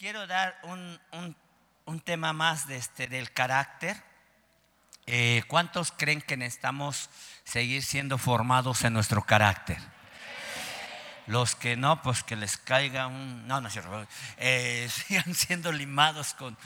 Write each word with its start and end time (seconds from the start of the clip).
quiero 0.00 0.26
dar 0.26 0.58
un, 0.62 0.98
un, 1.84 2.00
tema 2.00 2.32
más 2.32 2.66
de 2.66 2.76
este, 2.76 3.06
del 3.06 3.32
carácter. 3.32 4.02
Eh, 5.04 5.42
¿Cuántos 5.46 5.92
creen 5.92 6.22
que 6.22 6.38
necesitamos 6.38 7.10
seguir 7.44 7.82
siendo 7.82 8.16
formados 8.16 8.82
en 8.84 8.94
nuestro 8.94 9.22
carácter? 9.22 9.76
Los 11.30 11.54
que 11.54 11.76
no, 11.76 12.02
pues 12.02 12.24
que 12.24 12.34
les 12.34 12.56
caiga 12.56 13.06
un... 13.06 13.46
No, 13.46 13.60
no 13.60 13.68
es 13.68 13.72
cierto. 13.72 14.04
Eh, 14.36 14.90
sigan 15.06 15.32
siendo 15.32 15.70
limados 15.70 16.34
con 16.34 16.58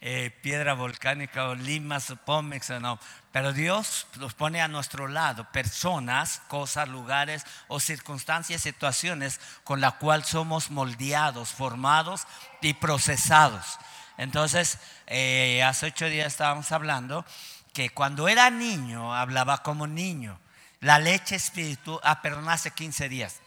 eh, 0.00 0.30
piedra 0.42 0.74
volcánica 0.74 1.48
o 1.48 1.56
limas 1.56 2.08
o 2.10 2.16
pómex 2.16 2.70
no. 2.80 3.00
Pero 3.32 3.52
Dios 3.52 4.06
los 4.20 4.34
pone 4.34 4.62
a 4.62 4.68
nuestro 4.68 5.08
lado, 5.08 5.50
personas, 5.50 6.40
cosas, 6.46 6.88
lugares 6.88 7.44
o 7.66 7.80
circunstancias, 7.80 8.62
situaciones 8.62 9.40
con 9.64 9.80
la 9.80 9.92
cual 9.92 10.24
somos 10.24 10.70
moldeados, 10.70 11.50
formados 11.50 12.28
y 12.60 12.74
procesados. 12.74 13.78
Entonces, 14.18 14.78
eh, 15.08 15.64
hace 15.64 15.86
ocho 15.86 16.06
días 16.06 16.28
estábamos 16.28 16.70
hablando 16.70 17.26
que 17.72 17.90
cuando 17.90 18.28
era 18.28 18.50
niño 18.50 19.16
hablaba 19.16 19.64
como 19.64 19.88
niño. 19.88 20.38
La 20.78 21.00
leche 21.00 21.34
espiritual, 21.34 21.98
ah, 22.04 22.22
perdón, 22.22 22.48
hace 22.48 22.70
15 22.70 23.08
días. 23.08 23.41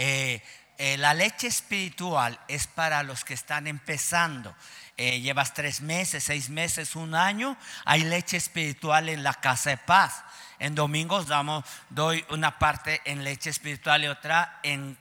Eh, 0.00 0.40
eh, 0.78 0.96
la 0.96 1.12
leche 1.12 1.48
espiritual 1.48 2.38
es 2.46 2.68
para 2.68 3.02
los 3.02 3.24
que 3.24 3.34
están 3.34 3.66
empezando. 3.66 4.54
Eh, 4.96 5.20
llevas 5.20 5.54
tres 5.54 5.80
meses, 5.80 6.22
seis 6.22 6.50
meses, 6.50 6.94
un 6.94 7.16
año, 7.16 7.56
hay 7.84 8.04
leche 8.04 8.36
espiritual 8.36 9.08
en 9.08 9.24
la 9.24 9.34
casa 9.34 9.70
de 9.70 9.76
paz. 9.76 10.22
En 10.60 10.76
domingos 10.76 11.26
damos, 11.26 11.64
doy 11.90 12.24
una 12.30 12.60
parte 12.60 13.00
en 13.06 13.24
leche 13.24 13.50
espiritual 13.50 14.04
y 14.04 14.06
otra 14.06 14.60
en 14.62 14.96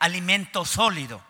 alimento 0.00 0.64
sólido. 0.64 1.22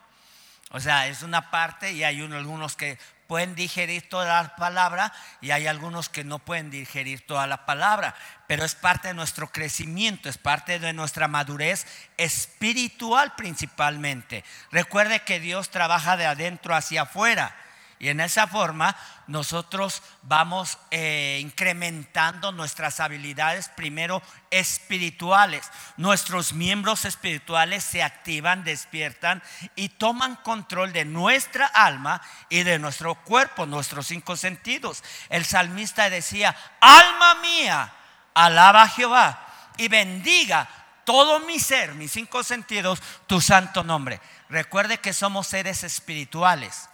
O 0.71 0.81
sea, 0.81 1.07
es 1.07 1.23
una 1.23 1.51
parte 1.51 1.93
y 1.93 2.05
hay 2.05 2.23
algunos 2.23 2.77
que 2.77 2.99
pueden 3.29 3.55
digerir 3.55 4.09
toda 4.09 4.43
la 4.43 4.57
palabra 4.57 5.13
y 5.43 5.51
hay 5.51 5.67
algunos 5.67 6.09
que 6.09 6.25
no 6.25 6.39
pueden 6.39 6.71
digerir 6.71 7.27
toda 7.27 7.47
la 7.47 7.67
palabra, 7.67 8.15
pero 8.49 8.65
es 8.65 8.75
parte 8.75 9.09
de 9.09 9.15
nuestro 9.15 9.53
crecimiento, 9.53 10.31
es 10.31 10.39
parte 10.39 10.79
de 10.79 10.95
nuestra 10.95 11.29
madurez 11.29 11.87
espiritual 12.17 13.35
principalmente. 13.37 14.45
Recuerde 14.73 15.21
que 15.21 15.41
Dios 15.41 15.69
trabaja 15.69 16.17
de 16.17 16.25
adentro 16.25 16.75
hacia 16.75 17.03
afuera. 17.03 17.55
Y 17.99 18.09
en 18.09 18.21
esa 18.21 18.47
forma 18.47 18.97
nosotros 19.27 20.03
vamos 20.23 20.79
eh, 20.91 21.39
incrementando 21.43 22.53
nuestras 22.53 23.01
habilidades 23.01 23.69
primero 23.71 24.23
espirituales. 24.51 25.69
Nuestros 25.97 26.53
miembros 26.53 27.05
espirituales 27.05 27.83
se 27.83 28.03
activan, 28.03 28.63
despiertan 28.65 29.43
y 29.75 29.89
toman 29.89 30.37
control 30.37 30.93
de 30.93 31.05
nuestra 31.05 31.67
alma 31.67 32.23
y 32.49 32.63
de 32.63 32.79
nuestro 32.79 33.17
cuerpo, 33.17 33.67
nuestros 33.67 34.07
cinco 34.07 34.37
sentidos. 34.37 35.03
El 35.29 35.45
salmista 35.45 36.09
decía, 36.09 36.57
alma 36.81 37.35
mía, 37.43 37.93
alaba 38.35 38.83
a 38.83 38.89
Jehová 38.89 39.47
y 39.77 39.89
bendiga 39.89 40.69
todo 41.05 41.41
mi 41.41 41.59
ser, 41.59 41.95
mis 41.95 42.13
cinco 42.13 42.45
sentidos, 42.45 43.01
tu 43.27 43.41
santo 43.41 43.83
nombre. 43.83 44.21
Recuerde 44.51 44.99
que 44.99 45.13
somos 45.13 45.47
seres 45.47 45.83
espirituales. 45.83 46.89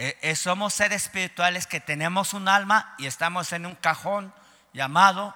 Eh, 0.00 0.16
eh, 0.22 0.36
somos 0.36 0.74
seres 0.74 1.06
espirituales 1.06 1.66
que 1.66 1.80
tenemos 1.80 2.32
un 2.32 2.46
alma 2.46 2.94
y 2.98 3.06
estamos 3.06 3.52
en 3.52 3.66
un 3.66 3.74
cajón 3.74 4.32
llamado 4.72 5.34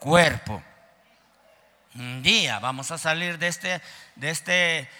cuerpo. 0.00 0.60
Un 1.94 2.20
día 2.20 2.58
vamos 2.58 2.90
a 2.90 2.98
salir 2.98 3.38
de 3.38 3.46
este, 3.46 3.80
de 4.16 4.30
este, 4.30 4.90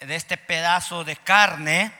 de 0.00 0.16
este 0.16 0.36
pedazo 0.36 1.02
de 1.02 1.16
carne. 1.16 1.94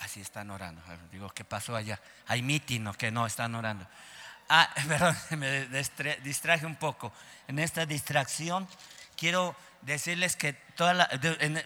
Así 0.00 0.20
están 0.20 0.50
orando. 0.50 0.82
Digo, 1.12 1.30
¿qué 1.30 1.44
pasó 1.44 1.76
allá? 1.76 2.00
Hay 2.26 2.42
mitin, 2.42 2.92
que 2.94 3.12
no 3.12 3.26
están 3.26 3.54
orando. 3.54 3.86
Ah, 4.48 4.68
perdón, 4.88 5.16
me 5.38 5.68
distraje 6.24 6.66
un 6.66 6.74
poco. 6.74 7.12
En 7.46 7.60
esta 7.60 7.86
distracción 7.86 8.66
quiero 9.16 9.54
decirles 9.82 10.36
que 10.36 10.52
toda 10.52 10.94
la, 10.94 11.10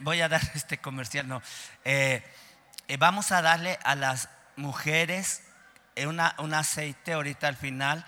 voy 0.01 0.21
a 0.21 0.29
dar 0.29 0.43
este 0.55 0.79
comercial, 0.79 1.29
no. 1.29 1.43
Eh, 1.85 2.23
eh, 2.89 2.97
vamos 2.99 3.33
a 3.33 3.43
darle 3.43 3.79
a 3.85 3.95
las 3.95 4.29
mujeres 4.57 5.43
una, 6.07 6.35
un 6.39 6.53
aceite 6.53 7.15
ahorita 7.15 7.49
al 7.49 7.57
final 7.57 8.05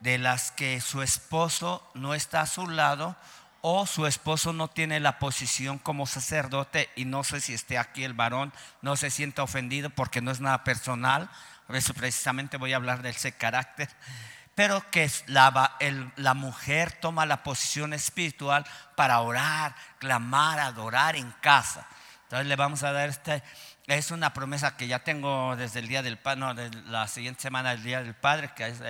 de 0.00 0.18
las 0.18 0.50
que 0.50 0.80
su 0.80 1.02
esposo 1.02 1.88
no 1.94 2.14
está 2.14 2.42
a 2.42 2.46
su 2.46 2.68
lado 2.68 3.16
o 3.62 3.86
su 3.86 4.06
esposo 4.06 4.52
no 4.52 4.68
tiene 4.68 5.00
la 5.00 5.18
posición 5.18 5.78
como 5.78 6.06
sacerdote 6.06 6.90
y 6.96 7.06
no 7.06 7.24
sé 7.24 7.40
si 7.40 7.54
esté 7.54 7.78
aquí 7.78 8.04
el 8.04 8.12
varón, 8.12 8.52
no 8.82 8.94
se 8.96 9.10
sienta 9.10 9.42
ofendido 9.42 9.88
porque 9.88 10.20
no 10.20 10.30
es 10.30 10.40
nada 10.40 10.64
personal, 10.64 11.30
por 11.66 11.76
eso 11.76 11.94
precisamente 11.94 12.58
voy 12.58 12.74
a 12.74 12.76
hablar 12.76 13.00
de 13.00 13.08
ese 13.08 13.32
carácter 13.32 13.88
pero 14.54 14.88
que 14.90 15.10
la, 15.26 15.76
la, 16.16 16.34
mujer 16.34 16.92
toma 16.92 17.26
la 17.26 17.42
posición 17.42 17.92
espiritual 17.92 18.64
para 18.94 19.20
orar, 19.20 19.74
clamar, 19.98 20.60
adorar 20.60 21.16
en 21.16 21.30
casa. 21.40 21.86
Entonces 22.24 22.46
le 22.46 22.56
vamos 22.56 22.82
a 22.82 22.92
dar 22.92 23.08
este, 23.08 23.42
es 23.86 24.10
una 24.10 24.32
promesa 24.32 24.76
que 24.76 24.86
ya 24.86 25.00
tengo 25.00 25.56
desde 25.56 25.80
el 25.80 25.88
día 25.88 26.02
del 26.02 26.18
Padre, 26.18 26.40
no, 26.40 26.54
de 26.54 26.70
la 26.86 27.06
siguiente 27.06 27.42
semana 27.42 27.70
del 27.70 27.82
Día 27.82 28.02
del 28.02 28.14
Padre, 28.14 28.52
que 28.54 28.66
es, 28.66 28.80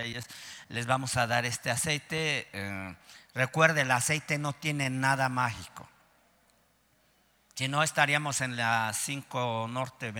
les 0.68 0.86
vamos 0.86 1.16
a 1.16 1.26
dar 1.26 1.44
este 1.44 1.70
aceite. 1.70 2.48
Eh, 2.52 2.94
recuerde, 3.34 3.80
el 3.80 3.90
aceite 3.90 4.38
no 4.38 4.52
tiene 4.52 4.90
nada 4.90 5.28
mágico. 5.28 5.88
Si 7.54 7.68
no, 7.68 7.82
estaríamos 7.82 8.40
en 8.40 8.56
la 8.56 8.92
5 8.92 9.66
Norte 9.68 10.12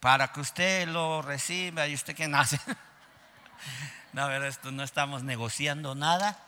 para 0.00 0.32
que 0.32 0.40
usted 0.40 0.88
lo 0.88 1.22
reciba 1.22 1.86
y 1.86 1.94
usted 1.94 2.14
que 2.14 2.28
nace. 2.28 2.58
No, 4.12 4.30
esto 4.30 4.70
no 4.72 4.82
estamos 4.82 5.22
negociando 5.22 5.94
nada. 5.94 6.38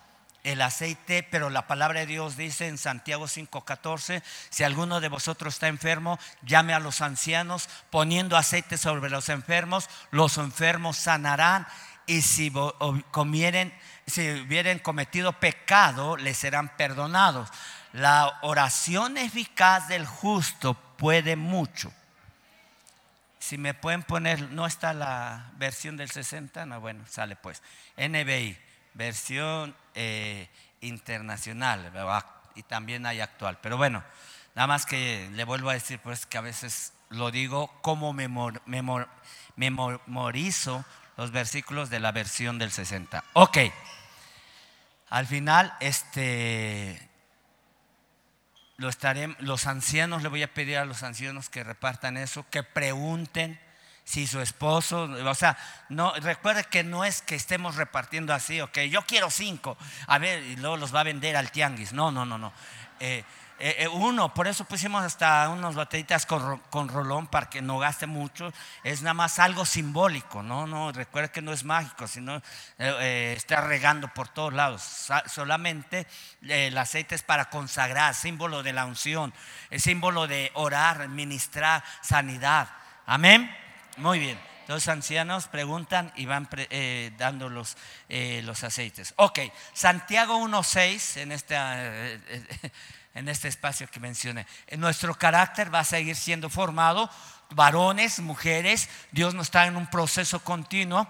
El 0.42 0.60
aceite, 0.60 1.22
pero 1.22 1.48
la 1.48 1.66
palabra 1.66 2.00
de 2.00 2.06
Dios 2.06 2.36
dice 2.36 2.68
en 2.68 2.76
Santiago 2.76 3.26
5:14, 3.26 4.22
si 4.50 4.62
alguno 4.62 5.00
de 5.00 5.08
vosotros 5.08 5.54
está 5.54 5.68
enfermo, 5.68 6.18
llame 6.42 6.74
a 6.74 6.78
los 6.78 7.00
ancianos 7.00 7.70
poniendo 7.88 8.36
aceite 8.36 8.76
sobre 8.76 9.08
los 9.08 9.30
enfermos, 9.30 9.88
los 10.10 10.36
enfermos 10.36 10.98
sanarán 10.98 11.66
y 12.06 12.20
si 12.20 12.52
comieren, 13.10 13.72
si 14.06 14.42
hubieren 14.42 14.78
cometido 14.78 15.32
pecado, 15.40 16.18
les 16.18 16.36
serán 16.36 16.76
perdonados. 16.76 17.48
La 17.94 18.38
oración 18.42 19.16
eficaz 19.16 19.88
del 19.88 20.04
justo 20.04 20.74
puede 20.98 21.36
mucho. 21.36 21.90
Si 23.44 23.58
me 23.58 23.74
pueden 23.74 24.02
poner, 24.02 24.40
no 24.52 24.64
está 24.64 24.94
la 24.94 25.52
versión 25.58 25.98
del 25.98 26.10
60, 26.10 26.64
no, 26.64 26.80
bueno, 26.80 27.04
sale 27.06 27.36
pues. 27.36 27.62
NBI, 27.98 28.56
versión 28.94 29.76
eh, 29.94 30.48
internacional, 30.80 31.92
y 32.54 32.62
también 32.62 33.04
hay 33.04 33.20
actual. 33.20 33.58
Pero 33.60 33.76
bueno, 33.76 34.02
nada 34.54 34.66
más 34.66 34.86
que 34.86 35.28
le 35.34 35.44
vuelvo 35.44 35.68
a 35.68 35.74
decir, 35.74 35.98
pues 35.98 36.24
que 36.24 36.38
a 36.38 36.40
veces 36.40 36.94
lo 37.10 37.30
digo 37.30 37.70
como 37.82 38.14
memorizo 39.56 40.84
los 41.18 41.30
versículos 41.30 41.90
de 41.90 42.00
la 42.00 42.12
versión 42.12 42.58
del 42.58 42.70
60. 42.70 43.24
Ok, 43.34 43.58
al 45.10 45.26
final, 45.26 45.76
este 45.80 47.10
los 48.76 49.66
ancianos, 49.66 50.22
le 50.22 50.28
voy 50.28 50.42
a 50.42 50.52
pedir 50.52 50.78
a 50.78 50.84
los 50.84 51.02
ancianos 51.02 51.48
que 51.48 51.64
repartan 51.64 52.16
eso, 52.16 52.44
que 52.50 52.62
pregunten 52.62 53.60
si 54.04 54.26
su 54.26 54.40
esposo, 54.40 55.04
o 55.04 55.34
sea, 55.34 55.56
no, 55.88 56.12
recuerde 56.16 56.64
que 56.64 56.84
no 56.84 57.04
es 57.04 57.22
que 57.22 57.34
estemos 57.34 57.76
repartiendo 57.76 58.34
así, 58.34 58.60
ok, 58.60 58.80
yo 58.90 59.02
quiero 59.02 59.30
cinco, 59.30 59.78
a 60.06 60.18
ver, 60.18 60.42
y 60.42 60.56
luego 60.56 60.76
los 60.76 60.94
va 60.94 61.00
a 61.00 61.04
vender 61.04 61.36
al 61.36 61.50
tianguis, 61.50 61.92
no, 61.92 62.10
no, 62.10 62.26
no, 62.26 62.36
no. 62.36 62.52
Eh, 63.00 63.24
eh, 63.60 63.76
eh, 63.78 63.88
uno, 63.88 64.34
por 64.34 64.48
eso 64.48 64.64
pusimos 64.64 65.04
hasta 65.04 65.48
unas 65.48 65.76
botellitas 65.76 66.26
con, 66.26 66.88
rolón 66.88 67.28
para 67.28 67.48
que 67.48 67.62
no 67.62 67.78
gaste 67.78 68.06
mucho. 68.06 68.52
Es 68.82 69.02
nada 69.02 69.14
más 69.14 69.38
algo 69.38 69.64
simbólico, 69.64 70.42
¿no? 70.42 70.66
no 70.66 70.90
Recuerda 70.90 71.30
que 71.30 71.40
no 71.40 71.52
es 71.52 71.62
mágico, 71.62 72.08
sino 72.08 72.42
eh, 72.78 73.34
está 73.36 73.60
regando 73.60 74.08
por 74.08 74.28
todos 74.28 74.52
lados. 74.52 74.82
solamente 75.26 76.06
el 76.42 76.76
aceite 76.76 77.14
es 77.14 77.22
para 77.22 77.48
consagrar, 77.48 78.14
símbolo 78.14 78.62
de 78.62 78.72
la 78.72 78.86
unción, 78.86 79.32
es 79.70 79.84
símbolo 79.84 80.26
de 80.26 80.50
orar, 80.54 81.08
ministrar 81.08 81.84
sanidad. 82.02 82.68
Amén. 83.06 83.54
Muy 83.98 84.18
bien. 84.18 84.38
Los 84.66 84.88
ancianos 84.88 85.46
preguntan 85.46 86.10
y 86.16 86.24
van 86.24 86.48
dando 87.18 87.50
los, 87.50 87.76
los 88.08 88.64
aceites. 88.64 89.12
Ok, 89.16 89.40
Santiago 89.74 90.38
1.6 90.38 91.20
en 91.20 91.32
esta 91.32 91.76
en 93.14 93.28
este 93.28 93.48
espacio 93.48 93.88
que 93.88 94.00
mencioné. 94.00 94.46
Nuestro 94.76 95.14
carácter 95.14 95.72
va 95.72 95.80
a 95.80 95.84
seguir 95.84 96.16
siendo 96.16 96.50
formado, 96.50 97.10
varones, 97.50 98.20
mujeres, 98.20 98.88
Dios 99.12 99.34
nos 99.34 99.46
está 99.46 99.66
en 99.66 99.76
un 99.76 99.86
proceso 99.86 100.40
continuo. 100.40 101.08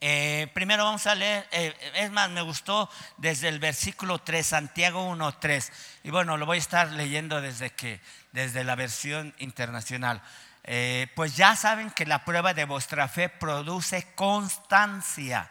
Eh, 0.00 0.50
primero 0.52 0.84
vamos 0.84 1.06
a 1.06 1.14
leer, 1.14 1.48
eh, 1.52 1.74
es 1.94 2.10
más, 2.10 2.28
me 2.30 2.42
gustó 2.42 2.90
desde 3.16 3.48
el 3.48 3.58
versículo 3.58 4.18
3, 4.18 4.46
Santiago 4.46 5.02
1, 5.08 5.38
3. 5.38 5.72
Y 6.04 6.10
bueno, 6.10 6.36
lo 6.36 6.44
voy 6.44 6.56
a 6.56 6.60
estar 6.60 6.92
leyendo 6.92 7.40
desde, 7.40 7.70
que, 7.70 8.00
desde 8.32 8.62
la 8.64 8.74
versión 8.74 9.34
internacional. 9.38 10.22
Eh, 10.64 11.08
pues 11.14 11.36
ya 11.36 11.56
saben 11.56 11.90
que 11.90 12.06
la 12.06 12.24
prueba 12.24 12.52
de 12.52 12.64
vuestra 12.64 13.08
fe 13.08 13.28
produce 13.28 14.12
constancia. 14.14 15.50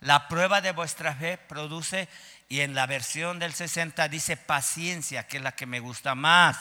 La 0.00 0.26
prueba 0.26 0.60
de 0.60 0.72
vuestra 0.72 1.14
fe 1.14 1.36
produce, 1.36 2.08
y 2.52 2.60
en 2.60 2.74
la 2.74 2.84
versión 2.84 3.38
del 3.38 3.54
60 3.54 4.08
dice 4.08 4.36
paciencia, 4.36 5.26
que 5.26 5.38
es 5.38 5.42
la 5.42 5.52
que 5.52 5.64
me 5.64 5.80
gusta 5.80 6.14
más. 6.14 6.58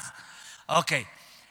Ok, 0.67 0.93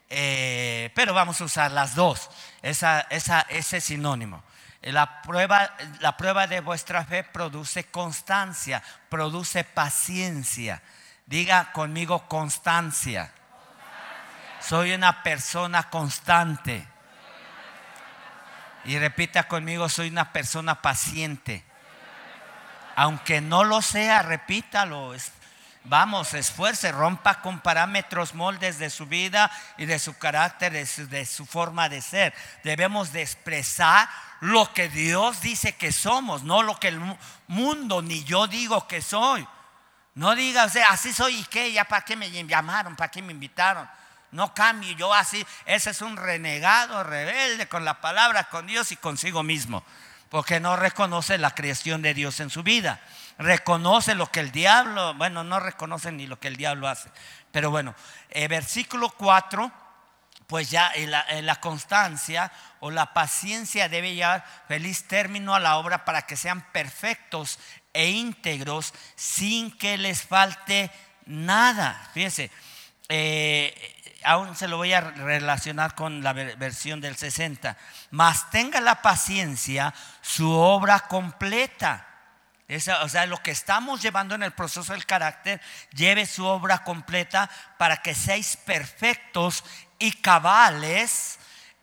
pero 0.09 1.13
vamos 1.13 1.39
a 1.43 1.45
usar 1.45 1.71
las 1.73 1.95
dos, 1.95 2.31
esa, 2.63 3.03
esa, 3.11 3.43
ese 3.51 3.83
sinónimo. 3.83 4.43
La 4.81 5.21
prueba, 5.21 5.77
la 5.99 6.17
prueba 6.17 6.47
de 6.47 6.61
vuestra 6.61 7.05
fe 7.05 7.23
produce 7.23 7.91
constancia, 7.91 8.83
produce 9.11 9.63
paciencia. 9.63 10.81
Diga 11.27 11.71
conmigo 11.73 12.27
constancia. 12.27 13.35
Soy 14.59 14.93
una 14.93 15.23
persona 15.23 15.91
constante. 15.91 16.89
Y 18.87 18.99
repita 18.99 19.47
conmigo, 19.49 19.91
soy 19.91 20.09
una 20.09 20.33
persona 20.33 20.81
paciente. 20.81 21.70
Aunque 22.97 23.41
no 23.41 23.65
lo 23.65 23.83
sea, 23.83 24.23
repítalo. 24.23 25.15
Vamos, 25.85 26.35
esfuerce, 26.35 26.93
rompa 26.93 27.41
con 27.41 27.61
parámetros, 27.61 28.35
moldes 28.35 28.79
de 28.79 28.91
su 28.91 29.07
vida 29.07 29.51
y 29.79 29.87
de 29.87 29.99
su 29.99 30.17
carácter, 30.19 30.73
de 30.73 31.27
su, 31.27 31.47
forma 31.47 31.89
de 31.89 32.03
ser. 32.03 32.35
Debemos 32.63 33.13
de 33.13 33.23
expresar 33.23 34.09
lo 34.41 34.73
que 34.75 34.89
Dios 34.91 35.41
dice 35.41 35.77
que 35.77 35.91
somos, 35.91 36.43
no 36.43 36.63
lo 36.63 36.79
que 36.79 36.89
el 36.89 37.01
mundo 37.47 38.03
ni 38.03 38.25
yo 38.25 38.47
digo 38.47 38.87
que 38.87 39.01
soy. 39.01 39.47
No 40.15 40.35
diga, 40.35 40.67
o 40.67 40.71
así 40.91 41.15
soy 41.15 41.37
y 41.37 41.45
qué, 41.45 41.73
ya 41.73 41.85
para 41.85 42.05
qué 42.05 42.15
me 42.15 42.31
llamaron, 42.31 42.95
para 42.95 43.11
qué 43.11 43.23
me 43.23 43.33
invitaron. 43.33 43.89
No 44.33 44.55
cambie 44.55 44.95
yo 44.97 45.15
así. 45.15 45.45
Ese 45.65 45.91
es 45.91 46.03
un 46.03 46.17
renegado, 46.17 47.03
rebelde 47.05 47.69
con 47.69 47.85
la 47.85 48.01
palabra, 48.01 48.45
con 48.45 48.67
Dios 48.67 48.93
y 48.93 48.97
consigo 48.97 49.43
mismo. 49.43 49.83
Porque 50.31 50.61
no 50.61 50.77
reconoce 50.77 51.37
la 51.37 51.55
creación 51.55 52.01
de 52.01 52.15
Dios 52.15 52.41
en 52.41 52.49
su 52.49 52.63
vida. 52.63 53.01
Reconoce 53.37 54.15
lo 54.15 54.27
que 54.31 54.41
el 54.41 54.53
diablo, 54.53 55.13
bueno, 55.15 55.45
no 55.45 55.61
reconoce 55.61 56.11
ni 56.13 56.27
lo 56.27 56.41
que 56.41 56.49
el 56.49 56.57
diablo 56.57 56.89
hace. 56.89 57.11
Pero 57.53 57.71
bueno, 57.71 57.95
eh, 58.31 58.49
versículo 58.49 59.11
4 59.11 59.71
pues 60.51 60.69
ya 60.69 60.93
la, 60.97 61.61
constancia 61.61 62.51
o 62.81 62.91
la 62.91 63.15
paciencia 63.15 63.89
debe 63.89 64.17
llevar 64.17 64.45
feliz 64.67 65.07
término 65.07 65.55
a 65.55 65.61
la 65.61 65.77
obra 65.77 66.05
para 66.05 66.23
que 66.23 66.37
sean 66.37 66.61
perfectos 66.73 67.61
e 67.93 68.11
íntegros 68.11 68.93
sin 69.15 69.71
que 69.71 69.97
les 69.97 70.23
falte 70.23 70.91
nada. 71.25 72.11
Fíjense, 72.13 72.51
eh, 73.09 74.00
aún 74.25 74.57
se 74.57 74.69
lo 74.69 74.77
voy 74.77 74.93
a 74.93 75.01
relacionar 75.01 75.95
con 75.95 76.23
la 76.23 76.33
versión 76.33 77.01
del 77.01 77.17
60. 77.17 77.77
Mas 78.11 78.51
tenga 78.51 78.81
la 78.81 79.03
paciencia 79.03 79.95
su 80.21 80.51
obra 80.51 81.01
completa. 81.01 82.07
o 83.03 83.09
sea, 83.09 83.27
lo 83.27 83.43
que 83.43 83.51
estamos 83.51 84.03
llevando 84.03 84.35
en 84.35 84.43
el 84.43 84.53
proceso 84.53 84.93
del 84.93 85.07
carácter, 85.07 85.61
lleve 85.93 86.27
su 86.27 86.45
obra 86.45 86.85
completa 86.85 87.51
para 87.79 87.99
que 87.99 88.15
seáis 88.15 88.57
perfectos 88.57 89.65
y 89.99 90.13
cabales, 90.13 91.39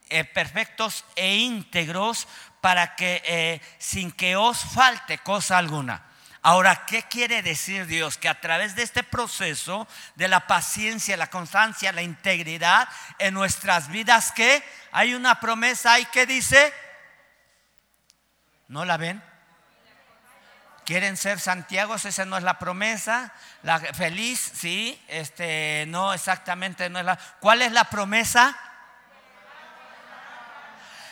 eh, 0.09 0.23
perfectos 0.23 1.05
e 1.15 1.35
íntegros, 1.35 2.27
para 2.61 2.95
que 2.95 3.21
eh, 3.25 3.61
sin 3.77 4.11
que 4.11 4.35
os 4.35 4.59
falte 4.59 5.17
cosa 5.19 5.57
alguna. 5.57 6.06
Ahora, 6.47 6.85
¿qué 6.85 7.03
quiere 7.03 7.41
decir 7.41 7.87
Dios? 7.87 8.17
Que 8.17 8.29
a 8.29 8.39
través 8.39 8.73
de 8.73 8.81
este 8.81 9.03
proceso 9.03 9.85
de 10.15 10.29
la 10.29 10.47
paciencia, 10.47 11.17
la 11.17 11.29
constancia, 11.29 11.91
la 11.91 12.03
integridad 12.03 12.87
en 13.19 13.33
nuestras 13.33 13.89
vidas, 13.89 14.31
que 14.31 14.63
hay 14.93 15.13
una 15.13 15.41
promesa 15.41 15.91
ahí 15.91 16.05
que 16.05 16.25
dice, 16.25 16.73
¿no 18.69 18.85
la 18.85 18.95
ven? 18.95 19.21
¿Quieren 20.85 21.17
ser 21.17 21.41
Santiago? 21.41 21.95
Esa 21.95 22.23
no 22.23 22.37
es 22.37 22.43
la 22.43 22.57
promesa. 22.57 23.33
La 23.63 23.79
feliz, 23.79 24.39
sí, 24.39 25.03
este, 25.09 25.83
no 25.89 26.13
exactamente 26.13 26.89
no 26.89 26.99
es 26.99 27.03
la. 27.03 27.17
¿Cuál 27.41 27.61
es 27.61 27.73
la 27.73 27.83
promesa? 27.83 28.57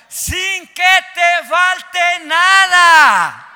Sin 0.08 0.66
que 0.68 1.06
te 1.14 1.48
falte 1.50 2.26
nada. 2.26 3.55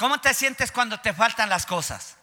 ¿Cómo 0.00 0.18
te 0.18 0.32
sientes 0.32 0.72
cuando 0.72 0.98
te 0.98 1.12
faltan 1.12 1.50
las 1.50 1.66
cosas? 1.66 2.16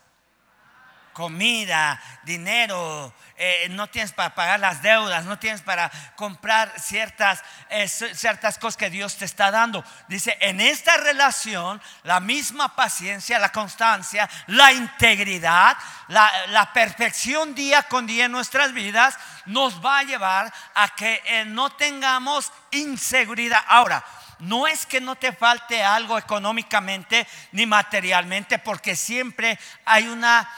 Comida, 1.14 2.02
dinero, 2.24 3.14
eh, 3.36 3.68
no 3.70 3.86
tienes 3.88 4.14
para 4.14 4.34
pagar 4.34 4.60
las 4.60 4.82
deudas, 4.82 5.26
no 5.26 5.38
tienes 5.38 5.62
para 5.62 5.92
comprar 6.16 6.74
ciertas, 6.80 7.44
eh, 7.70 7.88
ciertas 7.88 8.58
cosas 8.58 8.78
que 8.78 8.90
Dios 8.90 9.18
te 9.18 9.26
está 9.26 9.52
dando. 9.52 9.84
Dice, 10.08 10.36
en 10.42 10.60
esta 10.60 10.98
relación, 10.98 11.80
la 12.02 12.20
misma 12.20 12.76
paciencia, 12.76 13.38
la 13.38 13.52
constancia, 13.52 14.28
la 14.48 14.74
integridad, 14.74 15.78
la, 16.08 16.72
perfección 16.74 17.54
día 17.54 17.84
con 17.84 18.08
día 18.08 18.26
en 18.26 18.32
nuestras 18.32 18.74
vidas 18.74 19.20
nos 19.46 19.86
va 19.86 20.00
a 20.00 20.04
llevar 20.04 20.52
a 20.74 20.90
que 20.96 21.22
eh, 21.26 21.46
no 21.46 21.70
tengamos 21.74 22.52
inseguridad. 22.72 23.64
Ahora, 23.68 24.04
no 24.40 24.68
es 24.68 24.86
que 24.86 25.02
no 25.02 25.16
te 25.16 25.32
falte 25.34 25.84
algo 25.84 26.18
económicamente 26.18 27.28
ni 27.52 27.66
materialmente, 27.66 28.60
porque 28.60 28.96
siempre 28.96 29.58
hay 29.86 30.08
una 30.08 30.50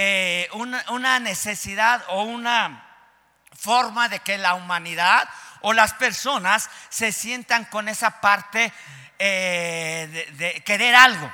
eh, 0.00 0.48
una, 0.52 1.18
necesidad 1.18 2.04
o 2.06 2.22
una 2.22 2.86
forma 3.52 4.08
de 4.08 4.20
que 4.20 4.38
la 4.38 4.54
humanidad 4.54 5.28
o 5.62 5.72
las 5.72 5.92
personas 5.94 6.70
se 6.88 7.10
sientan 7.10 7.64
con 7.64 7.88
esa 7.88 8.20
parte 8.20 8.72
eh, 9.18 10.30
de, 10.36 10.62
querer 10.62 10.94
algo. 10.94 11.32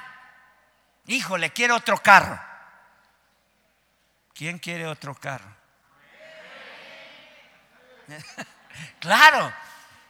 Híjole, 1.09 1.53
quiero 1.53 1.77
otro 1.77 1.99
carro. 1.99 2.41
¿Quién 4.33 4.59
quiere 4.59 4.87
otro 4.87 5.15
carro? 5.15 5.55
claro, 8.99 9.53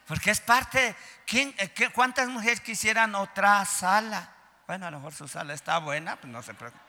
porque 0.06 0.30
es 0.30 0.38
parte. 0.40 0.94
¿Quién, 1.26 1.54
eh, 1.58 1.70
¿Cuántas 1.92 2.28
mujeres 2.28 2.60
quisieran 2.60 3.14
otra 3.14 3.64
sala? 3.64 4.28
Bueno, 4.66 4.86
a 4.86 4.90
lo 4.90 4.98
mejor 4.98 5.14
su 5.14 5.28
sala 5.28 5.54
está 5.54 5.78
buena, 5.78 6.16
pues 6.16 6.32
no 6.32 6.42
se 6.42 6.54
preocupe. 6.54 6.82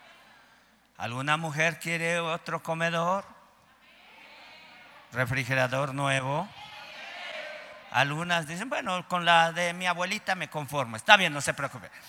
¿Alguna 0.97 1.35
mujer 1.35 1.79
quiere 1.79 2.19
otro 2.19 2.63
comedor? 2.63 3.25
¿Refrigerador 5.11 5.94
nuevo? 5.94 6.47
Algunas 7.92 8.47
dicen, 8.47 8.69
bueno, 8.69 9.07
con 9.07 9.25
la 9.25 9.51
de 9.51 9.73
mi 9.73 9.87
abuelita 9.87 10.35
me 10.35 10.49
conformo. 10.49 10.95
Está 10.95 11.18
bien, 11.18 11.33
no 11.33 11.42
se 11.42 11.54
preocupe. 11.54 11.89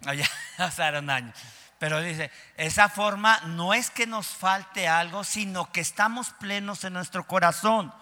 Ya 0.00 0.28
pasaron 0.56 1.10
años. 1.10 1.36
Pero 1.78 2.00
dice, 2.00 2.30
esa 2.56 2.88
forma 2.88 3.40
no 3.46 3.74
es 3.74 3.90
que 3.90 4.06
nos 4.06 4.28
falte 4.28 4.88
algo, 4.88 5.24
sino 5.24 5.72
que 5.72 5.80
estamos 5.80 6.30
plenos 6.30 6.84
en 6.84 6.92
nuestro 6.92 7.26
corazón. 7.26 7.92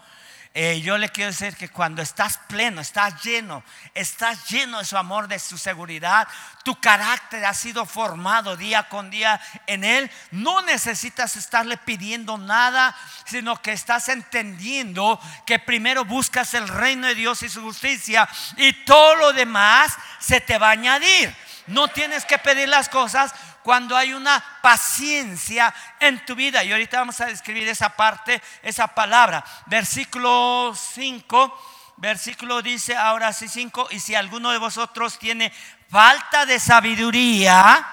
Eh, 0.58 0.80
yo 0.80 0.96
le 0.96 1.10
quiero 1.10 1.32
decir 1.32 1.54
que 1.54 1.68
cuando 1.68 2.00
estás 2.00 2.38
pleno, 2.48 2.80
estás 2.80 3.22
lleno, 3.22 3.62
estás 3.92 4.48
lleno 4.48 4.78
de 4.78 4.86
su 4.86 4.96
amor, 4.96 5.28
de 5.28 5.38
su 5.38 5.58
seguridad, 5.58 6.26
tu 6.64 6.80
carácter 6.80 7.44
ha 7.44 7.52
sido 7.52 7.84
formado 7.84 8.56
día 8.56 8.88
con 8.88 9.10
día 9.10 9.38
en 9.66 9.84
Él, 9.84 10.10
no 10.30 10.62
necesitas 10.62 11.36
estarle 11.36 11.76
pidiendo 11.76 12.38
nada, 12.38 12.96
sino 13.26 13.60
que 13.60 13.72
estás 13.72 14.08
entendiendo 14.08 15.20
que 15.44 15.58
primero 15.58 16.06
buscas 16.06 16.54
el 16.54 16.68
reino 16.68 17.06
de 17.06 17.14
Dios 17.14 17.42
y 17.42 17.50
su 17.50 17.60
justicia 17.60 18.26
y 18.56 18.72
todo 18.86 19.14
lo 19.16 19.34
demás 19.34 19.94
se 20.20 20.40
te 20.40 20.56
va 20.56 20.68
a 20.68 20.70
añadir. 20.70 21.36
No 21.66 21.88
tienes 21.88 22.24
que 22.24 22.38
pedir 22.38 22.70
las 22.70 22.88
cosas 22.88 23.34
cuando 23.66 23.96
hay 23.96 24.12
una 24.12 24.40
paciencia 24.62 25.74
en 25.98 26.24
tu 26.24 26.36
vida. 26.36 26.62
Y 26.62 26.70
ahorita 26.70 27.00
vamos 27.00 27.20
a 27.20 27.26
describir 27.26 27.66
esa 27.66 27.88
parte, 27.88 28.40
esa 28.62 28.86
palabra. 28.86 29.44
Versículo 29.66 30.72
5, 30.72 31.94
versículo 31.96 32.62
dice, 32.62 32.94
ahora 32.94 33.32
sí 33.32 33.48
5, 33.48 33.88
y 33.90 33.98
si 33.98 34.14
alguno 34.14 34.52
de 34.52 34.58
vosotros 34.58 35.18
tiene 35.18 35.52
falta 35.90 36.46
de 36.46 36.60
sabiduría, 36.60 37.84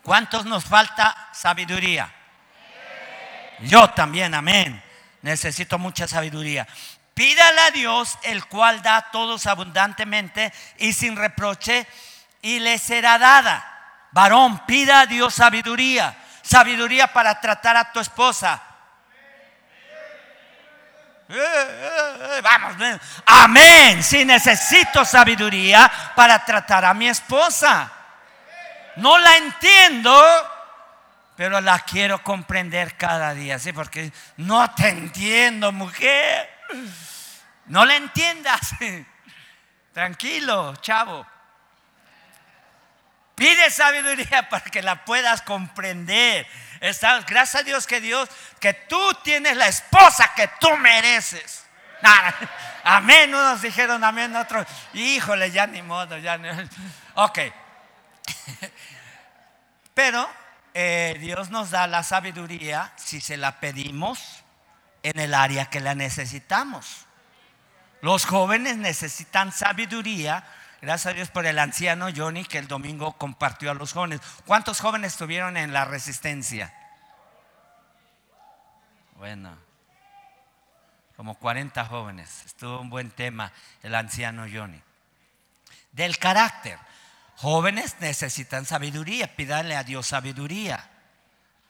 ¿cuántos 0.00 0.44
nos 0.44 0.64
falta 0.64 1.30
sabiduría? 1.32 2.08
Yo 3.62 3.90
también, 3.90 4.32
amén. 4.32 4.80
Necesito 5.22 5.76
mucha 5.76 6.06
sabiduría. 6.06 6.68
Pídale 7.14 7.62
a 7.62 7.70
Dios, 7.72 8.16
el 8.22 8.46
cual 8.46 8.80
da 8.80 8.98
a 8.98 9.10
todos 9.10 9.44
abundantemente 9.46 10.52
y 10.78 10.92
sin 10.92 11.16
reproche, 11.16 11.84
y 12.42 12.60
le 12.60 12.78
será 12.78 13.18
dada. 13.18 13.71
Varón, 14.12 14.66
pida 14.66 15.00
a 15.00 15.06
Dios 15.06 15.34
sabiduría, 15.34 16.14
sabiduría 16.42 17.06
para 17.12 17.40
tratar 17.40 17.76
a 17.76 17.92
tu 17.92 18.00
esposa. 18.00 18.62
vamos, 22.42 23.00
amén. 23.24 24.02
Si 24.02 24.24
necesito 24.24 25.04
sabiduría 25.04 25.90
para 26.14 26.44
tratar 26.44 26.84
a 26.84 26.94
mi 26.94 27.08
esposa. 27.08 27.90
No 28.96 29.18
la 29.18 29.38
entiendo, 29.38 30.12
pero 31.34 31.60
la 31.62 31.78
quiero 31.78 32.22
comprender 32.22 32.96
cada 32.98 33.32
día, 33.32 33.58
¿sí? 33.58 33.72
Porque 33.72 34.12
no 34.36 34.70
te 34.74 34.90
entiendo, 34.90 35.72
mujer. 35.72 36.50
No 37.66 37.86
la 37.86 37.96
entiendas. 37.96 38.74
Tranquilo, 39.92 40.76
chavo. 40.76 41.26
Pide 43.34 43.70
sabiduría 43.70 44.48
para 44.50 44.64
que 44.64 44.82
la 44.82 45.04
puedas 45.04 45.42
comprender. 45.42 46.46
gracias 47.26 47.54
a 47.54 47.62
Dios 47.62 47.86
que 47.86 48.00
Dios, 48.00 48.28
que 48.60 48.74
tú 48.74 49.14
tienes 49.22 49.56
la 49.56 49.68
esposa 49.68 50.32
que 50.34 50.48
tú 50.60 50.76
mereces. 50.76 51.64
amén. 52.84 53.34
Unos 53.34 53.62
dijeron 53.62 54.02
amén, 54.04 54.34
otros, 54.36 54.66
híjole, 54.94 55.50
ya 55.50 55.66
ni 55.66 55.82
modo, 55.82 56.18
ya 56.18 56.38
ni. 56.38 56.48
Ok. 57.14 57.38
Pero 59.94 60.28
eh, 60.74 61.16
Dios 61.20 61.50
nos 61.50 61.70
da 61.70 61.86
la 61.86 62.02
sabiduría 62.02 62.92
si 62.96 63.20
se 63.20 63.36
la 63.36 63.60
pedimos 63.60 64.42
en 65.02 65.18
el 65.18 65.34
área 65.34 65.66
que 65.66 65.80
la 65.80 65.94
necesitamos. 65.94 67.06
Los 68.00 68.24
jóvenes 68.24 68.76
necesitan 68.78 69.52
sabiduría. 69.52 70.44
Gracias 70.82 71.12
a 71.12 71.14
Dios 71.14 71.30
por 71.30 71.46
el 71.46 71.60
anciano 71.60 72.08
Johnny 72.14 72.44
que 72.44 72.58
el 72.58 72.66
domingo 72.66 73.12
compartió 73.12 73.70
a 73.70 73.74
los 73.74 73.92
jóvenes. 73.92 74.20
¿Cuántos 74.44 74.80
jóvenes 74.80 75.12
estuvieron 75.12 75.56
en 75.56 75.72
la 75.72 75.84
resistencia? 75.84 76.74
Bueno, 79.14 79.56
como 81.16 81.36
40 81.36 81.84
jóvenes. 81.84 82.42
Estuvo 82.46 82.80
un 82.80 82.90
buen 82.90 83.12
tema 83.12 83.52
el 83.84 83.94
anciano 83.94 84.44
Johnny. 84.52 84.82
Del 85.92 86.18
carácter. 86.18 86.80
Jóvenes 87.36 87.94
necesitan 88.00 88.66
sabiduría, 88.66 89.36
pídanle 89.36 89.76
a 89.76 89.84
Dios 89.84 90.08
sabiduría. 90.08 90.90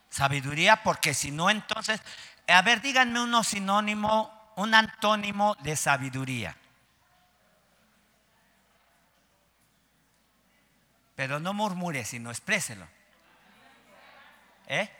Sabiduría 0.08 0.82
porque 0.82 1.12
si 1.12 1.30
no 1.32 1.50
entonces, 1.50 2.00
a 2.48 2.62
ver, 2.62 2.80
díganme 2.80 3.20
uno 3.20 3.44
sinónimo, 3.44 4.52
un 4.56 4.74
antónimo 4.74 5.54
de 5.56 5.76
sabiduría. 5.76 6.56
Pero 11.22 11.38
no 11.38 11.54
murmure, 11.54 12.04
sino 12.04 12.32
expréselo. 12.32 12.84
¿Eh? 14.66 14.90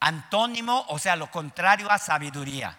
Antónimo, 0.00 0.86
o 0.88 0.98
sea, 0.98 1.16
lo 1.16 1.30
contrario 1.30 1.90
a 1.90 1.98
sabiduría. 1.98 2.78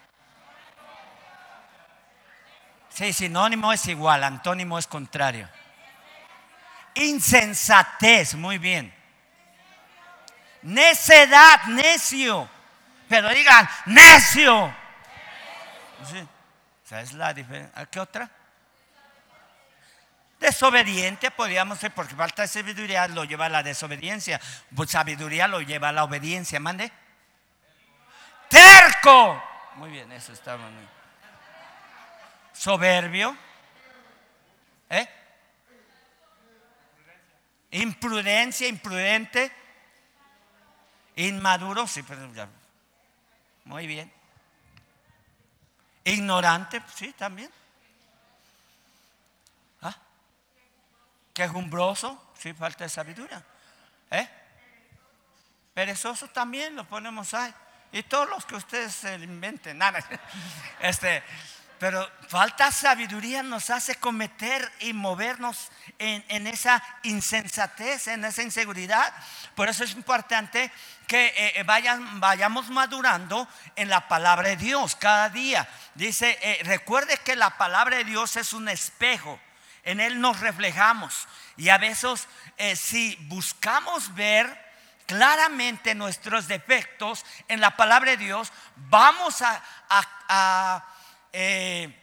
Sí, 2.88 3.12
sinónimo 3.12 3.72
es 3.72 3.86
igual, 3.86 4.24
antónimo 4.24 4.80
es 4.80 4.88
contrario. 4.88 5.48
Insensatez, 6.94 8.34
muy 8.34 8.58
bien. 8.58 8.92
Necedad, 10.62 11.66
necio. 11.66 12.50
Pero 13.08 13.28
digan, 13.28 13.68
necio. 13.86 14.74
Sí. 16.04 16.26
¿Sabes 16.82 17.12
la 17.12 17.32
diferencia? 17.32 17.86
¿Qué 17.86 18.00
otra? 18.00 18.28
Desobediente, 20.42 21.30
podríamos 21.30 21.78
ser, 21.78 21.94
porque 21.94 22.16
falta 22.16 22.42
de 22.42 22.48
sabiduría 22.48 23.06
lo 23.06 23.22
lleva 23.22 23.46
a 23.46 23.48
la 23.48 23.62
desobediencia. 23.62 24.40
Pues 24.74 24.90
sabiduría 24.90 25.46
lo 25.46 25.60
lleva 25.60 25.90
a 25.90 25.92
la 25.92 26.02
obediencia. 26.02 26.58
Mande. 26.58 26.90
Terco. 28.48 29.40
Muy 29.76 29.90
bien, 29.90 30.10
eso 30.10 30.32
está 30.32 30.56
muy 30.56 30.72
bien. 30.72 30.88
Soberbio. 32.52 33.36
¿Eh? 34.90 35.08
Imprudencia, 37.70 38.66
imprudente. 38.66 39.52
Inmaduro, 41.14 41.86
sí, 41.86 42.02
pero 42.02 42.34
ya. 42.34 42.48
Muy 43.64 43.86
bien. 43.86 44.12
Ignorante, 46.02 46.82
sí, 46.92 47.12
también. 47.12 47.48
Quejumbroso, 51.32 52.32
sí, 52.38 52.52
falta 52.52 52.84
de 52.84 52.90
sabiduría. 52.90 53.42
¿Eh? 54.10 54.28
Perezoso 55.74 56.28
también 56.28 56.76
lo 56.76 56.84
ponemos 56.84 57.32
ahí. 57.34 57.52
Y 57.92 58.02
todos 58.02 58.28
los 58.28 58.44
que 58.46 58.56
ustedes 58.56 58.94
se 58.94 59.14
inventen. 59.14 59.78
Nada. 59.78 60.04
Este, 60.80 61.22
pero 61.82 62.08
falta 62.28 62.70
sabiduría 62.70 63.42
nos 63.42 63.68
hace 63.68 63.96
cometer 63.96 64.70
y 64.78 64.92
movernos 64.92 65.72
en, 65.98 66.46
esa 66.46 66.80
insensatez, 67.02 68.06
en 68.06 68.24
esa 68.24 68.42
inseguridad. 68.42 69.12
Por 69.56 69.68
eso 69.68 69.82
es 69.82 69.90
importante 69.90 70.70
que 71.08 71.26
eh, 71.26 71.52
eh, 71.56 71.62
vayan, 71.64 72.20
vayamos 72.20 72.70
madurando 72.70 73.48
en 73.74 73.88
la 73.88 74.06
palabra 74.06 74.50
de 74.50 74.56
Dios 74.56 74.94
cada 74.94 75.28
día. 75.28 75.68
Dice, 75.96 76.38
eh, 76.42 76.60
recuerde 76.62 77.16
que 77.24 77.34
la 77.34 77.58
palabra 77.58 77.96
de 77.96 78.04
Dios 78.04 78.36
es 78.36 78.52
un 78.52 78.68
espejo. 78.68 79.40
En 79.84 80.00
él 80.00 80.20
nos 80.20 80.40
reflejamos. 80.40 81.26
Y 81.56 81.68
a 81.68 81.78
veces 81.78 82.28
si 82.74 83.16
buscamos 83.22 84.14
ver 84.14 84.60
claramente 85.06 85.94
nuestros 85.94 86.48
defectos 86.48 87.24
en 87.48 87.60
la 87.60 87.76
palabra 87.76 88.12
de 88.12 88.16
Dios, 88.16 88.52
vamos 88.76 89.42
a 89.42 90.84
eh, 91.32 91.98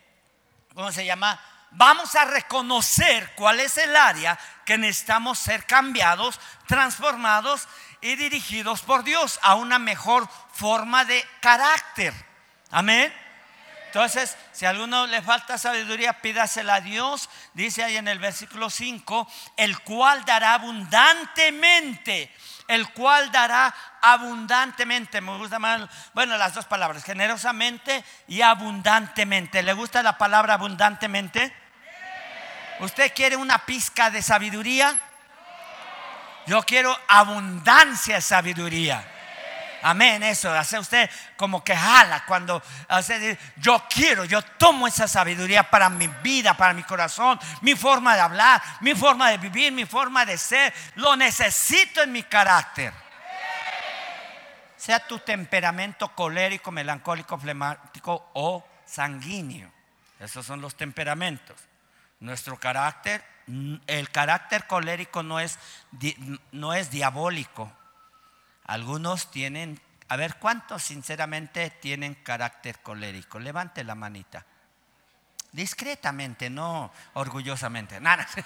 ¿cómo 0.73 0.91
se 0.91 1.05
llama? 1.05 1.39
Vamos 1.71 2.15
a 2.15 2.25
reconocer 2.25 3.33
cuál 3.35 3.59
es 3.59 3.77
el 3.77 3.95
área 3.95 4.37
que 4.65 4.77
necesitamos 4.77 5.37
ser 5.37 5.65
cambiados, 5.65 6.39
transformados 6.65 7.67
y 8.01 8.15
dirigidos 8.15 8.81
por 8.81 9.03
Dios 9.03 9.39
a 9.43 9.53
una 9.53 9.77
mejor 9.77 10.27
forma 10.51 11.05
de 11.05 11.23
carácter. 11.41 12.13
Amén. 12.71 13.13
Entonces, 13.89 14.37
si 14.51 14.67
a 14.67 14.69
alguno 14.69 15.07
le 15.07 15.19
falta 15.23 15.57
sabiduría, 15.57 16.21
pídasela 16.21 16.75
a 16.75 16.81
Dios. 16.81 17.27
Dice 17.55 17.83
ahí 17.83 17.97
en 17.97 18.07
el 18.07 18.19
versículo 18.19 18.69
5, 18.69 19.27
el 19.57 19.79
cual 19.79 20.23
dará 20.25 20.53
abundantemente 20.53 22.31
el 22.69 22.87
cual 22.93 23.31
dará 23.31 23.73
abundantemente. 23.99 25.21
Me 25.21 25.35
gusta 25.37 25.57
más, 25.57 25.89
bueno, 26.13 26.37
las 26.37 26.53
dos 26.53 26.65
palabras, 26.65 27.03
generosamente 27.03 28.05
y 28.27 28.43
abundantemente. 28.43 29.63
¿Le 29.63 29.73
gusta 29.73 30.03
la 30.03 30.19
palabra 30.19 30.53
abundantemente? 30.53 31.51
¿Usted 32.79 33.11
quiere 33.15 33.35
una 33.37 33.65
pizca 33.65 34.11
de 34.11 34.21
sabiduría? 34.21 34.97
Yo 36.45 36.61
quiero 36.61 36.95
abundancia 37.07 38.15
de 38.15 38.21
sabiduría. 38.21 39.18
Amén, 39.81 40.23
eso, 40.23 40.51
hace 40.51 40.77
usted 40.77 41.09
como 41.37 41.63
que 41.63 41.75
jala 41.75 42.25
cuando 42.25 42.61
hace, 42.87 43.37
yo 43.57 43.83
quiero, 43.89 44.25
yo 44.25 44.41
tomo 44.41 44.87
esa 44.87 45.07
sabiduría 45.07 45.69
para 45.69 45.89
mi 45.89 46.07
vida, 46.07 46.55
para 46.55 46.73
mi 46.73 46.83
corazón, 46.83 47.39
mi 47.61 47.75
forma 47.75 48.15
de 48.15 48.21
hablar, 48.21 48.61
mi 48.81 48.93
forma 48.95 49.29
de 49.29 49.37
vivir, 49.37 49.71
mi 49.71 49.85
forma 49.85 50.25
de 50.25 50.37
ser, 50.37 50.73
lo 50.95 51.15
necesito 51.15 52.01
en 52.01 52.11
mi 52.11 52.23
carácter. 52.23 52.93
Sea 54.75 54.99
tu 55.05 55.19
temperamento 55.19 56.09
colérico, 56.15 56.71
melancólico, 56.71 57.37
flemático 57.37 58.31
o 58.33 58.65
sanguíneo. 58.85 59.71
Esos 60.19 60.45
son 60.45 60.61
los 60.61 60.75
temperamentos. 60.75 61.55
Nuestro 62.19 62.57
carácter, 62.57 63.23
el 63.87 64.09
carácter 64.11 64.67
colérico 64.67 65.23
no 65.23 65.39
es, 65.39 65.57
no 66.51 66.73
es 66.73 66.91
diabólico, 66.91 67.71
algunos 68.69 69.31
tienen, 69.31 69.81
a 70.09 70.15
ver, 70.15 70.35
¿cuántos 70.35 70.83
sinceramente 70.83 71.71
tienen 71.71 72.13
carácter 72.13 72.79
colérico? 72.81 73.39
Levante 73.39 73.83
la 73.83 73.95
manita. 73.95 74.45
Discretamente, 75.51 76.51
no 76.51 76.93
orgullosamente. 77.13 77.99
Nada. 77.99 78.27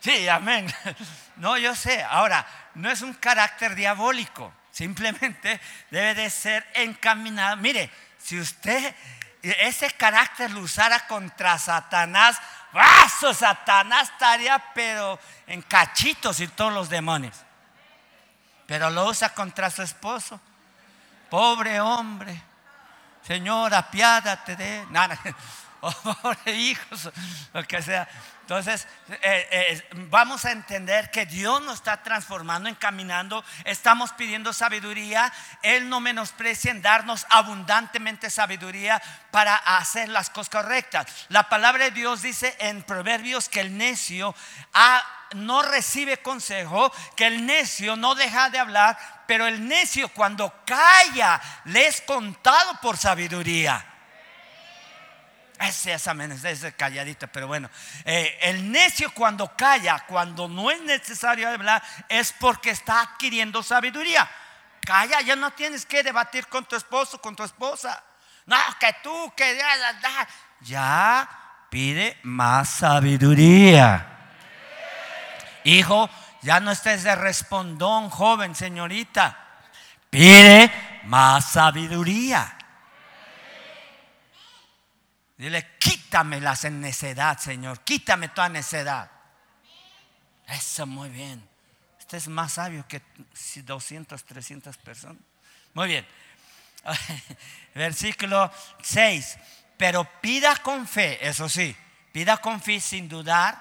Sí, 0.00 0.28
amén. 0.28 0.70
No, 1.36 1.56
yo 1.56 1.74
sé. 1.74 2.02
Ahora, 2.02 2.46
no 2.74 2.90
es 2.90 3.00
un 3.00 3.14
carácter 3.14 3.74
diabólico. 3.74 4.52
Simplemente 4.70 5.58
debe 5.90 6.14
de 6.14 6.28
ser 6.28 6.66
encaminado. 6.74 7.56
Mire, 7.56 7.90
si 8.18 8.38
usted 8.38 8.94
ese 9.40 9.90
carácter 9.92 10.50
lo 10.50 10.60
usara 10.60 11.06
contra 11.06 11.58
Satanás, 11.58 12.38
¡vaso! 12.72 13.32
Satanás 13.32 14.10
estaría 14.10 14.62
pero 14.74 15.18
en 15.46 15.62
cachitos 15.62 16.38
y 16.40 16.48
todos 16.48 16.74
los 16.74 16.90
demonios 16.90 17.43
pero 18.66 18.90
lo 18.90 19.06
usa 19.06 19.30
contra 19.30 19.70
su 19.70 19.82
esposo. 19.82 20.40
Pobre 21.30 21.80
hombre, 21.80 22.40
Señor, 23.26 23.74
apiádate 23.74 24.56
de 24.56 24.86
nada, 24.90 25.18
pobre 25.80 26.52
hijos, 26.52 27.10
lo 27.52 27.64
que 27.64 27.82
sea. 27.82 28.08
Entonces, 28.44 28.86
eh, 29.08 29.48
eh, 29.50 29.88
vamos 30.10 30.44
a 30.44 30.52
entender 30.52 31.10
que 31.10 31.24
Dios 31.24 31.62
nos 31.62 31.76
está 31.76 32.02
transformando, 32.02 32.68
encaminando, 32.68 33.42
estamos 33.64 34.12
pidiendo 34.12 34.52
sabiduría. 34.52 35.32
Él 35.62 35.88
no 35.88 35.98
menosprecia 36.00 36.70
en 36.70 36.82
darnos 36.82 37.26
abundantemente 37.30 38.28
sabiduría 38.28 39.00
para 39.30 39.56
hacer 39.56 40.10
las 40.10 40.28
cosas 40.28 40.50
correctas. 40.50 41.06
La 41.30 41.48
palabra 41.48 41.84
de 41.84 41.92
Dios 41.92 42.20
dice 42.20 42.54
en 42.58 42.82
Proverbios 42.82 43.48
que 43.48 43.60
el 43.60 43.78
necio 43.78 44.34
no 45.34 45.62
recibe 45.62 46.18
consejo, 46.18 46.92
que 47.16 47.26
el 47.26 47.44
necio 47.44 47.96
no 47.96 48.14
deja 48.14 48.50
de 48.50 48.58
hablar, 48.58 48.96
pero 49.26 49.46
el 49.46 49.66
necio 49.66 50.08
cuando 50.08 50.52
calla 50.64 51.40
le 51.64 51.86
es 51.86 52.00
contado 52.00 52.80
por 52.80 52.96
sabiduría. 52.96 53.84
Ese 55.58 55.94
es 55.94 56.06
ese 56.44 56.74
calladito, 56.74 57.28
pero 57.28 57.46
bueno. 57.46 57.70
Eh, 58.04 58.38
el 58.42 58.70
necio 58.70 59.12
cuando 59.14 59.56
calla, 59.56 60.04
cuando 60.06 60.48
no 60.48 60.70
es 60.70 60.80
necesario 60.82 61.48
hablar, 61.48 61.82
es 62.08 62.32
porque 62.32 62.70
está 62.70 63.00
adquiriendo 63.00 63.62
sabiduría. 63.62 64.28
Calla, 64.84 65.20
ya 65.20 65.36
no 65.36 65.52
tienes 65.52 65.86
que 65.86 66.02
debatir 66.02 66.48
con 66.48 66.64
tu 66.64 66.76
esposo, 66.76 67.20
con 67.20 67.36
tu 67.36 67.44
esposa. 67.44 68.02
No, 68.46 68.56
que 68.78 68.94
tú, 69.02 69.32
que 69.36 69.56
ya, 69.56 70.28
ya 70.60 71.28
pide 71.70 72.18
más 72.24 72.68
sabiduría. 72.68 74.13
Hijo, 75.64 76.08
ya 76.42 76.60
no 76.60 76.70
estés 76.70 77.02
de 77.02 77.14
respondón, 77.14 78.10
joven, 78.10 78.54
señorita. 78.54 79.38
Pide 80.10 80.70
más 81.04 81.52
sabiduría. 81.52 82.56
Dile, 85.36 85.76
quítame 85.78 86.40
la 86.40 86.54
necedad, 86.70 87.38
Señor. 87.38 87.80
Quítame 87.80 88.28
toda 88.28 88.48
necedad. 88.48 89.10
Eso, 90.46 90.86
muy 90.86 91.08
bien. 91.08 91.46
Este 91.98 92.18
es 92.18 92.28
más 92.28 92.52
sabio 92.52 92.86
que 92.86 93.02
200, 93.64 94.24
300 94.24 94.76
personas. 94.76 95.22
Muy 95.72 95.88
bien. 95.88 96.06
Versículo 97.74 98.52
6. 98.82 99.38
Pero 99.76 100.04
pida 100.20 100.56
con 100.56 100.86
fe, 100.86 101.26
eso 101.26 101.48
sí, 101.48 101.74
pida 102.12 102.36
con 102.36 102.60
fe 102.60 102.80
sin 102.80 103.08
dudar, 103.08 103.60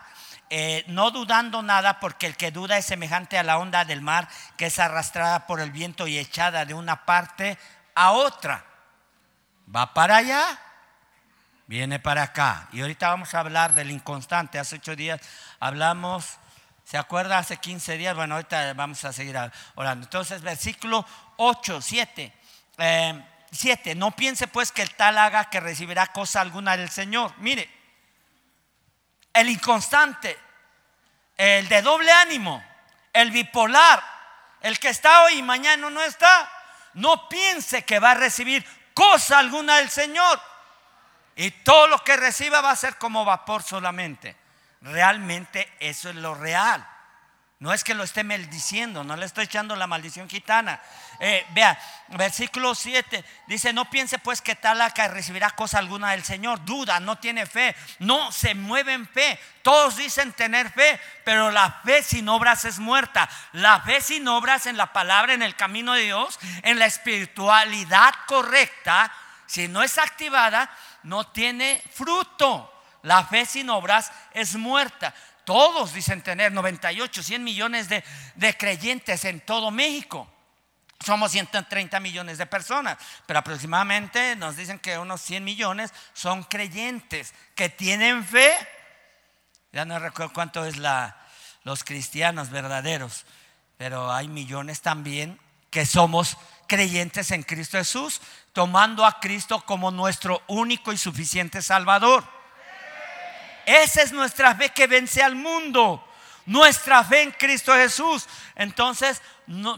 eh, 0.55 0.83
no 0.86 1.10
dudando 1.10 1.63
nada, 1.63 2.00
porque 2.00 2.27
el 2.27 2.38
que 2.38 2.51
duda 2.51 2.77
es 2.77 2.86
semejante 2.86 3.39
a 3.39 3.43
la 3.43 3.57
onda 3.57 3.86
del 3.86 4.01
mar 4.01 4.27
que 4.55 4.67
es 4.67 4.77
arrastrada 4.77 5.48
por 5.48 5.60
el 5.60 5.72
viento 5.72 6.05
y 6.05 6.19
echada 6.19 6.63
de 6.63 6.75
una 6.75 7.05
parte 7.05 7.57
a 7.95 8.12
otra. 8.12 8.63
Va 9.75 9.95
para 9.95 10.17
allá 10.17 10.60
viene 11.65 11.98
para 11.98 12.22
acá. 12.22 12.67
Y 12.72 12.81
ahorita 12.81 13.10
vamos 13.10 13.33
a 13.33 13.39
hablar 13.39 13.74
del 13.74 13.89
inconstante. 13.89 14.60
Hace 14.60 14.75
ocho 14.75 14.95
días 14.95 15.19
hablamos, 15.60 16.38
¿se 16.83 17.00
acuerda? 17.00 17.39
Hace 17.39 17.57
15 17.57 17.98
días. 17.98 18.15
Bueno, 18.15 18.36
ahorita 18.36 18.75
vamos 18.75 19.03
a 19.05 19.12
seguir 19.12 19.36
orando. 19.74 20.05
Entonces, 20.05 20.43
versículo 20.43 21.03
8, 21.38 21.81
7. 21.81 22.31
7. 23.51 23.95
No 23.95 24.12
piense 24.12 24.48
pues 24.48 24.72
que 24.72 24.83
el 24.83 24.93
tal 24.93 25.17
haga 25.17 25.50
que 25.50 25.60
recibirá 25.60 26.05
cosa 26.07 26.41
alguna 26.41 26.77
del 26.77 26.91
Señor. 26.91 27.33
Mire, 27.38 27.67
el 29.33 29.49
inconstante, 29.49 30.37
el 31.37 31.67
de 31.67 31.81
doble 31.81 32.11
ánimo, 32.11 32.63
el 33.11 33.31
bipolar, 33.31 34.03
el 34.61 34.79
que 34.79 34.89
está 34.89 35.23
hoy 35.23 35.33
y 35.39 35.41
mañana 35.41 35.89
no 35.89 36.01
está, 36.01 36.49
no 36.93 37.27
piense 37.27 37.83
que 37.83 37.99
va 37.99 38.11
a 38.11 38.15
recibir 38.15 38.65
cosa 38.93 39.39
alguna 39.39 39.77
del 39.77 39.89
Señor. 39.89 40.39
Y 41.35 41.49
todo 41.49 41.87
lo 41.87 41.97
que 42.03 42.15
reciba 42.15 42.61
va 42.61 42.71
a 42.71 42.75
ser 42.75 42.97
como 42.97 43.25
vapor 43.25 43.63
solamente. 43.63 44.37
Realmente 44.81 45.71
eso 45.79 46.09
es 46.09 46.15
lo 46.15 46.35
real. 46.35 46.87
No 47.63 47.72
es 47.72 47.86
que 47.86 47.93
lo 47.93 48.03
esté 48.03 48.25
maldiciendo, 48.25 49.05
no 49.05 49.15
le 49.15 49.25
estoy 49.25 49.46
echando 49.46 49.74
la 49.77 49.88
maldición 49.88 50.29
gitana. 50.29 50.82
Eh, 51.17 51.48
vea, 51.51 51.79
versículo 52.10 52.75
7 52.75 53.24
dice, 53.48 53.72
no 53.72 53.89
piense 53.89 54.20
pues 54.20 54.41
que 54.41 54.53
tal 54.53 54.91
que 54.91 55.08
recibirá 55.08 55.50
cosa 55.51 55.79
alguna 55.79 56.12
del 56.12 56.25
Señor. 56.25 56.65
Duda, 56.65 57.00
no 57.00 57.20
tiene 57.20 57.46
fe, 57.46 57.74
no 58.00 58.34
se 58.34 58.53
mueve 58.53 58.91
en 58.91 59.08
fe. 59.08 59.39
Todos 59.62 59.96
dicen 59.96 60.34
tener 60.34 60.72
fe, 60.72 61.00
pero 61.24 61.51
la 61.51 61.79
fe 61.86 62.03
sin 62.03 62.27
obras 62.27 62.65
es 62.65 62.79
muerta. 62.79 63.29
La 63.53 63.79
fe 63.79 64.01
sin 64.01 64.27
obras 64.27 64.65
en 64.65 64.75
la 64.75 64.91
palabra, 64.91 65.34
en 65.34 65.41
el 65.41 65.55
camino 65.55 65.93
de 65.93 66.01
Dios, 66.01 66.38
en 66.63 66.79
la 66.79 66.86
espiritualidad 66.86 68.13
correcta, 68.27 69.09
si 69.46 69.70
no 69.70 69.83
es 69.83 69.98
activada, 69.98 70.70
no 71.03 71.27
tiene 71.27 71.81
fruto. 71.94 72.70
La 73.03 73.24
fe 73.24 73.46
sin 73.46 73.70
obras 73.70 74.11
es 74.33 74.55
muerta. 74.55 75.14
Todos 75.46 75.94
dicen 75.94 76.22
tener 76.22 76.51
98, 76.51 77.24
100 77.24 77.44
millones 77.44 77.90
de, 77.90 78.03
creyentes 78.58 79.25
en 79.25 79.42
todo 79.42 79.72
México. 79.72 80.27
Somos 81.00 81.32
130 81.32 82.00
millones 82.00 82.38
de 82.38 82.46
personas, 82.46 82.98
pero 83.25 83.40
aproximadamente 83.40 84.38
nos 84.38 84.56
dicen 84.56 84.79
que 84.79 84.98
unos 84.98 85.22
100 85.22 85.44
millones 85.44 85.94
son 86.14 86.44
creyentes 86.44 87.34
que 87.56 87.68
tienen 87.68 88.24
fe. 88.24 88.53
Ya 89.74 89.84
no 89.84 90.00
recuerdo 90.00 90.32
cuánto 90.32 90.66
es 90.66 90.77
la, 90.77 91.18
los 91.64 91.84
cristianos 91.84 92.50
verdaderos, 92.50 93.25
pero 93.77 94.14
hay 94.14 94.29
millones 94.29 94.82
también 94.82 95.40
que 95.70 95.86
somos 95.86 96.38
creyentes 96.68 97.32
en 97.32 97.44
Cristo 97.44 97.77
Jesús, 97.77 98.22
tomando 98.53 99.06
a 99.06 99.20
Cristo 99.20 99.62
como 99.66 99.92
nuestro 99.92 100.42
único 100.48 100.94
y 100.94 100.98
suficiente 100.98 101.62
Salvador. 101.62 102.24
Esa 103.65 104.01
es 104.01 104.11
nuestra 104.11 104.55
fe 104.55 104.69
que 104.69 104.87
vence 104.87 105.21
al 105.21 105.35
mundo. 105.35 106.07
Nuestra 106.45 107.03
fe 107.03 107.21
en 107.21 107.31
Cristo 107.31 107.73
Jesús. 107.73 108.27
Entonces, 108.55 109.21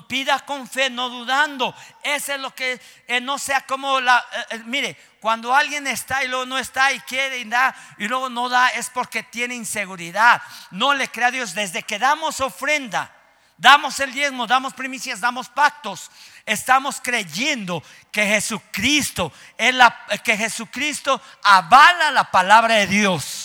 pida 0.07 0.39
con 0.39 0.67
fe, 0.67 0.89
no 0.89 1.09
dudando. 1.09 1.75
Eso 2.01 2.33
es 2.33 2.39
lo 2.39 2.53
que 2.53 2.79
eh, 3.07 3.21
no 3.21 3.37
sea 3.37 3.61
como 3.61 3.99
la. 3.99 4.17
Eh, 4.17 4.45
eh, 4.55 4.63
mire, 4.65 4.97
cuando 5.19 5.53
alguien 5.53 5.85
está 5.85 6.23
y 6.23 6.27
luego 6.27 6.45
no 6.45 6.57
está 6.57 6.91
y 6.91 6.99
quiere 7.01 7.37
y 7.39 7.45
da 7.45 7.75
y 7.97 8.07
luego 8.07 8.29
no 8.29 8.49
da, 8.49 8.69
es 8.69 8.89
porque 8.89 9.23
tiene 9.23 9.55
inseguridad. 9.55 10.41
No 10.71 10.93
le 10.93 11.07
crea 11.07 11.27
a 11.27 11.31
Dios. 11.31 11.53
Desde 11.53 11.83
que 11.83 11.99
damos 11.99 12.41
ofrenda, 12.41 13.13
damos 13.57 13.99
el 13.99 14.11
diezmo, 14.11 14.47
damos 14.47 14.73
primicias, 14.73 15.21
damos 15.21 15.49
pactos 15.49 16.09
estamos 16.45 17.01
creyendo 17.01 17.83
que 18.11 18.25
Jesucristo 18.25 19.31
es 19.57 19.73
la, 19.73 20.05
que 20.23 20.37
Jesucristo 20.37 21.19
avala 21.43 22.11
la 22.11 22.29
palabra 22.29 22.75
de 22.75 22.87
Dios. 22.87 23.44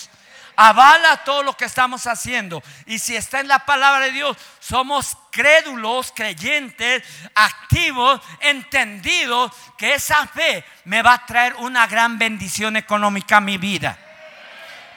Avala 0.55 1.23
todo 1.23 1.43
lo 1.43 1.55
que 1.55 1.65
estamos 1.65 2.07
haciendo. 2.07 2.61
Y 2.85 2.99
si 2.99 3.15
está 3.15 3.39
en 3.39 3.47
la 3.47 3.65
palabra 3.65 4.05
de 4.05 4.11
Dios, 4.11 4.37
somos 4.59 5.17
crédulos, 5.31 6.11
creyentes, 6.15 7.03
activos, 7.35 8.21
entendidos 8.39 9.51
que 9.77 9.95
esa 9.95 10.27
fe 10.27 10.63
me 10.85 11.01
va 11.01 11.13
a 11.13 11.25
traer 11.25 11.55
una 11.55 11.87
gran 11.87 12.17
bendición 12.17 12.75
económica 12.75 13.37
a 13.37 13.41
mi 13.41 13.57
vida. 13.57 13.97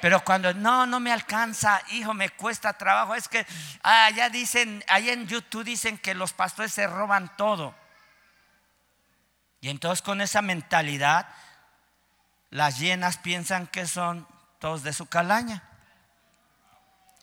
Pero 0.05 0.23
cuando 0.23 0.53
no, 0.53 0.85
no 0.85 1.01
me 1.01 1.13
alcanza, 1.13 1.81
hijo, 1.93 2.13
me 2.13 2.29
cuesta 2.29 2.75
trabajo. 2.75 3.15
Es 3.15 3.27
que 3.27 3.47
allá 3.83 4.27
ah, 4.27 4.29
dicen, 4.29 4.85
ahí 4.87 5.09
en 5.09 5.27
YouTube 5.27 5.65
dicen 5.65 5.97
que 5.97 6.15
los 6.15 6.35
pastores 6.35 6.75
se 6.75 6.87
roban 6.87 7.35
todo. 7.39 7.75
Y 9.63 9.71
entonces 9.71 10.03
con 10.03 10.21
esa 10.21 10.43
mentalidad, 10.43 11.27
las 12.51 12.79
llenas 12.79 13.17
piensan 13.17 13.67
que 13.67 13.87
son 13.87 14.29
todos 14.65 14.83
de 14.83 14.95
su 14.95 15.05
calaña. 15.05 15.63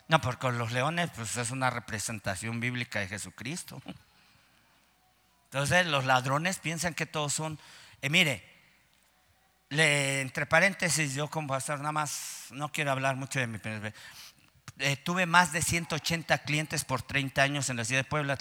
No, 0.08 0.22
porque 0.22 0.52
los 0.52 0.72
leones 0.74 1.10
pues 1.16 1.38
es 1.38 1.50
una 1.50 1.72
representación 1.72 2.60
bíblica 2.60 3.00
de 3.00 3.08
Jesucristo. 3.08 3.82
Entonces 5.46 5.88
los 5.88 6.06
ladrones 6.06 6.60
piensan 6.60 6.94
que 6.94 7.08
todos 7.08 7.34
son... 7.34 7.58
Eh, 8.04 8.12
mire, 8.12 8.48
le, 9.70 10.22
entre 10.22 10.46
paréntesis, 10.46 11.16
yo 11.16 11.32
como 11.32 11.48
pastor 11.48 11.80
nada 11.80 11.92
más, 11.92 12.46
no 12.52 12.72
quiero 12.72 12.92
hablar 12.92 13.16
mucho 13.16 13.40
de 13.40 13.48
mi 13.48 13.58
tuve 15.04 15.26
más 15.26 15.52
de 15.52 15.62
180 15.62 16.40
clientes 16.40 16.84
por 16.84 17.02
30 17.02 17.42
años 17.42 17.70
en 17.70 17.78
la 17.78 17.86
ciudad 17.86 18.02
de 18.02 18.10
Puebla, 18.10 18.38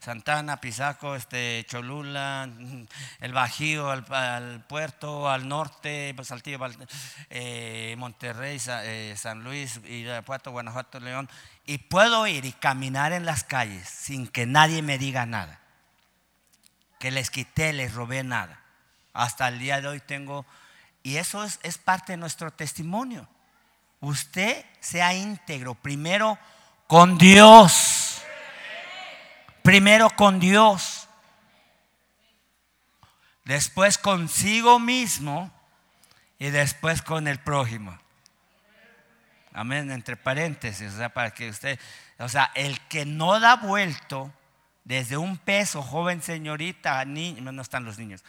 Santana, 0.00 0.60
Pisaco, 0.60 1.16
este, 1.16 1.64
Cholula, 1.68 2.48
el 3.20 3.32
Bajío, 3.32 3.90
al, 3.90 4.64
puerto, 4.66 5.28
al 5.28 5.48
norte, 5.48 6.12
pues, 6.14 6.28
Saltillo, 6.28 6.58
eh, 7.30 7.94
Monterrey, 7.98 8.60
eh, 8.68 9.14
San 9.16 9.42
Luis, 9.42 9.80
Irapuato, 9.84 10.52
Guanajuato, 10.52 11.00
León. 11.00 11.28
Y 11.66 11.78
puedo 11.78 12.26
ir 12.26 12.44
y 12.44 12.52
caminar 12.52 13.12
en 13.12 13.24
las 13.24 13.42
calles 13.42 13.88
sin 13.88 14.28
que 14.28 14.46
nadie 14.46 14.82
me 14.82 14.98
diga 14.98 15.26
nada. 15.26 15.60
Que 17.00 17.10
les 17.10 17.30
quité, 17.30 17.72
les 17.72 17.92
robé 17.92 18.22
nada. 18.22 18.60
Hasta 19.12 19.48
el 19.48 19.58
día 19.58 19.80
de 19.80 19.88
hoy 19.88 20.00
tengo... 20.00 20.46
Y 21.02 21.18
eso 21.18 21.44
es, 21.44 21.60
es 21.62 21.78
parte 21.78 22.12
de 22.12 22.16
nuestro 22.16 22.50
testimonio 22.52 23.28
usted 24.06 24.64
sea 24.80 25.14
íntegro, 25.14 25.74
primero 25.74 26.38
con 26.86 27.18
Dios. 27.18 28.22
Primero 29.62 30.10
con 30.10 30.38
Dios. 30.38 31.08
Después 33.44 33.98
consigo 33.98 34.78
mismo 34.78 35.52
y 36.38 36.50
después 36.50 37.02
con 37.02 37.26
el 37.28 37.38
prójimo. 37.40 37.98
Amén, 39.52 39.90
entre 39.90 40.16
paréntesis, 40.16 40.92
o 40.92 40.96
sea, 40.96 41.08
para 41.08 41.30
que 41.30 41.48
usted, 41.48 41.78
o 42.18 42.28
sea, 42.28 42.52
el 42.54 42.78
que 42.88 43.06
no 43.06 43.40
da 43.40 43.56
vuelto 43.56 44.30
desde 44.84 45.16
un 45.16 45.38
peso, 45.38 45.82
joven 45.82 46.22
señorita, 46.22 47.02
niño, 47.06 47.50
no 47.50 47.62
están 47.62 47.84
los 47.84 47.98
niños, 47.98 48.22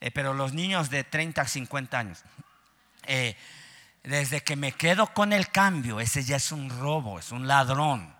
eh, 0.00 0.10
pero 0.10 0.32
los 0.32 0.54
niños 0.54 0.88
de 0.88 1.04
30 1.04 1.42
a 1.42 1.46
50 1.46 1.98
años, 1.98 2.24
eh, 3.06 3.36
desde 4.02 4.42
que 4.42 4.56
me 4.56 4.72
quedo 4.72 5.08
con 5.08 5.32
el 5.32 5.50
cambio, 5.50 6.00
ese 6.00 6.24
ya 6.24 6.36
es 6.36 6.52
un 6.52 6.70
robo, 6.70 7.18
es 7.18 7.32
un 7.32 7.46
ladrón. 7.46 8.14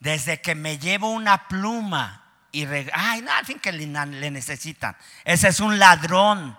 Desde 0.00 0.40
que 0.40 0.54
me 0.54 0.78
llevo 0.78 1.10
una 1.10 1.48
pluma 1.48 2.28
y 2.50 2.64
ay, 2.92 3.20
no, 3.22 3.32
al 3.32 3.44
fin 3.44 3.58
que 3.58 3.72
le, 3.72 3.86
necesitan, 3.86 4.96
ese 5.24 5.48
es 5.48 5.60
un 5.60 5.78
ladrón. 5.78 6.58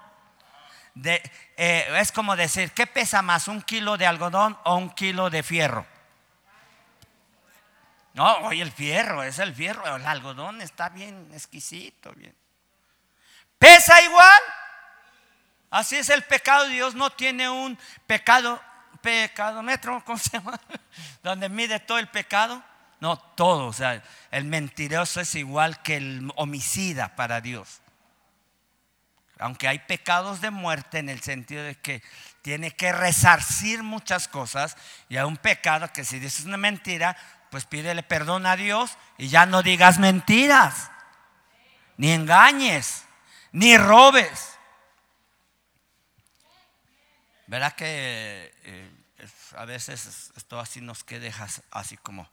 Eh, 1.04 1.88
es 1.98 2.12
como 2.12 2.36
decir, 2.36 2.72
¿qué 2.72 2.86
pesa 2.86 3.22
más, 3.22 3.48
un 3.48 3.62
kilo 3.62 3.98
de 3.98 4.06
algodón 4.06 4.58
o 4.66 4.76
un 4.76 4.90
kilo 4.92 5.30
de 5.30 5.44
fierro? 5.44 5.86
No, 8.14 8.38
hoy 8.40 8.62
el 8.62 8.72
fierro, 8.72 9.24
es 9.24 9.40
el 9.40 9.54
fierro, 9.56 9.96
el 9.96 10.06
algodón 10.06 10.62
está 10.62 10.90
bien 10.90 11.30
exquisito, 11.34 12.12
bien. 12.14 12.36
¿Pesa 13.58 14.02
igual? 14.02 14.42
Así 15.70 15.96
es 15.96 16.10
el 16.10 16.24
pecado. 16.24 16.66
Dios 16.68 16.96
no 16.96 17.10
tiene 17.12 17.50
un 17.50 17.78
pecado, 18.08 18.62
pecado 19.02 19.62
metro, 19.62 20.02
¿cómo 20.06 20.18
se 20.18 20.32
llama? 20.32 20.60
Donde 21.24 21.50
mide 21.50 21.80
todo 21.80 22.00
el 22.00 22.08
pecado. 22.08 22.64
No, 23.00 23.18
todo. 23.18 23.68
O 23.68 23.74
sea, 23.74 24.02
el 24.32 24.46
mentiroso 24.46 25.22
es 25.22 25.36
igual 25.36 25.82
que 25.82 25.98
el 25.98 26.32
homicida 26.36 27.16
para 27.16 27.42
Dios. 27.42 27.82
Aunque 29.40 29.70
hay 29.70 29.80
pecados 29.80 30.42
de 30.42 30.52
muerte 30.52 31.00
en 31.00 31.08
el 31.08 31.22
sentido 31.22 31.64
de 31.64 31.76
que 31.76 32.04
tiene 32.42 32.72
que 32.72 32.92
resarcir 32.92 33.84
muchas 33.84 34.28
cosas 34.28 34.76
y 35.08 35.16
hay 35.16 35.24
un 35.24 35.38
pecado 35.38 35.92
que 35.94 36.04
si 36.04 36.20
dices 36.20 36.46
una 36.46 36.58
mentira, 36.58 37.16
pues 37.50 37.66
pídele 37.66 38.04
perdón 38.04 38.46
a 38.46 38.58
Dios 38.58 38.98
y 39.18 39.30
ya 39.30 39.46
no 39.46 39.64
digas 39.64 39.98
mentiras, 39.98 40.92
ni 41.96 42.12
engañes, 42.12 43.06
ni 43.54 43.78
robes. 43.78 44.59
Verá 47.50 47.72
que 47.72 48.54
eh, 48.64 48.92
a 49.58 49.66
veces 49.66 50.32
esto 50.38 50.60
así 50.60 50.82
nos 50.82 51.04
queda 51.04 51.34
así 51.72 51.98
como, 51.98 52.30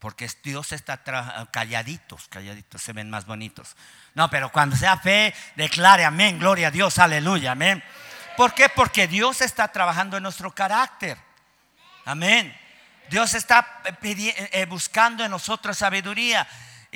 porque 0.00 0.28
Dios 0.42 0.72
está 0.72 1.04
calladitos, 1.52 2.26
calladitos, 2.26 2.82
se 2.82 2.92
ven 2.92 3.08
más 3.08 3.26
bonitos. 3.26 3.76
No, 4.14 4.28
pero 4.28 4.50
cuando 4.50 4.74
sea 4.74 4.98
fe, 4.98 5.32
declare 5.54 6.04
amén, 6.04 6.40
gloria 6.40 6.66
a 6.66 6.70
Dios, 6.72 6.98
aleluya, 6.98 7.52
amén. 7.52 7.80
¿Por 8.36 8.54
qué? 8.54 8.68
Porque 8.68 9.06
Dios 9.06 9.40
está 9.40 9.68
trabajando 9.68 10.16
en 10.16 10.24
nuestro 10.24 10.52
carácter. 10.52 11.16
Amén. 12.04 12.52
Dios 13.08 13.34
está 13.34 13.82
eh, 14.02 14.66
buscando 14.68 15.24
en 15.24 15.30
nosotros 15.30 15.78
sabiduría. 15.78 16.44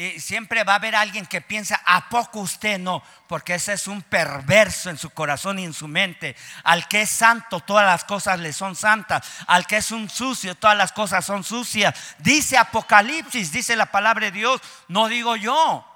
Y 0.01 0.19
siempre 0.19 0.65
va 0.65 0.73
a 0.73 0.77
haber 0.77 0.97
alguien 0.97 1.27
que 1.27 1.43
piensa, 1.43 1.79
¿a 1.85 2.09
poco 2.09 2.41
usted 2.41 2.79
no? 2.79 3.03
Porque 3.27 3.57
ese 3.57 3.75
es 3.75 3.87
un 3.87 4.01
perverso 4.01 4.89
en 4.89 4.97
su 4.97 5.11
corazón 5.11 5.59
y 5.59 5.65
en 5.67 5.75
su 5.75 5.89
mente. 5.89 6.35
Al 6.65 6.89
que 6.89 7.03
es 7.03 7.11
santo, 7.11 7.61
todas 7.61 7.85
las 7.85 8.05
cosas 8.05 8.41
le 8.41 8.55
son 8.55 8.75
santas. 8.75 9.31
Al 9.47 9.67
que 9.67 9.77
es 9.77 9.91
un 9.91 10.09
sucio, 10.09 10.55
todas 10.55 10.75
las 10.75 10.93
cosas 10.93 11.23
son 11.23 11.45
sucias. 11.45 11.95
Dice 12.17 12.57
Apocalipsis, 12.57 13.53
dice 13.53 13.77
la 13.77 13.93
palabra 13.93 14.25
de 14.25 14.33
Dios, 14.33 14.63
no 14.89 15.07
digo 15.07 15.37
yo. 15.37 15.87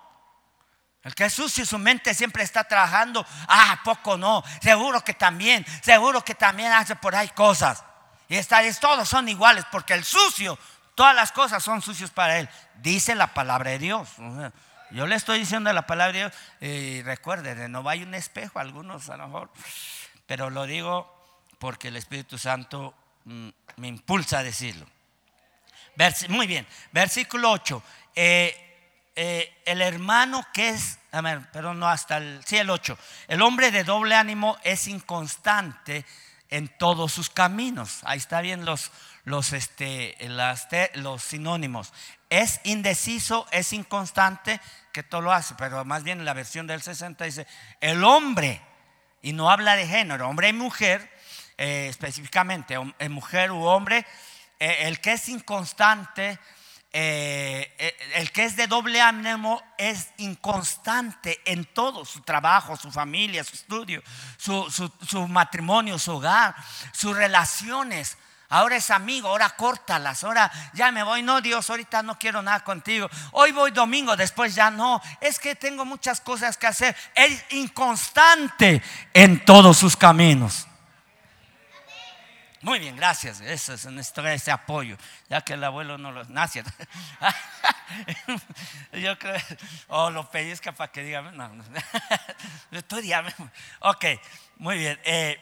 El 1.02 1.14
que 1.14 1.24
es 1.24 1.32
sucio, 1.32 1.64
su 1.64 1.78
mente 1.78 2.12
siempre 2.12 2.42
está 2.42 2.64
trabajando. 2.64 3.24
Ah, 3.48 3.72
¿a 3.72 3.82
poco 3.84 4.18
no? 4.18 4.44
Seguro 4.60 5.02
que 5.02 5.14
también, 5.14 5.64
seguro 5.80 6.22
que 6.22 6.34
también 6.34 6.72
hace 6.72 6.94
por 6.94 7.16
ahí 7.16 7.30
cosas. 7.30 7.82
Y 8.28 8.36
esta 8.36 8.62
es, 8.62 8.80
todos 8.80 9.08
son 9.08 9.30
iguales, 9.30 9.64
porque 9.70 9.94
el 9.94 10.04
sucio 10.04 10.58
Todas 10.94 11.14
las 11.14 11.32
cosas 11.32 11.62
son 11.62 11.82
sucios 11.82 12.10
para 12.10 12.38
él. 12.38 12.48
Dice 12.82 13.14
la 13.14 13.34
palabra 13.34 13.70
de 13.70 13.78
Dios. 13.78 14.08
Yo 14.90 15.06
le 15.06 15.16
estoy 15.16 15.40
diciendo 15.40 15.72
la 15.72 15.86
palabra 15.86 16.12
de 16.12 16.18
Dios. 16.18 16.32
Y 16.60 17.02
recuerde, 17.02 17.68
no 17.68 17.88
hay 17.88 18.02
un 18.02 18.14
espejo, 18.14 18.58
algunos 18.58 19.08
a 19.08 19.16
lo 19.16 19.26
mejor. 19.26 19.50
Pero 20.26 20.50
lo 20.50 20.66
digo 20.66 21.12
porque 21.58 21.88
el 21.88 21.96
Espíritu 21.96 22.38
Santo 22.38 22.94
mm, 23.24 23.48
me 23.76 23.88
impulsa 23.88 24.38
a 24.38 24.42
decirlo. 24.42 24.86
muy 26.28 26.46
bien, 26.46 26.66
versículo 26.92 27.50
8. 27.50 27.82
Eh, 28.14 28.60
eh, 29.16 29.62
el 29.64 29.80
hermano 29.80 30.46
que 30.52 30.70
es, 30.70 30.98
a 31.12 31.20
ver, 31.20 31.50
perdón, 31.50 31.78
no 31.78 31.88
hasta 31.88 32.16
el, 32.18 32.44
sí, 32.44 32.56
el 32.56 32.70
8. 32.70 32.98
El 33.28 33.42
hombre 33.42 33.70
de 33.70 33.84
doble 33.84 34.14
ánimo 34.14 34.58
es 34.64 34.88
inconstante 34.88 36.04
en 36.50 36.68
todos 36.78 37.12
sus 37.12 37.30
caminos. 37.30 38.00
Ahí 38.04 38.18
está 38.18 38.40
bien 38.40 38.64
los, 38.64 38.90
los, 39.24 39.52
este, 39.52 40.16
los 40.94 41.22
sinónimos. 41.22 41.92
Es 42.30 42.60
indeciso, 42.64 43.46
es 43.50 43.72
inconstante, 43.72 44.60
que 44.92 45.02
todo 45.02 45.22
lo 45.22 45.32
hace, 45.32 45.54
pero 45.56 45.84
más 45.84 46.04
bien 46.04 46.20
en 46.20 46.24
la 46.24 46.34
versión 46.34 46.66
del 46.66 46.82
60 46.82 47.24
dice, 47.24 47.46
el 47.80 48.04
hombre, 48.04 48.60
y 49.22 49.32
no 49.32 49.50
habla 49.50 49.76
de 49.76 49.86
género, 49.86 50.28
hombre 50.28 50.48
y 50.48 50.52
mujer, 50.52 51.10
eh, 51.56 51.86
específicamente, 51.88 52.76
mujer 53.08 53.50
u 53.50 53.64
hombre, 53.64 54.06
eh, 54.60 54.78
el 54.82 55.00
que 55.00 55.12
es 55.12 55.28
inconstante, 55.28 56.38
eh, 56.92 57.96
el 58.14 58.30
que 58.30 58.44
es 58.44 58.54
de 58.54 58.68
doble 58.68 59.00
ánimo 59.00 59.60
es 59.78 60.10
inconstante 60.18 61.40
en 61.44 61.64
todo, 61.64 62.04
su 62.04 62.20
trabajo, 62.20 62.76
su 62.76 62.92
familia, 62.92 63.42
su 63.42 63.54
estudio, 63.54 64.02
su, 64.36 64.70
su 64.70 65.26
matrimonio, 65.26 65.98
su 65.98 66.12
hogar, 66.12 66.54
sus 66.92 67.16
relaciones 67.16 68.16
Ahora 68.48 68.76
es 68.76 68.90
amigo, 68.90 69.28
ahora 69.28 69.50
córtalas, 69.50 70.22
ahora 70.22 70.50
ya 70.74 70.92
me 70.92 71.02
voy. 71.02 71.22
No, 71.22 71.40
Dios, 71.40 71.68
ahorita 71.70 72.02
no 72.02 72.18
quiero 72.18 72.42
nada 72.42 72.60
contigo. 72.60 73.08
Hoy 73.32 73.52
voy 73.52 73.70
domingo, 73.70 74.16
después 74.16 74.54
ya 74.54 74.70
no. 74.70 75.00
Es 75.20 75.38
que 75.38 75.56
tengo 75.56 75.84
muchas 75.84 76.20
cosas 76.20 76.56
que 76.56 76.66
hacer. 76.66 76.94
Es 77.14 77.44
inconstante 77.50 78.82
en 79.12 79.44
todos 79.44 79.78
sus 79.78 79.96
caminos. 79.96 80.66
Muy 82.64 82.78
bien, 82.78 82.96
gracias. 82.96 83.42
Eso 83.42 83.74
es 83.74 83.84
nuestro 83.86 84.26
ese 84.26 84.50
apoyo, 84.50 84.96
ya 85.28 85.42
que 85.42 85.52
el 85.52 85.64
abuelo 85.64 85.98
no 85.98 86.12
lo 86.12 86.24
nace. 86.24 86.64
Yo 88.92 89.18
creo, 89.18 89.36
o 89.88 90.10
lo 90.10 90.30
pellizca 90.30 90.72
para 90.72 90.90
que 90.90 91.02
diga, 91.02 91.20
no, 91.20 91.48
no. 91.48 91.62
Ok, 93.80 94.04
muy 94.56 94.78
bien. 94.78 94.98
Eh, 95.04 95.38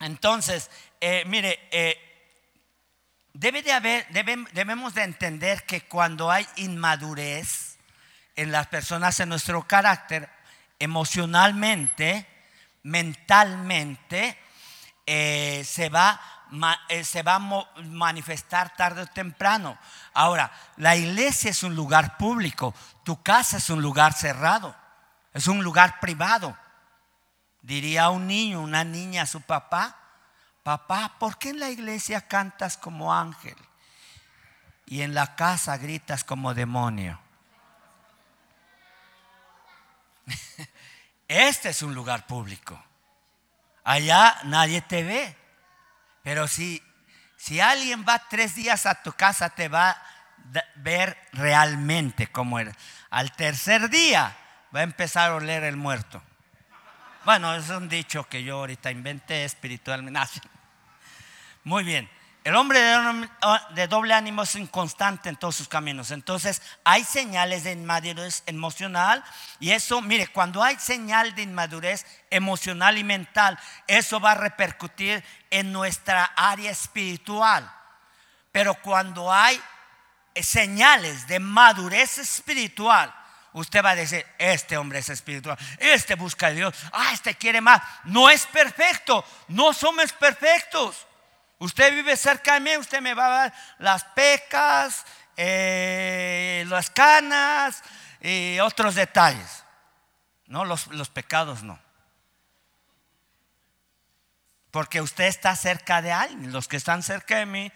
entonces, 0.00 0.68
eh, 1.00 1.22
mire, 1.26 1.68
eh, 1.70 2.11
Debe 3.34 3.62
de 3.62 3.72
haber, 3.72 4.06
debemos 4.52 4.94
de 4.94 5.04
entender 5.04 5.64
que 5.64 5.82
cuando 5.82 6.30
hay 6.30 6.46
inmadurez 6.56 7.78
en 8.36 8.52
las 8.52 8.66
personas, 8.66 9.18
en 9.20 9.30
nuestro 9.30 9.66
carácter, 9.66 10.28
emocionalmente, 10.78 12.26
mentalmente, 12.82 14.38
eh, 15.06 15.62
se 15.64 15.88
va, 15.88 16.20
eh, 16.88 17.04
se 17.04 17.22
va 17.22 17.36
a 17.36 17.82
manifestar 17.82 18.76
tarde 18.76 19.02
o 19.02 19.06
temprano. 19.06 19.78
Ahora, 20.12 20.52
la 20.76 20.94
iglesia 20.96 21.50
es 21.50 21.62
un 21.62 21.74
lugar 21.74 22.18
público, 22.18 22.74
tu 23.02 23.22
casa 23.22 23.56
es 23.56 23.70
un 23.70 23.80
lugar 23.80 24.12
cerrado, 24.12 24.76
es 25.32 25.46
un 25.46 25.62
lugar 25.64 26.00
privado. 26.00 26.56
Diría 27.62 28.10
un 28.10 28.26
niño, 28.26 28.60
una 28.60 28.84
niña 28.84 29.22
a 29.22 29.26
su 29.26 29.40
papá, 29.40 29.96
papá, 30.62 31.16
¿por 31.18 31.38
qué 31.38 31.50
en 31.50 31.60
la 31.60 31.70
iglesia 31.70 32.26
cantas 32.26 32.76
como 32.76 33.14
ángel 33.14 33.56
y 34.86 35.02
en 35.02 35.14
la 35.14 35.34
casa 35.36 35.76
gritas 35.76 36.24
como 36.24 36.54
demonio? 36.54 37.20
Este 41.28 41.70
es 41.70 41.80
un 41.82 41.94
lugar 41.94 42.26
público. 42.26 42.82
Allá 43.84 44.38
nadie 44.44 44.82
te 44.82 45.02
ve. 45.02 45.36
Pero 46.22 46.46
si, 46.46 46.82
si 47.36 47.58
alguien 47.58 48.04
va 48.06 48.28
tres 48.28 48.54
días 48.54 48.84
a 48.84 49.02
tu 49.02 49.12
casa, 49.12 49.48
te 49.50 49.68
va 49.68 49.90
a 49.90 50.02
ver 50.76 51.16
realmente 51.32 52.26
cómo 52.26 52.58
eres. 52.58 52.76
Al 53.08 53.32
tercer 53.32 53.88
día 53.88 54.36
va 54.74 54.80
a 54.80 54.84
empezar 54.84 55.30
a 55.30 55.36
oler 55.36 55.64
el 55.64 55.76
muerto. 55.76 56.22
Bueno, 57.24 57.54
es 57.54 57.68
un 57.70 57.88
dicho 57.88 58.24
que 58.28 58.42
yo 58.42 58.58
ahorita 58.58 58.90
inventé 58.90 59.44
espiritualmente. 59.44 60.20
Muy 61.64 61.84
bien. 61.84 62.10
El 62.42 62.56
hombre 62.56 62.80
de 63.76 63.86
doble 63.86 64.14
ánimo 64.14 64.42
es 64.42 64.56
inconstante 64.56 65.28
en 65.28 65.36
todos 65.36 65.54
sus 65.54 65.68
caminos. 65.68 66.10
Entonces, 66.10 66.60
hay 66.82 67.04
señales 67.04 67.62
de 67.62 67.70
inmadurez 67.70 68.42
emocional. 68.46 69.22
Y 69.60 69.70
eso, 69.70 70.02
mire, 70.02 70.26
cuando 70.26 70.60
hay 70.64 70.76
señal 70.80 71.36
de 71.36 71.42
inmadurez 71.42 72.04
emocional 72.30 72.98
y 72.98 73.04
mental, 73.04 73.56
eso 73.86 74.18
va 74.18 74.32
a 74.32 74.34
repercutir 74.34 75.22
en 75.50 75.72
nuestra 75.72 76.24
área 76.34 76.72
espiritual. 76.72 77.72
Pero 78.50 78.74
cuando 78.74 79.32
hay 79.32 79.62
señales 80.34 81.28
de 81.28 81.38
madurez 81.38 82.18
espiritual, 82.18 83.14
usted 83.52 83.84
va 83.84 83.90
a 83.90 83.94
decir, 83.94 84.26
este 84.38 84.76
hombre 84.76 85.00
es 85.00 85.08
espiritual, 85.08 85.58
este 85.78 86.14
busca 86.14 86.48
a 86.48 86.50
Dios, 86.50 86.74
ah, 86.92 87.10
este 87.12 87.34
quiere 87.34 87.60
más. 87.60 87.82
No 88.04 88.30
es 88.30 88.46
perfecto, 88.46 89.24
no 89.48 89.72
somos 89.72 90.12
perfectos. 90.12 91.06
Usted 91.58 91.94
vive 91.94 92.16
cerca 92.16 92.54
de 92.54 92.60
mí, 92.60 92.76
usted 92.76 93.00
me 93.00 93.14
va 93.14 93.26
a 93.26 93.30
dar 93.30 93.54
las 93.78 94.04
pecas, 94.04 95.04
eh, 95.36 96.64
las 96.66 96.90
canas 96.90 97.82
y 98.20 98.58
otros 98.60 98.94
detalles. 98.94 99.64
No, 100.46 100.64
los, 100.64 100.88
los 100.88 101.08
pecados 101.08 101.62
no. 101.62 101.78
Porque 104.70 105.00
usted 105.00 105.24
está 105.24 105.54
cerca 105.54 106.02
de 106.02 106.12
alguien. 106.12 106.52
Los 106.52 106.66
que 106.66 106.78
están 106.78 107.02
cerca 107.02 107.36
de 107.36 107.46
mí 107.46 107.72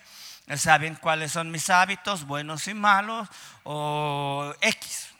saben 0.57 0.95
cuáles 0.97 1.33
son 1.33 1.51
mis 1.51 1.71
hábitos, 1.71 2.27
buenos 2.27 2.67
y 2.69 2.75
malos, 2.75 3.29
o 3.65 4.55
X. 4.61 5.11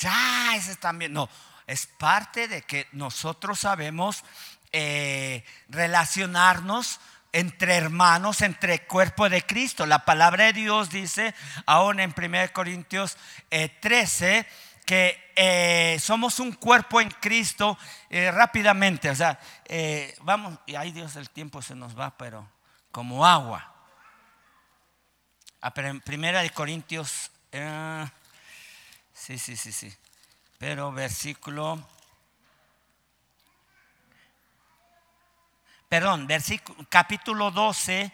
Ya, 0.00 0.56
ese 0.56 0.76
también. 0.76 1.12
No, 1.12 1.28
es 1.66 1.86
parte 1.86 2.48
de 2.48 2.62
que 2.62 2.88
nosotros 2.92 3.60
sabemos 3.60 4.24
eh, 4.72 5.44
relacionarnos 5.68 7.00
entre 7.32 7.76
hermanos, 7.76 8.40
entre 8.40 8.86
cuerpo 8.86 9.28
de 9.28 9.42
Cristo. 9.42 9.86
La 9.86 10.04
palabra 10.04 10.46
de 10.46 10.54
Dios 10.54 10.90
dice, 10.90 11.34
aún 11.66 12.00
en 12.00 12.14
1 12.16 12.52
Corintios 12.52 13.16
13, 13.80 14.38
eh, 14.38 14.46
que 14.86 15.30
eh, 15.36 15.98
somos 16.00 16.40
un 16.40 16.52
cuerpo 16.52 17.00
en 17.00 17.10
Cristo 17.10 17.78
rápidamente. 18.10 19.10
O 19.10 19.14
sea, 19.14 19.38
vamos, 20.22 20.58
y 20.66 20.74
ay 20.74 20.90
Dios, 20.90 21.14
el 21.14 21.30
tiempo 21.30 21.62
se 21.62 21.76
nos 21.76 21.96
va, 21.96 22.16
pero 22.16 22.48
como 22.90 23.24
agua. 23.24 23.72
A 25.60 25.72
primera 25.72 26.40
de 26.40 26.50
Corintios, 26.50 27.30
sí, 29.20 29.38
sí, 29.38 29.54
sí, 29.54 29.70
sí, 29.70 29.92
pero 30.58 30.90
versículo 30.92 31.78
perdón, 35.88 36.26
versículo, 36.26 36.86
capítulo 36.88 37.50
12. 37.50 38.12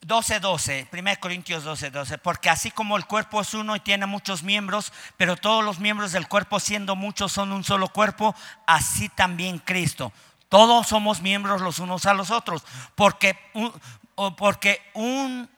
Doce, 0.00 0.40
doce, 0.40 0.88
1 0.90 1.20
Corintios 1.20 1.64
12, 1.64 1.90
12, 1.90 2.18
porque 2.18 2.48
así 2.48 2.70
como 2.70 2.96
el 2.96 3.04
cuerpo 3.04 3.42
es 3.42 3.52
uno 3.52 3.76
y 3.76 3.80
tiene 3.80 4.06
muchos 4.06 4.42
miembros, 4.42 4.90
pero 5.18 5.36
todos 5.36 5.62
los 5.62 5.80
miembros 5.80 6.12
del 6.12 6.26
cuerpo 6.26 6.58
siendo 6.58 6.96
muchos 6.96 7.30
son 7.30 7.52
un 7.52 7.62
solo 7.62 7.88
cuerpo, 7.88 8.34
así 8.66 9.10
también 9.10 9.58
Cristo. 9.58 10.10
Todos 10.48 10.88
somos 10.88 11.20
miembros 11.20 11.60
los 11.60 11.78
unos 11.78 12.06
a 12.06 12.14
los 12.14 12.30
otros, 12.30 12.64
porque, 12.94 13.38
porque 14.36 14.82
un 14.94 15.48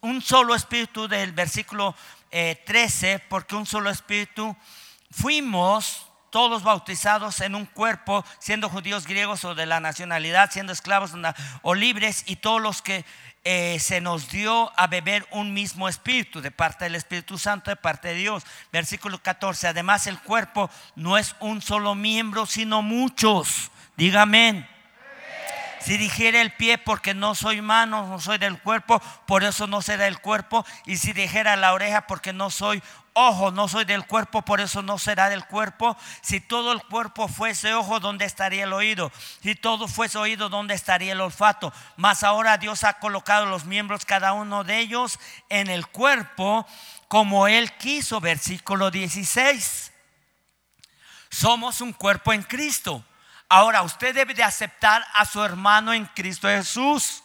un 0.00 0.22
solo 0.22 0.54
espíritu 0.54 1.08
del 1.08 1.32
versículo 1.32 1.94
13, 2.30 3.12
eh, 3.12 3.18
porque 3.28 3.56
un 3.56 3.66
solo 3.66 3.90
espíritu 3.90 4.56
fuimos 5.10 6.06
todos 6.30 6.62
bautizados 6.62 7.40
en 7.40 7.54
un 7.54 7.64
cuerpo, 7.64 8.24
siendo 8.38 8.68
judíos, 8.68 9.06
griegos 9.06 9.44
o 9.44 9.54
de 9.54 9.64
la 9.64 9.80
nacionalidad, 9.80 10.50
siendo 10.50 10.72
esclavos 10.72 11.12
o 11.62 11.74
libres, 11.74 12.22
y 12.26 12.36
todos 12.36 12.60
los 12.60 12.82
que 12.82 13.06
eh, 13.44 13.78
se 13.80 14.02
nos 14.02 14.28
dio 14.28 14.70
a 14.78 14.88
beber 14.88 15.26
un 15.30 15.54
mismo 15.54 15.88
espíritu, 15.88 16.42
de 16.42 16.50
parte 16.50 16.84
del 16.84 16.96
Espíritu 16.96 17.38
Santo, 17.38 17.70
de 17.70 17.76
parte 17.76 18.08
de 18.08 18.14
Dios. 18.14 18.44
Versículo 18.70 19.22
14, 19.22 19.68
además 19.68 20.06
el 20.06 20.20
cuerpo 20.20 20.68
no 20.96 21.16
es 21.16 21.34
un 21.40 21.62
solo 21.62 21.94
miembro, 21.94 22.44
sino 22.44 22.82
muchos. 22.82 23.70
Dígame. 23.98 24.64
Si 25.80 25.96
dijera 25.96 26.40
el 26.40 26.52
pie 26.52 26.78
porque 26.78 27.14
no 27.14 27.34
soy 27.34 27.62
mano, 27.62 28.06
no 28.06 28.20
soy 28.20 28.38
del 28.38 28.60
cuerpo, 28.60 29.00
por 29.26 29.42
eso 29.42 29.66
no 29.66 29.82
será 29.82 30.06
el 30.06 30.20
cuerpo. 30.20 30.64
Y 30.86 30.98
si 30.98 31.12
dijera 31.12 31.56
la 31.56 31.72
oreja 31.72 32.06
porque 32.06 32.32
no 32.32 32.48
soy 32.50 32.80
ojo, 33.12 33.50
no 33.50 33.66
soy 33.66 33.84
del 33.84 34.06
cuerpo, 34.06 34.42
por 34.42 34.60
eso 34.60 34.82
no 34.82 34.98
será 34.98 35.28
del 35.28 35.44
cuerpo. 35.46 35.96
Si 36.20 36.40
todo 36.40 36.70
el 36.70 36.82
cuerpo 36.84 37.26
fuese 37.26 37.74
ojo, 37.74 37.98
¿dónde 37.98 38.24
estaría 38.24 38.64
el 38.64 38.72
oído? 38.72 39.10
Si 39.42 39.56
todo 39.56 39.88
fuese 39.88 40.16
oído, 40.18 40.48
¿dónde 40.48 40.74
estaría 40.74 41.12
el 41.12 41.20
olfato? 41.20 41.72
Mas 41.96 42.22
ahora 42.22 42.56
Dios 42.56 42.84
ha 42.84 43.00
colocado 43.00 43.46
los 43.46 43.64
miembros, 43.64 44.04
cada 44.04 44.32
uno 44.32 44.62
de 44.62 44.78
ellos, 44.78 45.18
en 45.48 45.68
el 45.68 45.88
cuerpo, 45.88 46.66
como 47.08 47.48
Él 47.48 47.72
quiso. 47.72 48.20
Versículo 48.20 48.92
16. 48.92 49.92
Somos 51.30 51.80
un 51.80 51.92
cuerpo 51.92 52.32
en 52.32 52.44
Cristo. 52.44 53.04
Ahora, 53.50 53.82
usted 53.82 54.14
debe 54.14 54.34
de 54.34 54.42
aceptar 54.42 55.06
a 55.14 55.24
su 55.24 55.42
hermano 55.42 55.94
en 55.94 56.04
Cristo 56.06 56.48
Jesús. 56.48 57.22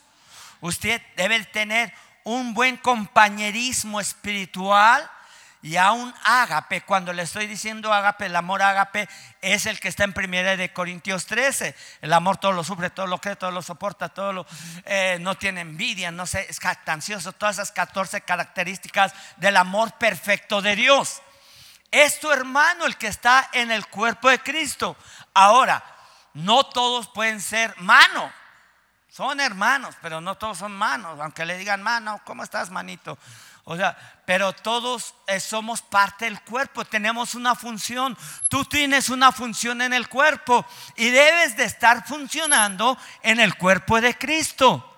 Usted 0.62 1.02
debe 1.18 1.44
tener 1.44 1.94
un 2.24 2.54
buen 2.54 2.78
compañerismo 2.78 4.00
espiritual 4.00 5.10
y 5.62 5.76
un 5.78 6.14
ágape. 6.24 6.82
Cuando 6.82 7.12
le 7.12 7.24
estoy 7.24 7.48
diciendo 7.48 7.94
ágape, 7.94 8.28
el 8.28 8.36
amor 8.38 8.62
ágape 8.62 9.10
es 9.42 9.66
el 9.66 9.82
que 9.82 9.90
está 9.90 10.06
en 10.06 10.14
primera 10.14 10.56
de 10.56 10.72
Corintios 10.72 11.26
13. 11.26 11.76
El 12.02 12.14
amor 12.14 12.38
todo 12.38 12.54
lo 12.54 12.64
sufre, 12.64 12.90
todo 12.90 13.08
lo 13.08 13.20
cree, 13.20 13.36
todo 13.36 13.52
lo 13.52 13.62
soporta, 13.62 14.08
todo 14.08 14.32
lo 14.32 14.46
eh, 14.86 15.18
no 15.20 15.36
tiene 15.36 15.60
envidia, 15.60 16.10
no 16.12 16.26
sé, 16.26 16.46
es 16.50 16.60
jactancioso, 16.60 17.34
todas 17.34 17.56
esas 17.58 17.74
14 17.74 18.22
características 18.22 19.14
del 19.36 19.58
amor 19.58 19.92
perfecto 19.94 20.62
de 20.62 20.78
Dios. 20.78 21.22
Es 21.92 22.22
tu 22.22 22.32
hermano 22.32 22.86
el 22.86 22.98
que 22.98 23.08
está 23.08 23.50
en 23.52 23.72
el 23.72 23.88
cuerpo 23.88 24.30
de 24.30 24.40
Cristo. 24.40 24.98
Ahora, 25.34 25.84
no 26.34 26.66
todos 26.66 27.08
pueden 27.08 27.42
ser 27.42 27.74
mano. 27.80 28.32
Son 29.10 29.40
hermanos, 29.40 29.96
pero 30.02 30.22
no 30.22 30.36
todos 30.36 30.58
son 30.58 30.72
manos. 30.72 31.20
Aunque 31.20 31.46
le 31.46 31.58
digan 31.58 31.84
mano, 31.84 32.20
¿cómo 32.26 32.44
estás, 32.44 32.72
manito? 32.72 33.18
O 33.66 33.78
sea, 33.78 33.96
pero 34.26 34.52
todos 34.54 35.14
eh, 35.28 35.40
somos 35.40 35.82
parte 35.82 36.26
del 36.26 36.42
cuerpo, 36.42 36.84
tenemos 36.84 37.36
una 37.36 37.56
función. 37.56 38.18
Tú 38.50 38.66
tienes 38.66 39.10
una 39.10 39.32
función 39.32 39.82
en 39.82 39.94
el 39.94 40.10
cuerpo 40.10 40.66
y 40.96 41.10
debes 41.10 41.56
de 41.56 41.64
estar 41.64 42.06
funcionando 42.06 42.98
en 43.22 43.40
el 43.40 43.56
cuerpo 43.56 44.02
de 44.02 44.18
Cristo. 44.18 44.90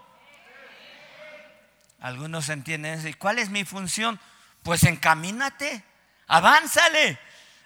Algunos 1.99 2.49
entienden 2.49 2.99
eso. 2.99 3.07
¿Y 3.07 3.13
cuál 3.15 3.39
es 3.39 3.49
mi 3.49 3.65
función? 3.65 4.19
Pues 4.63 4.83
encamínate, 4.83 5.83
avánzale. 6.27 7.19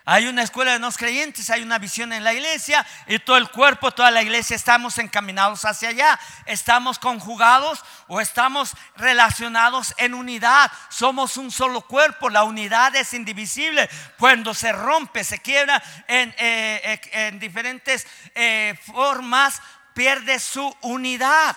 Hay 0.06 0.28
una 0.28 0.42
escuela 0.42 0.74
de 0.74 0.80
no 0.80 0.92
creyentes, 0.92 1.50
hay 1.50 1.62
una 1.62 1.78
visión 1.78 2.12
en 2.14 2.24
la 2.24 2.34
iglesia 2.34 2.86
y 3.06 3.20
todo 3.20 3.38
el 3.38 3.50
cuerpo, 3.50 3.92
toda 3.92 4.10
la 4.10 4.24
iglesia 4.24 4.56
estamos 4.56 4.98
encaminados 4.98 5.66
hacia 5.66 5.90
allá. 5.90 6.20
Estamos 6.46 6.98
conjugados 6.98 7.84
o 8.08 8.20
estamos 8.20 8.74
relacionados 8.96 9.94
en 9.98 10.14
unidad. 10.14 10.72
Somos 10.90 11.38
un 11.38 11.52
solo 11.52 11.82
cuerpo, 11.82 12.30
la 12.30 12.44
unidad 12.44 12.96
es 12.96 13.14
indivisible. 13.14 13.90
Cuando 14.18 14.54
se 14.54 14.72
rompe, 14.72 15.24
se 15.24 15.40
quiebra 15.40 15.82
en, 16.08 16.34
eh, 16.40 17.00
eh, 17.12 17.32
diferentes 17.36 18.08
eh, 18.34 18.80
formas, 18.92 19.62
pierde 19.94 20.40
su 20.40 20.76
unidad. 20.82 21.56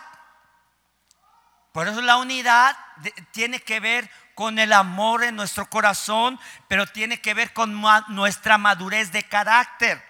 Por 1.73 1.89
eso 1.89 2.03
la 2.03 2.19
unidad 2.19 2.77
tiene 3.31 3.61
que 3.61 3.81
ver 3.81 4.11
con 4.35 4.59
el 4.59 4.73
amor 4.73 5.25
en 5.25 5.37
nuestro 5.37 5.69
corazón, 5.69 6.39
pero 6.69 6.87
tiene 6.87 7.21
que 7.21 7.35
ver 7.35 7.53
con 7.53 7.83
nuestra 8.09 8.59
madurez 8.59 9.13
de 9.13 9.23
carácter. 9.25 10.03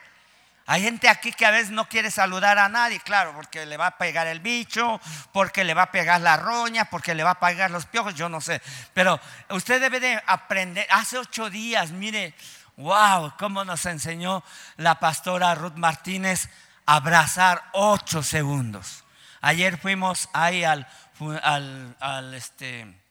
Hay 0.66 0.82
gente 0.82 1.08
aquí 1.08 1.32
que 1.32 1.44
a 1.44 1.50
veces 1.50 1.70
no 1.70 1.88
quiere 1.88 2.11
saludar 2.11 2.58
a 2.58 2.68
nadie, 2.68 3.00
claro, 3.00 3.32
porque 3.35 3.66
le 3.66 3.76
va 3.76 3.88
a 3.88 3.98
pegar 3.98 4.28
el 4.28 4.40
bicho, 4.40 5.00
porque 5.32 5.64
le 5.64 5.74
va 5.74 5.82
a 5.82 5.90
pegar 5.90 6.20
la 6.20 6.37
roña, 6.37 6.85
porque 6.85 7.14
le 7.14 7.24
va 7.24 7.32
a 7.32 7.40
pegar 7.40 7.70
los 7.70 7.87
piojos, 7.87 8.14
yo 8.14 8.28
no 8.28 8.40
sé. 8.40 8.62
Pero 8.94 9.20
usted 9.50 9.80
debe 9.80 9.98
de 9.98 10.22
aprender. 10.26 10.87
Hace 10.90 11.18
ocho 11.18 11.50
días, 11.50 11.90
mire, 11.90 12.35
wow, 12.76 13.35
cómo 13.38 13.64
nos 13.64 13.85
enseñó 13.87 14.44
la 14.76 15.00
pastora 15.00 15.54
Ruth 15.56 15.74
Martínez 15.74 16.48
a 16.87 16.96
abrazar 16.96 17.64
ocho 17.72 18.22
segundos. 18.22 19.04
Ayer 19.40 19.78
fuimos 19.78 20.28
ahí 20.32 20.62
al, 20.62 20.87
al, 21.42 21.96
al 21.98 22.35
este, 22.35 23.02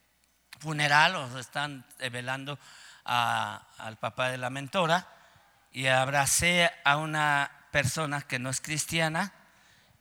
funeral 0.62 1.16
o 1.16 1.40
están 1.40 1.84
velando 2.12 2.60
al 3.04 3.98
papá 4.00 4.30
de 4.30 4.38
la 4.38 4.50
mentora 4.50 5.08
y 5.72 5.88
abracé 5.88 6.72
a 6.86 6.98
una 6.98 7.52
persona 7.72 8.22
que 8.22 8.38
no 8.40 8.50
es 8.50 8.62
cristiana 8.62 9.34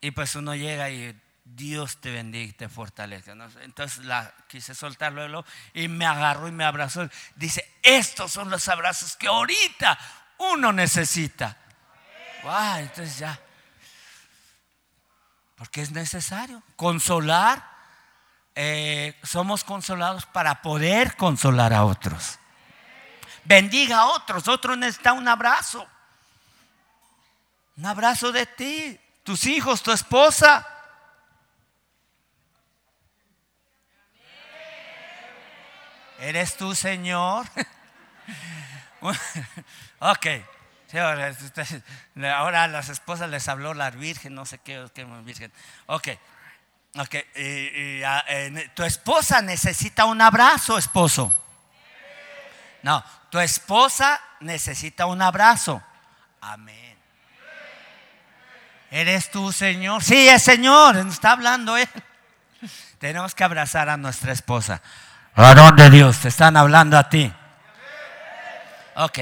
y 0.01 0.11
pues 0.11 0.35
uno 0.35 0.55
llega 0.55 0.91
y 0.91 1.19
Dios 1.45 2.01
te 2.01 2.11
bendiga 2.11 2.51
y 2.51 2.53
te 2.53 2.69
fortalezca. 2.69 3.33
Entonces 3.63 4.05
la 4.05 4.33
quise 4.49 4.75
soltarlo 4.75 5.45
y 5.73 5.89
me 5.89 6.07
agarró 6.07 6.49
y 6.49 6.53
me 6.53 6.65
abrazó. 6.65 7.09
Dice, 7.37 7.79
estos 7.83 8.31
son 8.33 8.51
los 8.51 8.69
abrazos 8.69 9.17
que 9.17 9.29
ahorita 9.29 9.99
uno 10.39 10.73
necesita. 10.73 11.57
Wow, 12.43 12.77
entonces 12.77 13.19
ya. 13.19 13.39
Porque 15.57 15.83
es 15.83 15.91
necesario 15.91 16.63
consolar 16.77 17.70
eh, 18.55 19.19
somos 19.23 19.65
consolados 19.65 20.27
para 20.27 20.63
poder 20.63 21.17
consolar 21.17 21.73
a 21.73 21.85
otros. 21.85 22.39
Bendiga 23.45 23.99
a 23.99 24.07
otros, 24.07 24.49
otro 24.49 24.77
necesita 24.77 25.13
un 25.13 25.27
abrazo. 25.29 25.87
Un 27.77 27.87
abrazo 27.87 28.33
de 28.33 28.47
ti, 28.47 29.01
tus 29.25 29.47
hijos, 29.47 29.83
tu 29.83 29.93
esposa. 29.93 30.67
¿Eres 36.19 36.57
tú, 36.57 36.75
Señor? 36.75 37.47
ok. 40.01 40.27
Ahora 42.35 42.65
a 42.65 42.69
las 42.69 42.89
esposas 42.89 43.31
les 43.31 43.49
habló 43.49 43.73
la 43.73 43.91
virgen, 43.91 44.35
no 44.35 44.45
sé 44.45 44.59
qué, 44.59 44.87
qué 44.95 45.05
virgen. 45.05 45.51
Ok. 45.87 46.09
Ok. 46.99 47.17
tu 48.75 48.83
esposa 48.83 49.43
necesita 49.43 50.05
un 50.07 50.21
abrazo, 50.21 50.77
esposo. 50.77 51.35
No, 52.83 53.05
tu 53.31 53.39
esposa 53.39 54.21
necesita 54.41 55.07
un 55.07 55.23
abrazo. 55.23 55.83
Amén. 56.41 56.97
¿Eres 58.91 59.31
tú, 59.31 59.53
Señor? 59.53 60.03
Sí, 60.03 60.29
es 60.29 60.43
Señor, 60.43 60.97
está 60.97 61.33
hablando 61.33 61.77
Él. 61.77 61.89
Tenemos 62.99 63.35
que 63.35 63.45
abrazar 63.45 63.89
a 63.89 63.97
nuestra 63.97 64.33
esposa. 64.33 64.83
Varón 65.37 65.77
de 65.77 65.91
Dios, 65.91 66.19
te 66.19 66.29
están 66.29 66.57
hablando 66.57 66.99
a 66.99 67.09
ti. 67.09 67.33
Ok, 68.97 69.19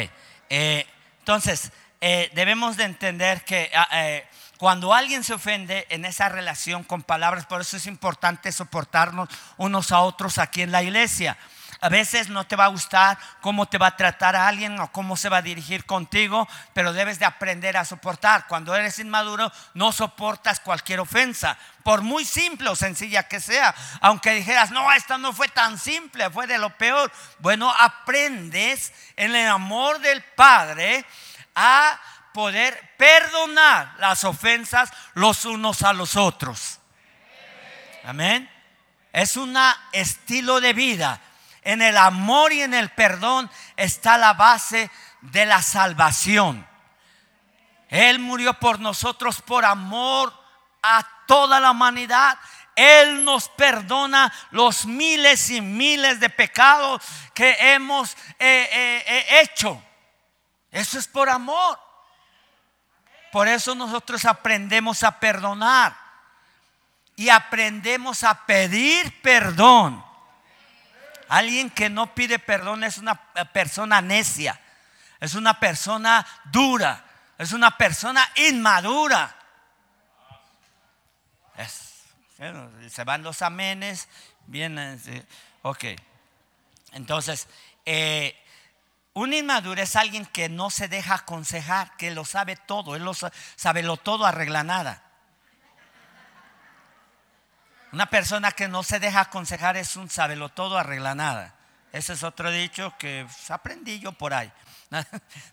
eh, 0.49 0.87
entonces 1.19 1.71
eh, 2.01 2.31
debemos 2.35 2.77
de 2.77 2.85
entender 2.85 3.45
que 3.45 3.71
ah, 3.75 3.89
eh, 3.93 4.27
cuando 4.59 4.93
alguien 4.93 5.23
se 5.23 5.35
ofende 5.35 5.87
en 5.89 6.05
esa 6.05 6.29
relación 6.29 6.83
con 6.83 7.03
palabras, 7.03 7.47
por 7.47 7.61
eso 7.61 7.77
es 7.77 7.87
importante 7.87 8.51
soportarnos 8.51 9.29
unos 9.57 9.93
a 9.93 10.01
otros 10.01 10.39
aquí 10.39 10.63
en 10.63 10.73
la 10.73 10.83
iglesia. 10.83 11.39
A 11.81 11.89
veces 11.89 12.29
no 12.29 12.45
te 12.45 12.57
va 12.57 12.65
a 12.65 12.69
gustar 12.69 13.17
cómo 13.41 13.67
te 13.67 13.79
va 13.79 13.87
a 13.87 13.97
tratar 13.97 14.35
a 14.35 14.49
alguien 14.49 14.81
o 14.81 14.91
cómo 14.91 15.17
se 15.17 15.29
va 15.29 15.37
a 15.37 15.43
dirigir 15.43 15.85
contigo, 15.85 16.49
pero 16.73 16.93
debes 16.93 17.21
de 17.21 17.25
aprender 17.25 17.77
a 17.77 17.85
soportar. 17.85 18.49
Cuando 18.49 18.75
eres 18.75 18.99
inmaduro, 18.99 19.53
no 19.75 19.93
soportas 19.93 20.59
cualquier 20.59 20.99
ofensa, 20.99 21.57
por 21.85 22.03
muy 22.03 22.25
simple 22.25 22.69
o 22.69 22.75
sencilla 22.75 23.29
que 23.29 23.39
sea. 23.39 23.73
Aunque 24.01 24.33
dijeras, 24.33 24.73
no, 24.73 24.91
esta 24.91 25.19
no 25.19 25.33
fue 25.33 25.47
tan 25.47 25.79
simple, 25.79 26.31
fue 26.31 26.49
de 26.49 26.59
lo 26.59 26.77
peor. 26.77 27.13
Bueno, 27.39 27.73
aprendes 27.79 28.93
en 29.15 29.37
el 29.37 29.47
amor 29.47 30.01
del 30.01 30.21
Padre 30.21 31.05
a 31.55 32.01
poder 32.39 32.95
perdonar 32.97 33.97
las 33.99 34.23
ofensas 34.23 34.93
los 35.15 35.45
unos 35.45 35.83
a 35.83 35.93
los 35.93 36.15
otros. 36.15 36.79
Amén. 38.05 38.49
Es 39.13 39.37
un 39.37 39.59
estilo 39.91 40.61
de 40.61 40.73
vida 40.73 41.21
en 41.63 41.83
el 41.83 41.97
amor 41.97 42.53
y 42.53 42.63
en 42.63 42.75
el 42.75 42.91
perdón 42.91 43.51
está 43.77 44.17
la 44.19 44.35
base 44.35 44.89
de 45.21 45.47
la 45.47 45.61
salvación. 45.63 46.65
Él 47.89 48.21
murió 48.21 48.55
por 48.55 48.79
nosotros 48.79 49.43
por 49.43 49.65
amor 49.65 50.33
a 50.81 51.05
toda 51.27 51.59
la 51.59 51.73
humanidad. 51.73 52.39
Él 52.77 53.25
nos 53.25 53.49
perdona 53.49 54.33
los 54.53 54.87
miles 54.87 55.51
y 55.51 55.61
miles 55.61 56.21
de 56.21 56.31
pecados 56.31 57.03
que 57.35 57.57
hemos 57.75 58.13
eh, 58.39 58.69
eh, 58.71 59.05
eh, 59.09 59.41
hecho. 59.43 59.83
Eso 60.71 61.01
es 61.01 61.09
por 61.09 61.29
amor. 61.29 61.88
Por 63.33 63.49
eso 63.49 63.75
nosotros 63.75 64.25
aprendemos 64.25 65.03
a 65.03 65.19
perdonar 65.21 65.97
y 67.17 67.29
aprendemos 67.29 68.25
a 68.25 68.47
pedir 68.47 69.21
perdón. 69.23 70.05
Alguien 71.29 71.69
que 71.69 71.91
no 71.91 72.15
pide 72.15 72.39
perdón 72.39 72.85
es 72.85 72.97
una 72.97 73.17
persona 73.53 74.01
necia, 74.01 74.59
es 75.21 75.35
una 75.35 75.61
persona 75.61 76.27
dura, 76.45 77.05
es 77.37 77.53
una 77.53 77.77
persona 77.77 78.27
inmadura. 78.37 79.35
se 82.89 83.05
van 83.05 83.23
los 83.23 83.43
amenes, 83.43 84.09
vienen, 84.47 85.03
ok. 85.63 85.85
Entonces, 86.93 87.49
eh, 87.85 88.37
un 89.19 89.35
inmaduro 89.35 89.83
es 89.83 89.97
alguien 89.97 90.25
que 90.27 90.49
no 90.49 90.71
se 90.71 90.87
deja 90.87 91.15
aconsejar, 91.15 91.97
que 91.97 92.13
lo 92.13 92.25
sabe 92.25 92.55
todo, 92.55 92.95
él 92.95 93.03
lo 93.03 93.15
sabe 93.15 93.83
lo 93.83 93.97
todo, 93.97 94.25
arregla 94.25 94.63
nada. 94.63 95.03
Una 97.91 98.07
persona 98.07 98.53
que 98.53 98.69
no 98.69 98.85
se 98.85 99.01
deja 99.01 99.23
aconsejar 99.23 99.77
es 99.77 99.97
un 99.97 100.09
sabelo 100.09 100.51
todo, 100.51 100.79
arregla 100.79 101.17
nada. 101.17 101.57
Ese 101.91 102.13
es 102.13 102.23
otro 102.23 102.51
dicho 102.53 102.95
que 102.97 103.27
aprendí 103.49 103.99
yo 103.99 104.13
por 104.13 104.35
ahí. 104.35 104.53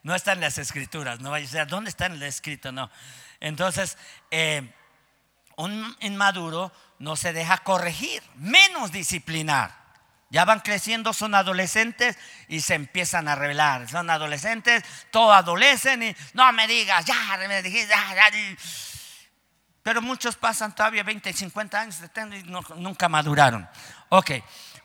No 0.04 0.14
está 0.14 0.34
en 0.34 0.42
las 0.42 0.60
escrituras, 0.60 1.20
no 1.20 1.32
vaya 1.32 1.46
a 1.46 1.50
decir, 1.50 1.68
¿dónde 1.68 1.90
está 1.90 2.06
en 2.06 2.14
el 2.14 2.24
escrito? 2.24 2.72
No. 2.72 2.92
Entonces, 3.40 3.98
eh, 4.30 4.72
un 5.56 5.98
inmaduro 6.02 6.72
no 7.00 7.16
se 7.16 7.34
deja 7.34 7.58
corregir, 7.58 8.22
menos 8.36 8.92
disciplinar. 8.92 9.85
Ya 10.30 10.44
van 10.44 10.60
creciendo, 10.60 11.14
son 11.14 11.36
adolescentes 11.36 12.18
y 12.48 12.62
se 12.62 12.74
empiezan 12.74 13.28
a 13.28 13.36
revelar. 13.36 13.88
Son 13.90 14.10
adolescentes, 14.10 14.84
todos 15.12 15.36
adolecen 15.36 16.04
y 16.04 16.16
no 16.34 16.52
me 16.54 16.68
digas, 16.68 17.06
ya 17.06 17.16
me 17.48 17.62
dijiste, 17.62 17.90
ya, 17.90 18.16
ya. 18.16 18.58
Pero 19.84 20.02
muchos 20.02 20.36
pasan 20.36 20.74
todavía 20.74 21.04
20 21.04 21.30
y 21.30 21.34
50 21.34 21.80
años 21.80 22.02
y 22.02 22.44
nunca 22.78 23.08
maduraron. 23.08 23.70
Ok, 24.10 24.32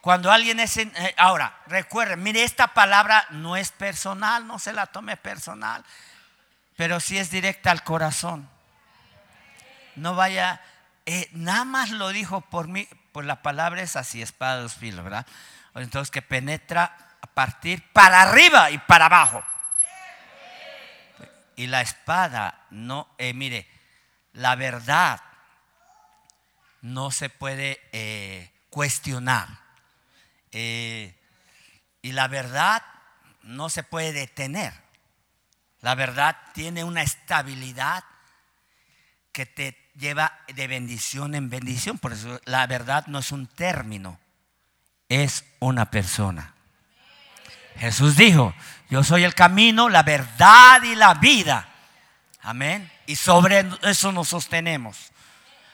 cuando 0.01 0.31
alguien 0.31 0.61
es... 0.61 0.77
Eh, 0.77 1.15
ahora, 1.17 1.59
recuerden, 1.67 2.23
mire, 2.23 2.45
esta 2.45 2.69
palabra 2.69 3.27
no 3.31 3.57
es 3.57 3.73
personal, 3.73 4.47
no 4.47 4.59
se 4.59 4.75
la 4.75 4.87
tome 4.87 5.17
personal, 5.17 5.85
pero 6.77 7.01
sí 7.01 7.17
es 7.17 7.31
directa 7.31 7.71
al 7.71 7.83
corazón. 7.83 8.49
No 9.97 10.15
vaya, 10.15 10.61
eh, 11.07 11.29
nada 11.33 11.65
más 11.65 11.91
lo 11.91 12.11
dijo 12.11 12.41
por 12.43 12.69
mí, 12.69 12.89
pues 13.13 13.27
la 13.27 13.43
palabra 13.43 13.83
es 13.83 13.97
así, 13.97 14.23
espada 14.23 14.57
de 14.57 14.63
dos 14.63 14.75
filos, 14.75 15.05
¿verdad? 15.05 15.27
Entonces 15.75 16.11
que 16.11 16.23
penetra 16.23 17.17
a 17.21 17.27
partir 17.27 17.83
para 17.93 18.23
arriba 18.23 18.71
y 18.71 18.79
para 18.79 19.07
abajo. 19.07 19.43
Y 21.57 21.67
la 21.67 21.81
espada, 21.83 22.67
no, 22.71 23.09
eh, 23.19 23.35
mire, 23.35 23.69
la 24.33 24.55
verdad 24.55 25.21
no 26.81 27.11
se 27.11 27.29
puede 27.29 27.81
eh, 27.93 28.51
cuestionar. 28.71 29.49
Y 30.53 32.13
la 32.13 32.29
verdad 32.29 32.83
no 33.43 33.69
se 33.69 33.83
puede 33.83 34.13
detener. 34.13 34.73
La 35.81 35.95
verdad 35.95 36.37
tiene 36.53 36.85
una 36.85 37.03
estabilidad 37.03 38.05
que 39.33 39.47
te 39.47 39.73
lleva 39.95 40.39
de 40.55 40.67
bendición 40.67 41.35
en 41.35 41.51
bendición. 41.51 41.99
Por 41.99 42.13
eso 42.13 42.41
la 42.45 42.67
verdad 42.67 43.07
no 43.07 43.19
es 43.19 43.33
un 43.33 43.47
término, 43.47 44.19
es 45.09 45.45
una 45.59 45.91
persona. 45.91 46.55
Jesús 47.77 48.17
dijo, 48.17 48.55
yo 48.91 49.03
soy 49.05 49.25
el 49.25 49.35
camino, 49.35 49.89
la 49.89 50.03
verdad 50.03 50.83
y 50.83 50.95
la 50.95 51.15
vida. 51.15 51.69
Amén. 52.43 52.91
Y 53.07 53.17
sobre 53.17 53.67
eso 53.83 54.13
nos 54.13 54.29
sostenemos. 54.29 55.11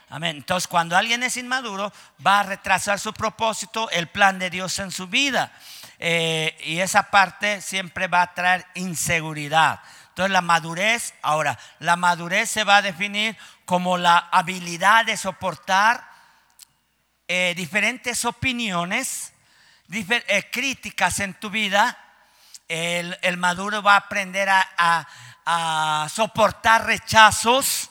Amén. 0.08 0.36
Entonces, 0.36 0.68
cuando 0.68 0.96
alguien 0.96 1.22
es 1.22 1.36
inmaduro, 1.36 1.92
va 2.24 2.40
a 2.40 2.42
retrasar 2.44 3.00
su 3.00 3.12
propósito, 3.12 3.90
el 3.90 4.06
plan 4.06 4.38
de 4.38 4.50
Dios 4.50 4.78
en 4.78 4.92
su 4.92 5.08
vida. 5.08 5.52
Eh, 5.98 6.56
y 6.64 6.78
esa 6.78 7.10
parte 7.10 7.60
siempre 7.60 8.06
va 8.06 8.22
a 8.22 8.34
traer 8.34 8.64
inseguridad. 8.74 9.80
Entonces, 10.10 10.30
la 10.30 10.42
madurez, 10.42 11.14
ahora, 11.22 11.58
la 11.80 11.96
madurez 11.96 12.48
se 12.50 12.64
va 12.64 12.76
a 12.76 12.82
definir 12.82 13.36
como 13.66 13.98
la 13.98 14.16
habilidad 14.30 15.04
de 15.04 15.16
soportar 15.16 16.08
eh, 17.28 17.52
diferentes 17.56 18.24
opiniones, 18.24 19.32
eh, 19.90 20.50
críticas 20.50 21.20
en 21.20 21.34
tu 21.34 21.50
vida. 21.50 21.98
El, 22.68 23.36
maduro 23.36 23.82
va 23.82 23.94
a 23.94 23.98
aprender 23.98 24.48
a 24.48 26.08
soportar 26.08 26.86
rechazos. 26.86 27.90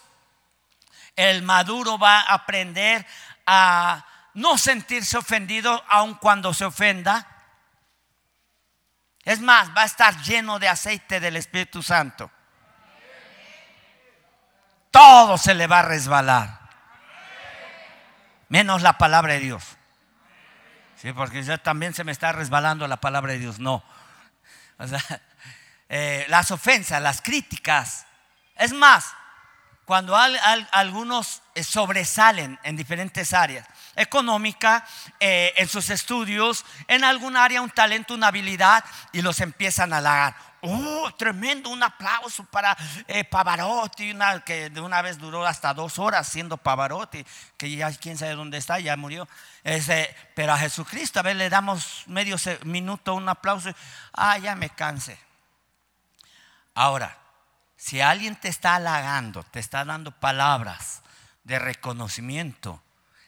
El 1.15 1.43
maduro 1.43 1.97
va 1.97 2.21
a 2.21 2.33
aprender 2.33 3.05
a 3.45 4.05
no 4.33 4.57
sentirse 4.57 5.17
ofendido 5.17 5.83
aun 5.89 6.15
cuando 6.15 6.53
se 6.53 6.65
ofenda. 6.65 7.27
Es 9.23 9.39
más, 9.39 9.75
va 9.75 9.83
a 9.83 9.85
estar 9.85 10.21
lleno 10.21 10.59
de 10.59 10.69
aceite 10.69 11.19
del 11.19 11.35
Espíritu 11.35 11.81
Santo. 11.83 12.31
Todo 14.95 15.37
se 15.37 15.53
le 15.53 15.67
va 15.67 15.79
a 15.79 15.81
resbalar. 15.81 16.57
Menos 18.47 18.81
la 18.81 18.97
palabra 18.97 19.33
de 19.33 19.41
Dios. 19.41 19.75
Sí, 20.95 21.11
porque 21.11 21.43
ya 21.43 21.57
también 21.57 21.93
se 21.93 22.05
me 22.05 22.13
está 22.13 22.31
resbalando 22.31 22.87
la 22.87 22.95
palabra 22.95 23.33
de 23.33 23.39
Dios. 23.39 23.59
No. 23.59 23.83
O 24.77 24.87
sea, 24.87 25.01
eh, 25.89 26.25
las 26.29 26.49
ofensas, 26.49 27.01
las 27.01 27.21
críticas. 27.21 28.05
Es 28.55 28.71
más, 28.71 29.13
cuando 29.83 30.15
algunos 30.15 31.41
eh, 31.55 31.63
sobresalen 31.65 32.57
en 32.63 32.77
diferentes 32.77 33.33
áreas, 33.33 33.67
económica, 33.95 34.85
eh, 35.19 35.53
en 35.57 35.67
sus 35.67 35.89
estudios, 35.89 36.65
en 36.87 37.03
algún 37.03 37.37
área, 37.37 37.61
un 37.61 37.69
talento, 37.69 38.13
una 38.13 38.27
habilidad, 38.27 38.83
y 39.11 39.21
los 39.21 39.39
empiezan 39.39 39.93
a 39.93 39.97
halagar. 39.97 40.35
Oh, 40.61 41.11
tremendo, 41.15 41.69
un 41.69 41.83
aplauso 41.83 42.43
para 42.45 42.75
eh, 43.07 43.23
Pavarotti, 43.23 44.11
una, 44.11 44.43
que 44.43 44.71
de 44.71 44.81
una 44.81 45.01
vez 45.01 45.19
duró 45.19 45.45
hasta 45.45 45.73
dos 45.73 45.99
horas 45.99 46.27
siendo 46.27 46.57
Pavarotti, 46.57 47.23
que 47.55 47.69
ya 47.69 47.91
quién 47.91 48.17
sabe 48.17 48.33
dónde 48.33 48.57
está, 48.57 48.79
ya 48.79 48.97
murió. 48.97 49.27
Pero 50.33 50.53
a 50.53 50.57
Jesucristo, 50.57 51.19
a 51.19 51.23
ver, 51.23 51.35
le 51.35 51.49
damos 51.49 52.03
medio 52.07 52.37
minuto 52.63 53.13
un 53.13 53.29
aplauso. 53.29 53.69
Ah, 54.11 54.39
ya 54.39 54.55
me 54.55 54.71
cansé. 54.71 55.19
Ahora, 56.73 57.15
si 57.77 58.01
alguien 58.01 58.35
te 58.35 58.49
está 58.49 58.75
halagando, 58.75 59.43
te 59.43 59.59
está 59.59 59.85
dando 59.85 60.11
palabras 60.11 61.03
de 61.43 61.59
reconocimiento, 61.59 62.81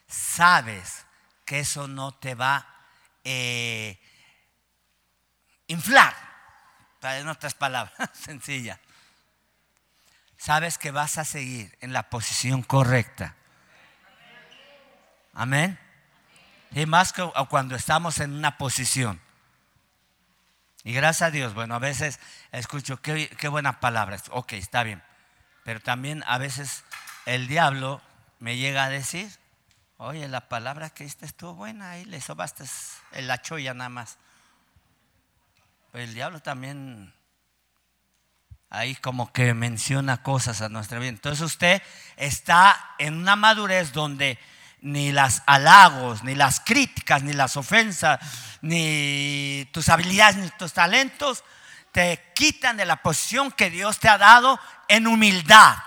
sabes 0.07 1.05
que 1.45 1.59
eso 1.59 1.87
no 1.87 2.13
te 2.13 2.35
va 2.35 2.57
a 2.57 2.67
eh, 3.23 3.99
inflar, 5.67 6.15
en 7.01 7.27
otras 7.27 7.53
palabras, 7.53 7.93
sencilla. 8.13 8.79
Sabes 10.37 10.77
que 10.77 10.91
vas 10.91 11.17
a 11.17 11.25
seguir 11.25 11.75
en 11.81 11.93
la 11.93 12.09
posición 12.09 12.61
correcta. 12.63 13.35
Amén. 15.33 15.79
Y 16.71 16.85
más 16.85 17.13
que 17.13 17.27
cuando 17.49 17.75
estamos 17.75 18.19
en 18.19 18.33
una 18.33 18.57
posición. 18.57 19.21
Y 20.83 20.93
gracias 20.93 21.27
a 21.27 21.31
Dios, 21.31 21.53
bueno, 21.53 21.75
a 21.75 21.79
veces 21.79 22.19
escucho, 22.51 23.01
qué, 23.01 23.29
qué 23.37 23.47
buena 23.47 23.79
palabra. 23.79 24.17
Ok, 24.29 24.53
está 24.53 24.83
bien. 24.83 25.03
Pero 25.63 25.79
también 25.79 26.23
a 26.27 26.37
veces 26.37 26.83
el 27.25 27.47
diablo 27.47 28.01
me 28.39 28.57
llega 28.57 28.85
a 28.85 28.89
decir, 28.89 29.29
oye, 29.97 30.27
la 30.27 30.47
palabra 30.49 30.89
que 30.89 31.03
diste 31.03 31.25
estuvo 31.25 31.53
buena, 31.53 31.91
ahí 31.91 32.05
le 32.05 32.21
sobaste 32.21 32.63
la 33.21 33.41
choya 33.41 33.73
nada 33.73 33.89
más. 33.89 34.17
El 35.93 36.13
diablo 36.13 36.39
también 36.41 37.13
ahí 38.69 38.95
como 38.95 39.31
que 39.31 39.53
menciona 39.53 40.21
cosas 40.23 40.61
a 40.61 40.69
nuestra 40.69 40.99
vida. 40.99 41.09
Entonces 41.09 41.41
usted 41.41 41.81
está 42.15 42.95
en 42.97 43.15
una 43.15 43.35
madurez 43.35 43.93
donde 43.93 44.37
ni 44.81 45.11
las 45.11 45.43
halagos, 45.47 46.23
ni 46.23 46.35
las 46.35 46.59
críticas, 46.59 47.23
ni 47.23 47.33
las 47.33 47.57
ofensas, 47.57 48.19
ni 48.61 49.67
tus 49.73 49.89
habilidades, 49.89 50.37
ni 50.37 50.49
tus 50.51 50.73
talentos 50.73 51.43
te 51.91 52.31
quitan 52.35 52.77
de 52.77 52.85
la 52.85 53.01
posición 53.01 53.51
que 53.51 53.71
Dios 53.71 53.99
te 53.99 54.07
ha 54.07 54.19
dado 54.19 54.59
en 54.87 55.07
humildad, 55.07 55.77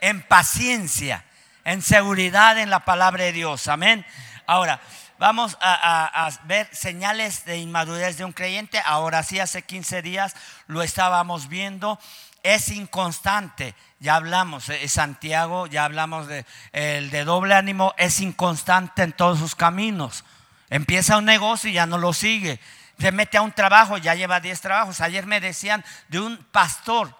en 0.00 0.22
paciencia, 0.22 1.24
en 1.68 1.82
seguridad 1.82 2.58
en 2.58 2.70
la 2.70 2.86
palabra 2.86 3.24
de 3.24 3.32
Dios. 3.32 3.68
Amén. 3.68 4.06
Ahora, 4.46 4.80
vamos 5.18 5.58
a, 5.60 6.30
ver 6.44 6.66
señales 6.72 7.44
de 7.44 7.58
inmadurez 7.58 8.16
de 8.16 8.24
un 8.24 8.32
creyente. 8.32 8.80
Ahora 8.86 9.22
sí, 9.22 9.38
hace 9.38 9.60
15 9.60 10.00
días 10.00 10.34
lo 10.66 10.80
estábamos 10.82 11.48
viendo. 11.48 11.98
Es 12.42 12.70
inconstante. 12.70 13.74
Ya 13.98 14.14
hablamos, 14.14 14.70
eh, 14.70 14.88
Santiago, 14.88 15.66
ya 15.66 15.84
hablamos 15.84 16.26
de 16.26 16.46
el 16.72 17.10
de 17.10 17.24
doble 17.24 17.54
ánimo, 17.54 17.92
es 17.98 18.20
inconstante 18.20 19.02
en 19.02 19.12
todos 19.12 19.38
sus 19.38 19.54
caminos. 19.54 20.24
Empieza 20.70 21.18
un 21.18 21.26
negocio 21.26 21.68
y 21.68 21.74
ya 21.74 21.84
no 21.84 21.98
lo 21.98 22.14
sigue. 22.14 22.60
Se 22.98 23.12
mete 23.12 23.36
a 23.36 23.42
un 23.42 23.52
trabajo, 23.52 23.98
ya 23.98 24.14
lleva 24.14 24.40
10 24.40 24.58
trabajos. 24.62 25.02
Ayer 25.02 25.26
me 25.26 25.38
decían 25.38 25.84
de 26.08 26.20
un 26.20 26.38
pastor 26.50 27.17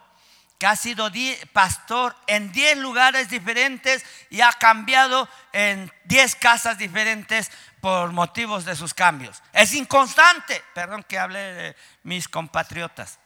que 0.58 0.66
ha 0.66 0.74
sido 0.74 1.10
pastor 1.52 2.16
en 2.26 2.50
10 2.50 2.78
lugares 2.78 3.30
diferentes 3.30 4.04
y 4.28 4.40
ha 4.40 4.52
cambiado 4.52 5.28
en 5.52 5.90
10 6.04 6.34
casas 6.36 6.78
diferentes 6.78 7.50
por 7.80 8.12
motivos 8.12 8.64
de 8.64 8.74
sus 8.74 8.92
cambios. 8.92 9.40
Es 9.52 9.72
inconstante, 9.74 10.62
perdón 10.74 11.04
que 11.04 11.18
hable 11.18 11.38
de 11.38 11.76
mis 12.02 12.28
compatriotas, 12.28 13.20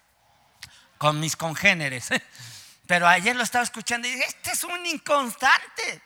con 0.98 1.18
mis 1.20 1.34
congéneres. 1.34 2.08
Pero 2.86 3.08
ayer 3.08 3.34
lo 3.34 3.42
estaba 3.42 3.64
escuchando 3.64 4.06
y 4.06 4.10
dije, 4.10 4.26
este 4.26 4.52
es 4.52 4.64
un 4.64 4.84
inconstante. 4.84 6.02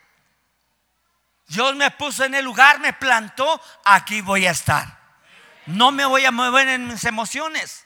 Dios 1.49 1.75
me 1.75 1.91
puso 1.91 2.25
en 2.25 2.35
el 2.35 2.45
lugar, 2.45 2.79
me 2.79 2.93
plantó, 2.93 3.61
aquí 3.85 4.21
voy 4.21 4.47
a 4.47 4.53
estar. 4.53 4.97
No 5.67 5.91
me 5.91 6.05
voy 6.05 6.25
a 6.25 6.31
mover 6.31 6.69
en 6.69 6.87
mis 6.87 7.05
emociones. 7.05 7.86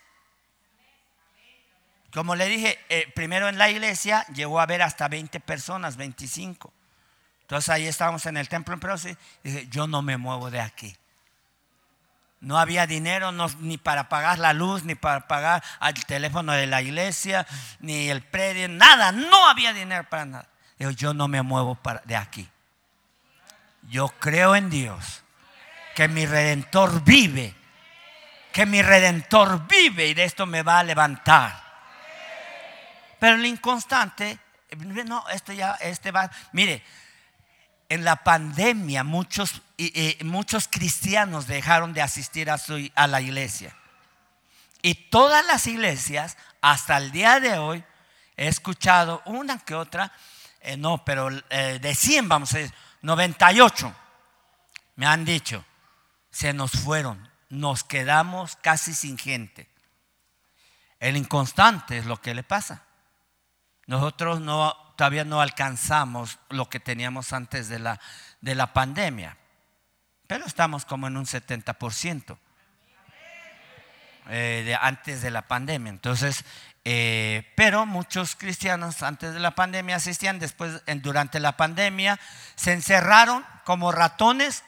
Como 2.12 2.34
le 2.34 2.46
dije, 2.46 2.78
eh, 2.88 3.10
primero 3.14 3.48
en 3.48 3.58
la 3.58 3.70
iglesia 3.70 4.26
llegó 4.34 4.58
a 4.58 4.64
haber 4.64 4.82
hasta 4.82 5.08
20 5.08 5.38
personas, 5.40 5.96
25. 5.96 6.72
Entonces 7.42 7.68
ahí 7.68 7.86
estábamos 7.86 8.26
en 8.26 8.36
el 8.36 8.48
templo 8.48 8.74
en 8.74 8.80
Proce 8.80 9.16
y 9.44 9.50
dije, 9.50 9.68
yo 9.70 9.86
no 9.86 10.02
me 10.02 10.16
muevo 10.16 10.50
de 10.50 10.60
aquí. 10.60 10.96
No 12.40 12.58
había 12.58 12.86
dinero 12.86 13.32
ni 13.58 13.76
para 13.76 14.08
pagar 14.08 14.38
la 14.38 14.52
luz, 14.54 14.82
ni 14.84 14.94
para 14.94 15.28
pagar 15.28 15.62
el 15.86 16.06
teléfono 16.06 16.52
de 16.52 16.66
la 16.66 16.80
iglesia, 16.80 17.46
ni 17.80 18.08
el 18.08 18.22
predio, 18.22 18.66
nada. 18.68 19.12
No 19.12 19.46
había 19.46 19.72
dinero 19.74 20.08
para 20.08 20.24
nada. 20.24 20.48
Digo, 20.78 20.90
yo 20.92 21.12
no 21.12 21.28
me 21.28 21.42
muevo 21.42 21.78
de 22.04 22.16
aquí. 22.16 22.48
Yo 23.88 24.08
creo 24.08 24.56
en 24.56 24.70
Dios, 24.70 25.22
que 25.94 26.08
mi 26.08 26.24
redentor 26.24 27.04
vive, 27.04 27.54
que 28.52 28.64
mi 28.64 28.80
redentor 28.80 29.66
vive 29.66 30.06
y 30.06 30.14
de 30.14 30.24
esto 30.24 30.46
me 30.46 30.62
va 30.62 30.78
a 30.78 30.84
levantar. 30.84 31.69
Pero 33.20 33.36
el 33.36 33.46
inconstante, 33.46 34.40
no, 35.04 35.28
este 35.28 35.54
ya, 35.54 35.72
este 35.74 36.10
va, 36.10 36.30
mire, 36.52 36.82
en 37.88 38.04
la 38.04 38.16
pandemia 38.16 39.04
muchos, 39.04 39.62
muchos 40.24 40.68
cristianos 40.68 41.46
dejaron 41.46 41.92
de 41.92 42.02
asistir 42.02 42.50
a, 42.50 42.58
su, 42.58 42.90
a 42.94 43.06
la 43.06 43.20
iglesia. 43.20 43.76
Y 44.82 44.94
todas 44.94 45.44
las 45.46 45.66
iglesias, 45.66 46.38
hasta 46.62 46.96
el 46.96 47.12
día 47.12 47.40
de 47.40 47.58
hoy, 47.58 47.84
he 48.36 48.48
escuchado 48.48 49.22
una 49.26 49.58
que 49.58 49.74
otra, 49.74 50.12
eh, 50.60 50.76
no, 50.76 51.04
pero 51.04 51.28
eh, 51.50 51.78
de 51.80 51.94
100 51.94 52.28
vamos 52.28 52.54
a 52.54 52.58
decir, 52.58 52.74
98 53.02 53.94
me 54.96 55.06
han 55.06 55.24
dicho, 55.24 55.64
se 56.30 56.52
nos 56.52 56.72
fueron, 56.72 57.28
nos 57.48 57.84
quedamos 57.84 58.56
casi 58.56 58.94
sin 58.94 59.18
gente. 59.18 59.68
El 60.98 61.16
inconstante 61.16 61.98
es 61.98 62.06
lo 62.06 62.20
que 62.20 62.34
le 62.34 62.42
pasa. 62.42 62.84
Nosotros 63.90 64.40
no, 64.40 64.76
todavía 64.94 65.24
no 65.24 65.40
alcanzamos 65.40 66.38
lo 66.48 66.68
que 66.68 66.78
teníamos 66.78 67.32
antes 67.32 67.68
de 67.68 67.80
la, 67.80 67.98
de 68.40 68.54
la 68.54 68.72
pandemia, 68.72 69.36
pero 70.28 70.46
estamos 70.46 70.84
como 70.84 71.08
en 71.08 71.16
un 71.16 71.26
70% 71.26 72.38
eh, 74.28 74.62
de, 74.64 74.74
antes 74.76 75.22
de 75.22 75.32
la 75.32 75.42
pandemia. 75.42 75.90
Entonces, 75.90 76.44
eh, 76.84 77.52
pero 77.56 77.84
muchos 77.84 78.36
cristianos 78.36 79.02
antes 79.02 79.34
de 79.34 79.40
la 79.40 79.56
pandemia 79.56 79.96
asistían, 79.96 80.38
después 80.38 80.84
durante 81.02 81.40
la 81.40 81.56
pandemia 81.56 82.20
se 82.54 82.72
encerraron 82.72 83.44
como 83.64 83.90
ratones, 83.90 84.62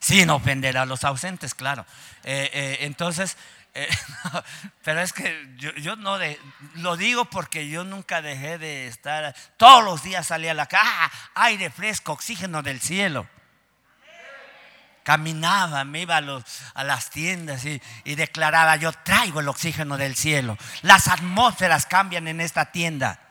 sin 0.00 0.28
ofender 0.30 0.76
a 0.76 0.86
los 0.86 1.04
ausentes, 1.04 1.54
claro. 1.54 1.86
Eh, 2.24 2.78
entonces, 2.80 3.36
eh, 3.78 3.88
pero 4.84 5.00
es 5.00 5.12
que 5.12 5.54
yo, 5.56 5.94
no 5.96 6.18
lo 6.74 6.96
digo 6.96 7.26
porque 7.26 7.68
yo 7.68 7.84
nunca 7.84 8.22
dejé 8.22 8.58
de 8.58 8.88
estar, 8.88 9.34
todos 9.56 9.84
los 9.84 10.02
días 10.02 10.26
salía 10.26 10.50
a 10.50 10.54
la 10.54 10.66
calle, 10.66 10.88
ah, 10.90 11.10
aire 11.34 11.70
fresco, 11.70 12.12
oxígeno 12.12 12.62
del 12.62 12.80
cielo. 12.80 13.28
Caminaba, 15.04 15.84
me 15.84 16.02
iba 16.02 16.18
a, 16.18 16.44
a 16.74 16.84
las 16.84 17.10
tiendas 17.10 17.64
y 17.64 18.14
declaraba, 18.14 18.76
yo 18.76 18.92
traigo 18.92 19.40
el 19.40 19.48
oxígeno 19.48 19.96
del 19.96 20.16
cielo. 20.16 20.58
Las 20.82 21.08
atmósferas 21.08 21.86
cambian 21.86 22.28
en 22.28 22.40
esta 22.40 22.72
tienda 22.72 23.27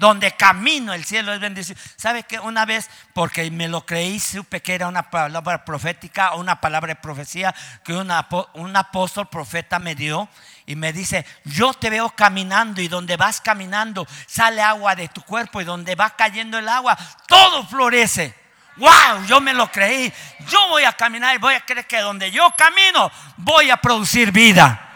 donde 0.00 0.32
camino 0.32 0.94
el 0.94 1.04
cielo 1.04 1.34
es 1.34 1.40
bendecido. 1.40 1.78
¿Sabe 1.94 2.22
que 2.22 2.40
una 2.40 2.64
vez, 2.64 2.88
porque 3.12 3.50
me 3.50 3.68
lo 3.68 3.84
creí, 3.84 4.18
supe 4.18 4.62
que 4.62 4.74
era 4.74 4.88
una 4.88 5.10
palabra 5.10 5.62
profética 5.62 6.32
o 6.32 6.40
una 6.40 6.58
palabra 6.58 6.94
de 6.94 6.96
profecía 6.96 7.54
que 7.84 7.92
un 7.92 8.76
apóstol 8.76 9.28
profeta 9.28 9.78
me 9.78 9.94
dio? 9.94 10.26
Y 10.64 10.74
me 10.74 10.94
dice, 10.94 11.26
yo 11.44 11.74
te 11.74 11.90
veo 11.90 12.08
caminando 12.10 12.80
y 12.80 12.88
donde 12.88 13.18
vas 13.18 13.42
caminando 13.42 14.06
sale 14.26 14.62
agua 14.62 14.94
de 14.94 15.08
tu 15.08 15.20
cuerpo 15.20 15.60
y 15.60 15.64
donde 15.64 15.94
va 15.94 16.16
cayendo 16.16 16.58
el 16.58 16.68
agua, 16.70 16.96
todo 17.26 17.66
florece. 17.66 18.34
Wow, 18.76 19.26
yo 19.26 19.42
me 19.42 19.52
lo 19.52 19.70
creí. 19.70 20.10
Yo 20.48 20.68
voy 20.68 20.84
a 20.84 20.92
caminar 20.94 21.34
y 21.34 21.38
voy 21.38 21.52
a 21.52 21.60
creer 21.60 21.86
que 21.86 21.98
donde 21.98 22.30
yo 22.30 22.54
camino 22.56 23.12
voy 23.36 23.68
a 23.68 23.76
producir 23.76 24.32
vida. 24.32 24.89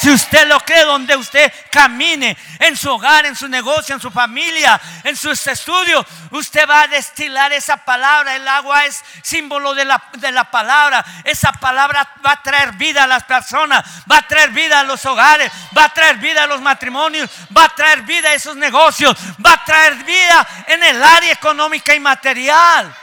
Si 0.00 0.10
usted 0.10 0.46
lo 0.46 0.60
cree 0.60 0.84
donde 0.84 1.16
usted 1.16 1.52
camine, 1.70 2.36
en 2.58 2.76
su 2.76 2.90
hogar, 2.90 3.24
en 3.26 3.34
su 3.34 3.48
negocio, 3.48 3.94
en 3.94 4.00
su 4.00 4.10
familia, 4.10 4.80
en 5.04 5.16
sus 5.16 5.46
estudios, 5.46 6.04
usted 6.30 6.68
va 6.68 6.82
a 6.82 6.88
destilar 6.88 7.52
esa 7.52 7.78
palabra. 7.78 8.36
El 8.36 8.46
agua 8.46 8.84
es 8.84 9.02
símbolo 9.22 9.74
de 9.74 9.84
la, 9.84 10.02
de 10.12 10.32
la 10.32 10.50
palabra. 10.50 11.04
Esa 11.24 11.52
palabra 11.52 12.08
va 12.24 12.32
a 12.32 12.42
traer 12.42 12.72
vida 12.72 13.04
a 13.04 13.06
las 13.06 13.24
personas, 13.24 13.84
va 14.10 14.18
a 14.18 14.28
traer 14.28 14.50
vida 14.50 14.80
a 14.80 14.84
los 14.84 15.04
hogares, 15.06 15.50
va 15.76 15.84
a 15.84 15.94
traer 15.94 16.16
vida 16.16 16.44
a 16.44 16.46
los 16.46 16.60
matrimonios, 16.60 17.30
va 17.56 17.64
a 17.64 17.74
traer 17.74 18.02
vida 18.02 18.28
a 18.28 18.34
esos 18.34 18.56
negocios, 18.56 19.16
va 19.44 19.54
a 19.54 19.64
traer 19.64 19.94
vida 20.04 20.46
en 20.66 20.82
el 20.82 21.02
área 21.02 21.32
económica 21.32 21.94
y 21.94 22.00
material. 22.00 22.94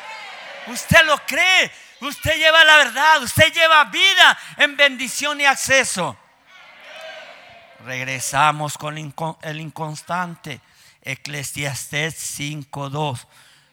Usted 0.68 1.04
lo 1.06 1.18
cree. 1.26 1.72
Usted 2.02 2.38
lleva 2.38 2.64
la 2.64 2.78
verdad. 2.78 3.24
Usted 3.24 3.52
lleva 3.52 3.84
vida 3.86 4.38
en 4.58 4.78
bendición 4.78 5.40
y 5.42 5.46
acceso. 5.46 6.18
Regresamos 7.86 8.78
con 8.78 8.98
el 8.98 9.60
inconstante. 9.60 10.62
Eclesiastés 11.02 12.40
5.2. 12.40 13.28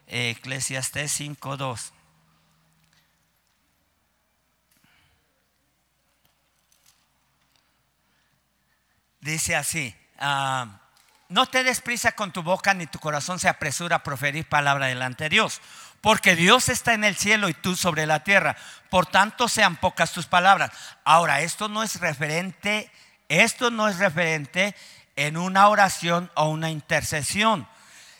Eclesiastés 0.06 1.20
5.2. 1.20 1.92
Dice 9.20 9.54
así, 9.54 9.94
ah, 10.18 10.80
no 11.28 11.46
te 11.46 11.62
des 11.62 11.80
prisa 11.82 12.12
con 12.12 12.32
tu 12.32 12.42
boca 12.42 12.72
ni 12.72 12.86
tu 12.86 12.98
corazón 12.98 13.38
se 13.38 13.48
apresura 13.48 13.96
a 13.96 14.02
proferir 14.02 14.48
palabra 14.48 14.86
delante 14.86 15.24
de 15.24 15.30
Dios, 15.30 15.61
porque 16.00 16.34
Dios 16.34 16.70
está 16.70 16.94
en 16.94 17.04
el 17.04 17.16
cielo 17.16 17.50
y 17.50 17.54
tú 17.54 17.76
sobre 17.76 18.06
la 18.06 18.24
tierra, 18.24 18.56
por 18.88 19.06
tanto 19.06 19.46
sean 19.46 19.76
pocas 19.76 20.12
tus 20.12 20.26
palabras. 20.26 20.72
Ahora, 21.04 21.42
esto 21.42 21.68
no 21.68 21.82
es 21.82 22.00
referente, 22.00 22.90
esto 23.31 23.70
no 23.70 23.89
es 23.89 23.99
referente 23.99 24.74
en 25.14 25.37
una 25.37 25.68
oración 25.68 26.31
o 26.35 26.49
una 26.49 26.70
intercesión, 26.70 27.68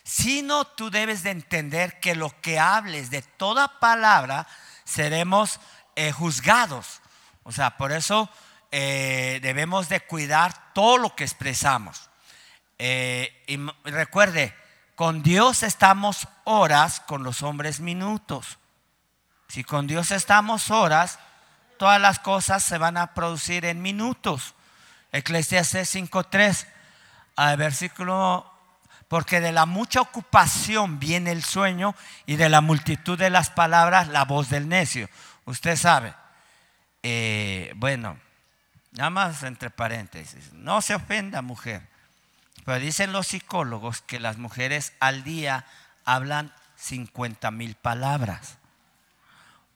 sino 0.03 0.65
tú 0.65 0.89
debes 0.89 1.21
de 1.21 1.31
entender 1.31 1.99
que 1.99 2.15
lo 2.15 2.33
que 2.41 2.59
hables 2.59 3.11
de 3.11 3.21
toda 3.21 3.79
palabra 3.79 4.47
seremos 4.85 5.59
eh, 5.95 6.13
juzgados. 6.13 7.01
O 7.43 7.51
sea, 7.51 7.77
por 7.77 7.91
eso 7.91 8.29
eh, 8.71 9.39
debemos 9.41 9.89
de 9.89 9.99
cuidar 9.99 10.73
todo 10.73 10.97
lo 10.97 11.13
que 11.13 11.25
expresamos. 11.25 12.09
Eh, 12.79 13.43
y 13.47 13.57
recuerde, 13.89 14.55
con 14.95 15.23
Dios 15.23 15.63
estamos 15.63 16.29
horas, 16.45 17.01
con 17.01 17.23
los 17.23 17.43
hombres 17.43 17.81
minutos. 17.81 18.59
Si 19.49 19.65
con 19.65 19.87
Dios 19.87 20.11
estamos 20.11 20.71
horas, 20.71 21.19
todas 21.77 21.99
las 21.99 22.19
cosas 22.19 22.63
se 22.63 22.77
van 22.77 22.95
a 22.95 23.13
producir 23.13 23.65
en 23.65 23.81
minutos. 23.81 24.55
Eclesiastes 25.11 25.93
5.3, 25.95 27.57
versículo, 27.57 28.49
porque 29.07 29.41
de 29.41 29.51
la 29.51 29.65
mucha 29.65 30.01
ocupación 30.01 30.99
viene 30.99 31.31
el 31.31 31.43
sueño 31.43 31.95
y 32.25 32.35
de 32.35 32.49
la 32.49 32.61
multitud 32.61 33.17
de 33.17 33.29
las 33.29 33.49
palabras 33.49 34.07
la 34.07 34.25
voz 34.25 34.49
del 34.49 34.69
necio. 34.69 35.09
Usted 35.45 35.75
sabe. 35.75 36.13
Eh, 37.03 37.73
bueno, 37.75 38.17
Nada 38.91 39.09
más 39.09 39.43
entre 39.43 39.69
paréntesis. 39.69 40.51
No 40.53 40.81
se 40.81 40.95
ofenda, 40.95 41.41
mujer. 41.41 41.81
Pero 42.65 42.79
dicen 42.79 43.13
los 43.13 43.27
psicólogos 43.27 44.01
que 44.01 44.19
las 44.19 44.37
mujeres 44.37 44.93
al 44.99 45.23
día 45.23 45.65
hablan 46.03 46.53
50 46.75 47.51
mil 47.51 47.75
palabras. 47.75 48.57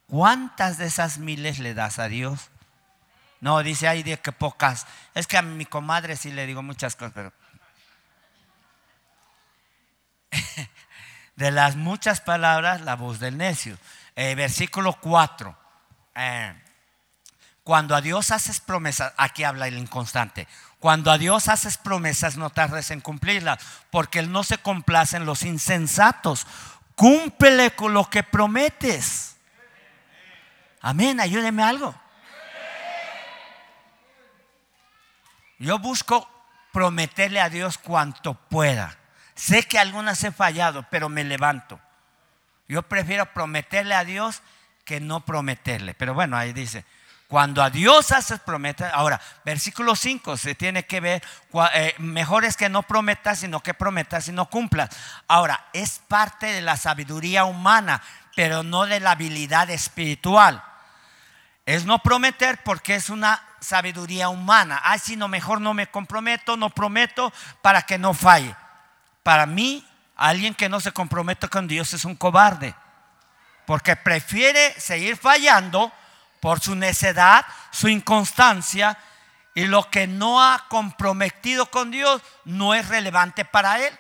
¿Cuántas 0.08 0.78
de 0.78 0.86
esas 0.86 1.18
miles 1.18 1.60
le 1.60 1.74
das 1.74 1.98
a 1.98 2.08
Dios? 2.08 2.50
No, 3.46 3.62
dice, 3.62 3.88
de 4.02 4.20
que 4.20 4.32
pocas. 4.32 4.88
Es 5.14 5.28
que 5.28 5.38
a 5.38 5.44
mi 5.44 5.68
comadre 5.68 6.16
sí 6.16 6.32
le 6.32 6.48
digo 6.48 6.64
muchas 6.64 6.96
cosas, 6.96 7.14
pero... 7.14 7.32
de 11.36 11.52
las 11.52 11.76
muchas 11.76 12.22
palabras, 12.22 12.82
la 12.82 12.96
voz 12.96 13.20
del 13.20 13.38
necio. 13.38 13.78
Eh, 14.16 14.34
versículo 14.34 14.94
4. 15.00 15.56
Cuando 17.64 17.96
a 17.96 18.02
Dios 18.02 18.32
haces 18.32 18.62
promesas, 18.62 19.14
aquí 19.16 19.44
habla 19.44 19.68
el 19.68 19.78
inconstante. 19.78 20.48
Cuando 20.80 21.12
a 21.12 21.20
Dios 21.20 21.48
haces 21.48 21.78
promesas, 21.78 22.38
no 22.38 22.50
tardes 22.50 22.90
en 22.90 23.00
cumplirlas, 23.00 23.60
porque 23.92 24.18
Él 24.18 24.32
no 24.32 24.44
se 24.44 24.58
complace 24.58 25.18
en 25.18 25.28
los 25.28 25.44
insensatos. 25.44 26.48
Cúmplele 26.96 27.76
con 27.76 27.94
lo 27.94 28.10
que 28.10 28.24
prometes. 28.24 29.36
Amén, 30.82 31.20
ayúdeme 31.20 31.62
algo. 31.62 31.94
Yo 35.66 35.80
busco 35.80 36.30
prometerle 36.72 37.42
a 37.42 37.50
Dios 37.50 37.80
cuanto 37.80 38.36
pueda. 38.36 38.96
Sé 39.34 39.64
que 39.64 39.80
algunas 39.80 40.24
he 40.24 40.32
fallado, 40.32 40.86
pero 40.92 41.10
me 41.10 41.24
levanto. 41.24 41.80
Yo 42.68 42.84
prefiero 42.84 43.26
prometerle 43.34 43.96
a 43.96 44.04
Dios 44.04 44.44
que 44.84 45.00
no 45.00 45.26
prometerle. 45.26 45.96
Pero 45.96 46.14
bueno, 46.14 46.38
ahí 46.38 46.54
dice, 46.54 46.86
cuando 47.28 47.64
a 47.64 47.72
Dios 47.72 48.12
haces 48.12 48.40
promesas, 48.42 48.94
ahora, 48.94 49.20
versículo 49.44 49.96
5 49.96 50.38
se 50.38 50.54
tiene 50.54 50.86
que 50.86 51.00
ver, 51.00 51.24
eh, 51.74 51.96
mejor 51.98 52.46
es 52.46 52.58
que 52.58 52.70
no 52.70 52.84
prometas, 52.84 53.40
sino 53.40 53.64
que 53.64 53.74
prometas 53.74 54.28
y 54.28 54.34
no 54.34 54.48
cumplas. 54.52 54.92
Ahora, 55.28 55.66
es 55.74 56.00
parte 56.08 56.46
de 56.46 56.62
la 56.62 56.78
sabiduría 56.78 57.44
humana, 57.44 58.04
pero 58.36 58.62
no 58.62 58.86
de 58.86 59.00
la 59.00 59.12
habilidad 59.12 59.72
espiritual. 59.72 60.64
Es 61.66 61.86
no 61.86 62.00
prometer 62.00 62.62
porque 62.64 62.96
es 62.96 63.10
una 63.10 63.42
sabiduría 63.60 64.30
humana. 64.30 64.82
Ay, 64.84 65.00
si 65.00 65.16
no, 65.16 65.28
mejor 65.28 65.62
no 65.62 65.74
me 65.74 65.88
comprometo, 65.88 66.58
no 66.58 66.70
prometo 66.70 67.34
para 67.62 67.82
que 67.82 67.98
no 67.98 68.14
falle. 68.14 68.56
Para 69.24 69.48
mí, 69.48 69.86
alguien 70.16 70.54
que 70.54 70.70
no 70.70 70.80
se 70.80 70.92
compromete 70.92 71.48
con 71.48 71.68
Dios 71.68 71.94
es 71.94 72.06
un 72.06 72.16
cobarde, 72.16 72.76
porque 73.66 73.96
prefiere 73.96 74.80
seguir 74.80 75.18
fallando 75.18 75.92
por 76.40 76.60
su 76.60 76.76
necedad, 76.76 77.46
su 77.72 77.88
inconstancia 77.88 78.98
y 79.56 79.66
lo 79.66 79.90
que 79.90 80.06
no 80.06 80.44
ha 80.44 80.68
comprometido 80.68 81.66
con 81.72 81.90
Dios 81.90 82.22
no 82.44 82.76
es 82.76 82.88
relevante 82.88 83.46
para 83.46 83.80
él. 83.80 84.00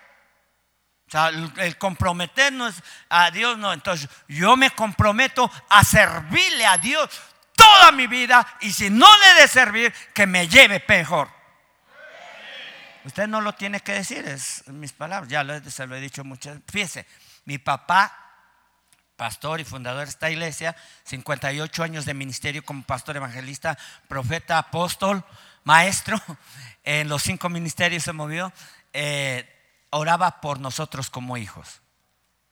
O 1.08 1.12
sea, 1.12 1.30
el 1.30 1.78
comprometernos 1.78 2.76
a 3.10 3.32
Dios 3.32 3.58
no. 3.58 3.74
Entonces, 3.74 4.10
yo 4.28 4.58
me 4.58 4.70
comprometo 4.72 5.50
a 5.70 5.84
servirle 5.84 6.66
a 6.66 6.78
Dios 6.78 7.10
toda 7.56 7.92
mi 7.92 8.08
vida 8.08 8.46
y 8.62 8.72
si 8.72 8.90
no 8.90 9.08
le 9.18 9.42
de 9.42 9.48
servir, 9.48 9.94
que 10.14 10.28
me 10.28 10.48
lleve 10.48 10.84
mejor. 10.88 11.30
Usted 13.04 13.28
no 13.28 13.40
lo 13.40 13.54
tiene 13.54 13.82
que 13.82 13.94
decir, 13.94 14.26
es 14.28 14.68
mis 14.68 14.92
palabras, 14.92 15.30
ya 15.30 15.46
se 15.70 15.86
lo 15.86 15.96
he 15.96 16.02
dicho 16.02 16.24
muchas 16.24 16.56
veces. 16.56 16.72
Fíjese, 16.72 17.06
mi 17.46 17.58
papá 17.60 18.26
pastor 19.16 19.60
y 19.60 19.64
fundador 19.64 20.04
de 20.04 20.10
esta 20.10 20.30
iglesia, 20.30 20.76
58 21.06 21.84
años 21.84 22.06
de 22.06 22.14
ministerio 22.14 22.64
como 22.64 22.84
pastor 22.84 23.16
evangelista, 23.16 23.78
profeta, 24.08 24.58
apóstol, 24.58 25.24
maestro, 25.64 26.22
en 26.84 27.08
los 27.08 27.24
cinco 27.24 27.50
ministerios 27.50 28.04
se 28.04 28.14
movió, 28.14 28.52
eh, 28.94 29.50
oraba 29.90 30.42
por 30.42 30.60
nosotros 30.60 31.10
como 31.10 31.38
hijos. 31.38 31.82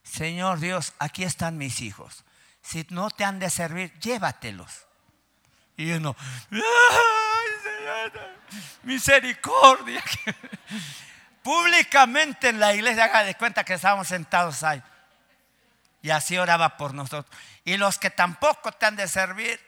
Señor 0.04 0.60
Dios, 0.60 0.94
aquí 1.00 1.24
están 1.24 1.58
mis 1.58 1.82
hijos. 1.82 2.24
Si 2.62 2.86
no 2.90 3.10
te 3.10 3.26
han 3.26 3.40
de 3.40 3.50
servir, 3.50 3.98
llévatelos. 4.00 4.86
Y 5.78 5.92
uno, 5.92 6.16
misericordia. 8.84 10.04
Públicamente 11.44 12.50
en 12.50 12.60
la 12.60 12.74
iglesia, 12.74 13.06
haga 13.06 13.24
de 13.24 13.36
cuenta 13.36 13.64
que 13.64 13.74
estábamos 13.74 14.08
sentados 14.08 14.64
ahí. 14.64 14.82
Y 16.02 16.10
así 16.10 16.38
oraba 16.38 16.78
por 16.78 16.94
nosotros. 16.94 17.34
Y 17.66 17.78
los 17.78 17.98
que 17.98 18.10
tampoco 18.10 18.72
te 18.72 18.86
han 18.86 18.96
de 18.96 19.08
servir, 19.08 19.60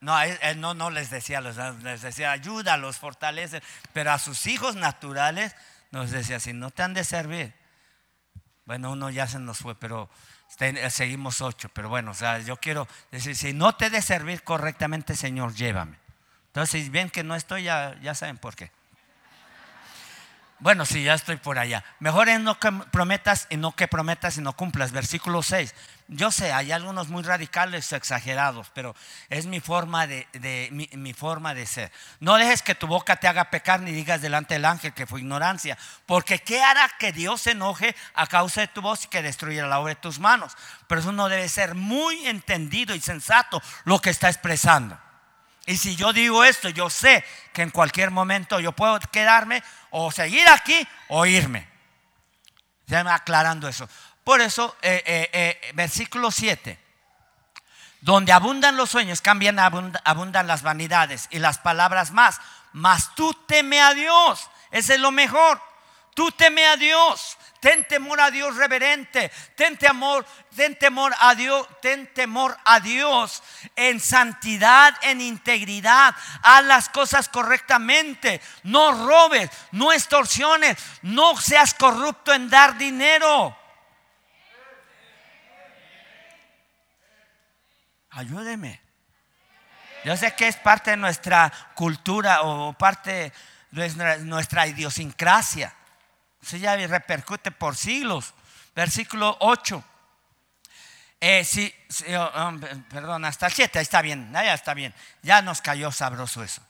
no, 0.00 0.18
él, 0.20 0.60
no, 0.60 0.74
no 0.74 0.90
les 0.90 1.10
decía, 1.10 1.40
les 1.40 2.02
decía, 2.02 2.30
ayúdalos, 2.30 2.98
fortalece. 2.98 3.62
Pero 3.92 4.12
a 4.12 4.18
sus 4.18 4.46
hijos 4.46 4.76
naturales 4.76 5.56
nos 5.90 6.10
decía, 6.10 6.38
si 6.38 6.52
no 6.52 6.70
te 6.70 6.82
han 6.82 6.94
de 6.94 7.04
servir. 7.04 7.54
Bueno, 8.64 8.92
uno 8.92 9.10
ya 9.10 9.26
se 9.26 9.38
nos 9.38 9.58
fue, 9.58 9.74
pero 9.74 10.08
seguimos 10.90 11.40
ocho. 11.40 11.68
Pero 11.72 11.88
bueno, 11.88 12.10
o 12.10 12.14
sea, 12.14 12.38
yo 12.40 12.56
quiero 12.56 12.88
decir, 13.10 13.36
si 13.36 13.52
no 13.52 13.74
te 13.74 13.90
de 13.90 14.02
servir 14.02 14.42
correctamente, 14.42 15.16
Señor, 15.16 15.54
llévame. 15.54 15.98
Entonces, 16.48 16.84
si 16.84 16.90
ven 16.90 17.10
que 17.10 17.22
no 17.22 17.34
estoy, 17.34 17.64
ya, 17.64 17.96
ya 18.02 18.14
saben 18.14 18.38
por 18.38 18.56
qué. 18.56 18.70
Bueno, 20.60 20.84
sí, 20.84 21.04
ya 21.04 21.14
estoy 21.14 21.36
por 21.36 21.58
allá. 21.58 21.84
Mejor 22.00 22.28
es 22.28 22.40
no 22.40 22.58
que 22.58 22.72
prometas 22.90 23.46
y 23.48 23.56
no 23.56 23.76
que 23.76 23.86
prometas 23.86 24.38
y 24.38 24.40
no 24.40 24.54
cumplas. 24.54 24.90
Versículo 24.90 25.42
6. 25.42 25.74
Yo 26.10 26.30
sé, 26.30 26.54
hay 26.54 26.72
algunos 26.72 27.08
muy 27.08 27.22
radicales, 27.22 27.92
exagerados, 27.92 28.70
pero 28.72 28.96
es 29.28 29.44
mi 29.44 29.60
forma 29.60 30.06
de, 30.06 30.26
mi, 30.70 31.12
forma 31.12 31.52
de 31.52 31.66
ser. 31.66 31.92
No 32.18 32.36
dejes 32.36 32.62
que 32.62 32.74
tu 32.74 32.86
boca 32.86 33.16
te 33.16 33.28
haga 33.28 33.50
pecar 33.50 33.80
ni 33.82 33.92
digas 33.92 34.22
delante 34.22 34.54
del 34.54 34.64
ángel 34.64 34.94
que 34.94 35.06
fue 35.06 35.20
ignorancia. 35.20 35.76
Porque 36.06 36.38
¿qué 36.38 36.62
hará 36.62 36.90
que 36.98 37.12
Dios 37.12 37.42
se 37.42 37.50
enoje 37.50 37.94
a 38.14 38.26
causa 38.26 38.62
de 38.62 38.68
tu 38.68 38.80
voz 38.80 39.04
y 39.04 39.08
que 39.08 39.20
destruya 39.20 39.66
la 39.66 39.80
obra 39.80 39.94
de 39.94 40.00
tus 40.00 40.18
manos? 40.18 40.56
Pero 40.86 41.02
eso 41.02 41.12
no 41.12 41.28
debe 41.28 41.46
ser 41.46 41.74
muy 41.74 42.26
entendido 42.26 42.94
y 42.94 43.00
sensato 43.00 43.60
lo 43.84 44.00
que 44.00 44.08
está 44.08 44.30
expresando. 44.30 44.98
Y 45.66 45.76
si 45.76 45.94
yo 45.94 46.14
digo 46.14 46.42
esto, 46.42 46.70
yo 46.70 46.88
sé 46.88 47.22
que 47.52 47.60
en 47.60 47.70
cualquier 47.70 48.10
momento 48.10 48.60
yo 48.60 48.72
puedo 48.72 48.98
quedarme 49.12 49.62
o 49.90 50.10
seguir 50.10 50.48
aquí 50.48 50.88
o 51.08 51.26
irme. 51.26 51.68
Ya 52.86 53.04
me 53.04 53.10
aclarando 53.10 53.68
eso. 53.68 53.86
Por 54.28 54.42
eso, 54.42 54.76
eh, 54.82 55.02
eh, 55.06 55.30
eh, 55.32 55.72
versículo 55.72 56.30
7. 56.30 56.78
Donde 58.02 58.30
abundan 58.30 58.76
los 58.76 58.90
sueños, 58.90 59.22
cambian, 59.22 59.58
abundan, 59.58 60.46
las 60.46 60.60
vanidades 60.60 61.28
y 61.30 61.38
las 61.38 61.56
palabras 61.56 62.10
más. 62.10 62.38
Mas 62.74 63.14
tú 63.14 63.32
teme 63.46 63.80
a 63.80 63.94
Dios. 63.94 64.50
Ese 64.70 64.96
es 64.96 65.00
lo 65.00 65.12
mejor. 65.12 65.62
Tú 66.14 66.30
teme 66.30 66.66
a 66.66 66.76
Dios. 66.76 67.38
Ten 67.60 67.88
temor 67.88 68.20
a 68.20 68.30
Dios 68.30 68.54
reverente. 68.56 69.32
Ten 69.56 69.78
temor, 69.78 70.26
ten 70.54 70.76
temor 70.76 71.14
a 71.20 71.34
Dios, 71.34 71.66
ten 71.80 72.12
temor 72.12 72.54
a 72.66 72.80
Dios 72.80 73.42
en 73.76 73.98
santidad, 73.98 74.94
en 75.00 75.22
integridad. 75.22 76.14
Haz 76.42 76.64
las 76.66 76.90
cosas 76.90 77.30
correctamente. 77.30 78.42
No 78.64 79.06
robes, 79.06 79.48
no 79.72 79.90
extorsiones, 79.90 80.76
no 81.00 81.34
seas 81.38 81.72
corrupto 81.72 82.34
en 82.34 82.50
dar 82.50 82.76
dinero. 82.76 83.57
Ayúdeme. 88.10 88.80
Yo 90.04 90.16
sé 90.16 90.34
que 90.34 90.48
es 90.48 90.56
parte 90.56 90.92
de 90.92 90.96
nuestra 90.96 91.52
cultura 91.74 92.42
o 92.42 92.72
parte 92.72 93.32
de 93.70 94.20
nuestra, 94.24 94.66
idiosincrasia. 94.66 95.74
Eso 96.42 96.56
ya 96.56 96.76
repercute 96.76 97.50
por 97.50 97.76
siglos. 97.76 98.32
Versículo 98.74 99.36
8. 99.40 99.84
Eh, 101.20 101.44
sí, 101.44 101.72
oh, 102.16 102.30
oh, 102.32 102.52
perdón, 102.88 103.24
hasta 103.24 103.46
el 103.46 103.52
7, 103.52 103.80
está 103.80 104.02
bien, 104.02 104.30
ya 104.32 104.54
está 104.54 104.72
bien. 104.72 104.94
Ya 105.22 105.42
nos 105.42 105.60
cayó 105.60 105.90
sabroso 105.90 106.44
eso. 106.44 106.62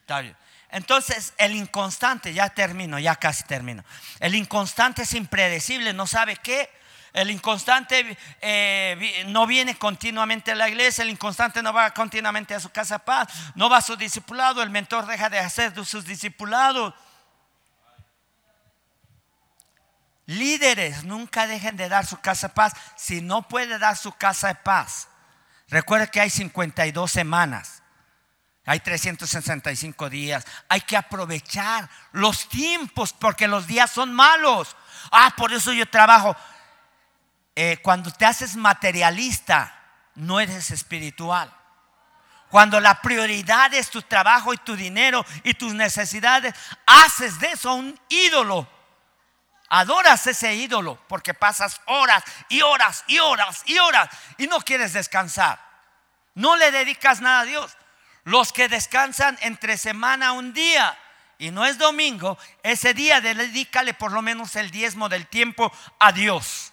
Está 0.00 0.22
bien. 0.22 0.36
Entonces, 0.70 1.34
el 1.36 1.54
inconstante, 1.54 2.32
ya 2.32 2.48
termino, 2.48 2.98
ya 2.98 3.16
casi 3.16 3.44
termino. 3.44 3.84
El 4.18 4.34
inconstante 4.34 5.02
es 5.02 5.12
impredecible, 5.12 5.92
no 5.92 6.06
sabe 6.06 6.36
qué 6.36 6.70
el 7.12 7.30
inconstante 7.30 8.16
eh, 8.40 9.24
no 9.26 9.46
viene 9.46 9.76
continuamente 9.76 10.52
a 10.52 10.54
la 10.54 10.68
iglesia, 10.68 11.02
el 11.02 11.10
inconstante 11.10 11.62
no 11.62 11.72
va 11.72 11.92
continuamente 11.92 12.54
a 12.54 12.60
su 12.60 12.70
casa 12.70 12.98
paz, 12.98 13.28
no 13.54 13.68
va 13.68 13.78
a 13.78 13.82
su 13.82 13.96
discipulado, 13.96 14.62
el 14.62 14.70
mentor 14.70 15.06
deja 15.06 15.28
de 15.28 15.38
hacer 15.38 15.74
de 15.74 15.84
sus 15.84 16.06
discipulados. 16.06 16.94
Líderes, 20.26 21.04
nunca 21.04 21.46
dejen 21.46 21.76
de 21.76 21.88
dar 21.88 22.06
su 22.06 22.18
casa 22.20 22.48
de 22.48 22.54
paz 22.54 22.72
si 22.96 23.20
no 23.20 23.46
puede 23.46 23.78
dar 23.78 23.96
su 23.96 24.12
casa 24.12 24.48
de 24.48 24.54
paz. 24.54 25.08
Recuerda 25.68 26.06
que 26.06 26.20
hay 26.20 26.30
52 26.30 27.10
semanas, 27.10 27.82
hay 28.64 28.80
365 28.80 30.08
días. 30.08 30.44
Hay 30.68 30.82
que 30.82 30.96
aprovechar 30.96 31.90
los 32.12 32.48
tiempos 32.48 33.12
porque 33.12 33.48
los 33.48 33.66
días 33.66 33.90
son 33.90 34.14
malos. 34.14 34.76
Ah, 35.10 35.34
por 35.36 35.52
eso 35.52 35.72
yo 35.72 35.86
trabajo. 35.86 36.36
Eh, 37.54 37.78
cuando 37.82 38.10
te 38.10 38.24
haces 38.24 38.56
materialista, 38.56 39.78
no 40.14 40.40
eres 40.40 40.70
espiritual. 40.70 41.52
Cuando 42.48 42.80
la 42.80 43.00
prioridad 43.00 43.72
es 43.72 43.88
tu 43.88 44.02
trabajo 44.02 44.52
y 44.52 44.58
tu 44.58 44.76
dinero 44.76 45.24
y 45.42 45.54
tus 45.54 45.74
necesidades, 45.74 46.54
haces 46.86 47.40
de 47.40 47.52
eso 47.52 47.74
un 47.74 47.98
ídolo. 48.10 48.68
Adoras 49.70 50.26
ese 50.26 50.54
ídolo 50.54 51.02
porque 51.08 51.32
pasas 51.32 51.80
horas 51.86 52.22
y 52.50 52.60
horas 52.60 53.04
y 53.06 53.18
horas 53.20 53.62
y 53.64 53.78
horas 53.78 54.10
y 54.36 54.46
no 54.46 54.60
quieres 54.60 54.92
descansar. 54.92 55.58
No 56.34 56.56
le 56.56 56.70
dedicas 56.70 57.22
nada 57.22 57.40
a 57.40 57.44
Dios. 57.44 57.76
Los 58.24 58.52
que 58.52 58.68
descansan 58.68 59.38
entre 59.40 59.78
semana 59.78 60.32
un 60.32 60.52
día 60.52 60.98
y 61.38 61.50
no 61.50 61.64
es 61.64 61.78
domingo, 61.78 62.38
ese 62.62 62.94
día 62.94 63.20
dedícale 63.20 63.94
por 63.94 64.12
lo 64.12 64.22
menos 64.22 64.54
el 64.56 64.70
diezmo 64.70 65.08
del 65.08 65.26
tiempo 65.26 65.72
a 65.98 66.12
Dios. 66.12 66.71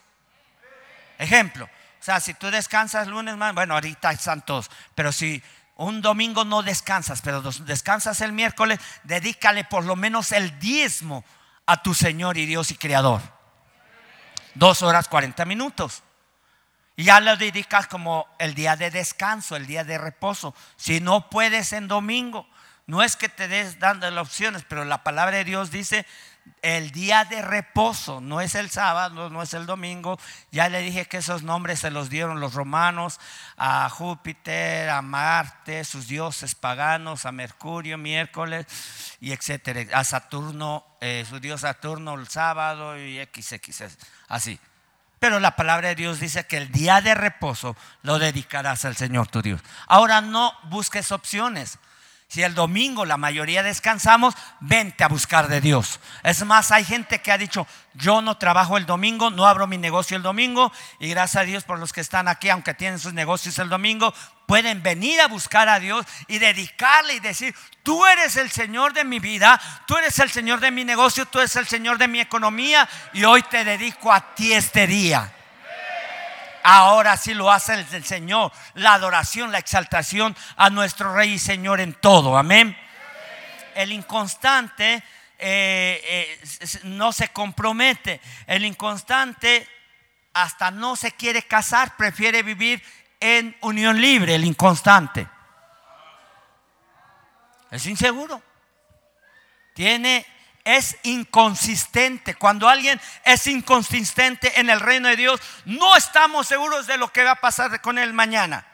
Ejemplo, 1.19 1.65
o 1.65 2.03
sea, 2.03 2.19
si 2.19 2.33
tú 2.33 2.49
descansas 2.49 3.07
lunes, 3.07 3.35
bueno, 3.37 3.73
ahorita 3.75 4.11
están 4.11 4.43
todos, 4.43 4.71
pero 4.95 5.11
si 5.11 5.43
un 5.75 6.01
domingo 6.01 6.45
no 6.45 6.63
descansas, 6.63 7.21
pero 7.21 7.41
descansas 7.41 8.21
el 8.21 8.31
miércoles, 8.31 8.79
dedícale 9.03 9.65
por 9.65 9.83
lo 9.85 9.95
menos 9.95 10.31
el 10.31 10.57
diezmo 10.59 11.23
a 11.65 11.83
tu 11.83 11.93
Señor 11.93 12.37
y 12.37 12.45
Dios 12.45 12.71
y 12.71 12.75
Creador. 12.75 13.21
Dos 14.55 14.81
horas 14.81 15.07
cuarenta 15.07 15.45
minutos. 15.45 16.03
Y 16.95 17.03
ya 17.03 17.19
lo 17.19 17.37
dedicas 17.37 17.87
como 17.87 18.27
el 18.39 18.55
día 18.55 18.75
de 18.75 18.91
descanso, 18.91 19.55
el 19.55 19.67
día 19.67 19.83
de 19.83 19.97
reposo. 19.97 20.55
Si 20.75 20.99
no 20.99 21.29
puedes 21.29 21.71
en 21.71 21.87
domingo, 21.87 22.47
no 22.87 23.03
es 23.03 23.15
que 23.15 23.29
te 23.29 23.47
des 23.47 23.79
dando 23.79 24.09
las 24.09 24.27
opciones, 24.27 24.65
pero 24.67 24.83
la 24.83 25.03
palabra 25.03 25.37
de 25.37 25.43
Dios 25.45 25.69
dice 25.69 26.05
el 26.61 26.91
día 26.91 27.25
de 27.25 27.41
reposo, 27.41 28.21
no 28.21 28.41
es 28.41 28.55
el 28.55 28.69
sábado, 28.69 29.29
no 29.29 29.41
es 29.41 29.53
el 29.53 29.65
domingo. 29.65 30.19
Ya 30.51 30.69
le 30.69 30.81
dije 30.81 31.05
que 31.05 31.17
esos 31.17 31.43
nombres 31.43 31.79
se 31.79 31.91
los 31.91 32.09
dieron 32.09 32.39
los 32.39 32.53
romanos 32.53 33.19
a 33.57 33.89
Júpiter, 33.89 34.89
a 34.89 35.01
Marte, 35.01 35.83
sus 35.83 36.07
dioses 36.07 36.55
paganos, 36.55 37.25
a 37.25 37.31
Mercurio, 37.31 37.97
miércoles 37.97 38.65
y 39.21 39.31
etcétera, 39.31 39.85
a 39.97 40.03
Saturno, 40.03 40.85
eh, 41.01 41.25
su 41.27 41.39
dios 41.39 41.61
Saturno 41.61 42.15
el 42.15 42.27
sábado 42.27 42.97
y 42.97 43.19
XX, 43.23 43.97
así. 44.27 44.59
Pero 45.19 45.39
la 45.39 45.55
palabra 45.55 45.89
de 45.89 45.95
Dios 45.95 46.19
dice 46.19 46.45
que 46.45 46.57
el 46.57 46.71
día 46.71 47.01
de 47.01 47.13
reposo 47.13 47.75
lo 48.03 48.19
dedicarás 48.19 48.85
al 48.85 48.95
Señor 48.95 49.27
tu 49.27 49.41
Dios. 49.41 49.61
Ahora 49.87 50.21
no 50.21 50.53
busques 50.69 51.11
opciones. 51.11 51.77
Si 52.31 52.43
el 52.43 52.53
domingo 52.53 53.05
la 53.05 53.17
mayoría 53.17 53.63
descansamos, 53.63 54.35
vente 54.59 55.03
a 55.03 55.07
buscar 55.07 55.47
de 55.47 55.61
Dios. 55.61 55.99
Es 56.21 56.45
más, 56.45 56.71
hay 56.71 56.85
gente 56.85 57.23
que 57.23 57.31
ha 57.31 57.39
dicho, 57.39 57.65
yo 57.95 58.21
no 58.21 58.37
trabajo 58.37 58.77
el 58.77 58.85
domingo, 58.85 59.31
no 59.31 59.47
abro 59.47 59.65
mi 59.65 59.79
negocio 59.79 60.15
el 60.15 60.21
domingo 60.21 60.71
y 60.99 61.09
gracias 61.09 61.41
a 61.41 61.45
Dios 61.45 61.63
por 61.63 61.79
los 61.79 61.91
que 61.91 62.01
están 62.01 62.27
aquí, 62.27 62.49
aunque 62.49 62.75
tienen 62.75 62.99
sus 62.99 63.13
negocios 63.13 63.57
el 63.57 63.67
domingo, 63.67 64.13
pueden 64.45 64.83
venir 64.83 65.19
a 65.21 65.27
buscar 65.27 65.69
a 65.69 65.79
Dios 65.79 66.05
y 66.27 66.37
dedicarle 66.37 67.15
y 67.15 67.19
decir, 67.19 67.55
tú 67.81 68.05
eres 68.05 68.35
el 68.35 68.51
Señor 68.51 68.93
de 68.93 69.05
mi 69.05 69.17
vida, 69.17 69.59
tú 69.87 69.97
eres 69.97 70.19
el 70.19 70.29
Señor 70.29 70.59
de 70.59 70.69
mi 70.69 70.85
negocio, 70.85 71.25
tú 71.25 71.39
eres 71.39 71.55
el 71.55 71.65
Señor 71.65 71.97
de 71.97 72.07
mi 72.07 72.19
economía 72.19 72.87
y 73.11 73.23
hoy 73.23 73.41
te 73.41 73.65
dedico 73.65 74.13
a 74.13 74.35
ti 74.35 74.53
este 74.53 74.85
día. 74.85 75.33
Ahora 76.63 77.17
sí 77.17 77.33
lo 77.33 77.51
hace 77.51 77.73
el, 77.73 78.05
Señor, 78.05 78.51
la 78.75 78.93
adoración, 78.93 79.51
la 79.51 79.59
exaltación 79.59 80.35
a 80.55 80.69
nuestro 80.69 81.13
Rey 81.13 81.33
y 81.33 81.39
Señor 81.39 81.79
en 81.79 81.93
todo. 81.93 82.37
Amén. 82.37 82.77
El 83.75 83.91
inconstante 83.91 85.03
eh, 85.37 86.01
eh, 86.03 86.39
no 86.83 87.11
se 87.13 87.29
compromete. 87.29 88.19
El 88.45 88.65
inconstante 88.65 89.67
hasta 90.33 90.71
no 90.71 90.95
se 90.95 91.13
quiere 91.13 91.43
casar, 91.43 91.95
prefiere 91.95 92.43
vivir 92.43 92.83
en 93.19 93.55
unión 93.61 93.99
libre, 93.99 94.35
el 94.35 94.45
inconstante. 94.45 95.27
Es 97.71 97.85
inseguro. 97.85 98.41
Tiene 99.73 100.25
es 100.63 100.97
inconsistente. 101.03 102.35
Cuando 102.35 102.67
alguien 102.67 102.99
es 103.23 103.47
inconsistente 103.47 104.59
en 104.59 104.69
el 104.69 104.79
reino 104.79 105.07
de 105.07 105.15
Dios, 105.15 105.41
no 105.65 105.95
estamos 105.95 106.47
seguros 106.47 106.87
de 106.87 106.97
lo 106.97 107.11
que 107.11 107.23
va 107.23 107.31
a 107.31 107.41
pasar 107.41 107.81
con 107.81 107.97
él 107.97 108.13
mañana. 108.13 108.65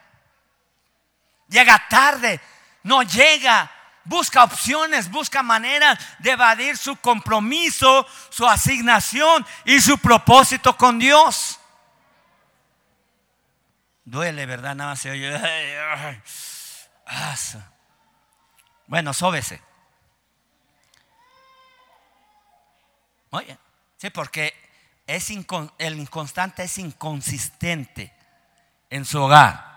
Llega 1.48 1.88
tarde, 1.90 2.40
no 2.84 3.04
llega, 3.04 3.72
busca 4.04 4.44
opciones, 4.44 5.10
busca 5.10 5.44
maneras 5.44 6.00
de 6.20 6.32
evadir 6.32 6.78
su 6.78 6.96
compromiso, 6.98 8.08
su 8.30 8.48
asignación 8.48 9.46
y 9.66 9.82
su 9.82 9.98
propósito 9.98 10.76
con 10.76 11.00
Dios. 11.00 11.60
Duele, 14.06 14.46
¿verdad? 14.46 14.76
Nada 14.76 14.92
más 14.92 15.00
se 15.00 15.12
oye. 15.12 16.22
Bueno, 18.88 19.14
sóbese. 19.14 19.65
Oye, 23.36 23.58
sí, 23.98 24.10
porque 24.10 24.54
es 25.08 25.30
el 25.30 26.00
inconstante 26.00 26.64
es 26.64 26.78
inconsistente 26.78 28.14
en 28.90 29.04
su 29.04 29.22
hogar. 29.22 29.76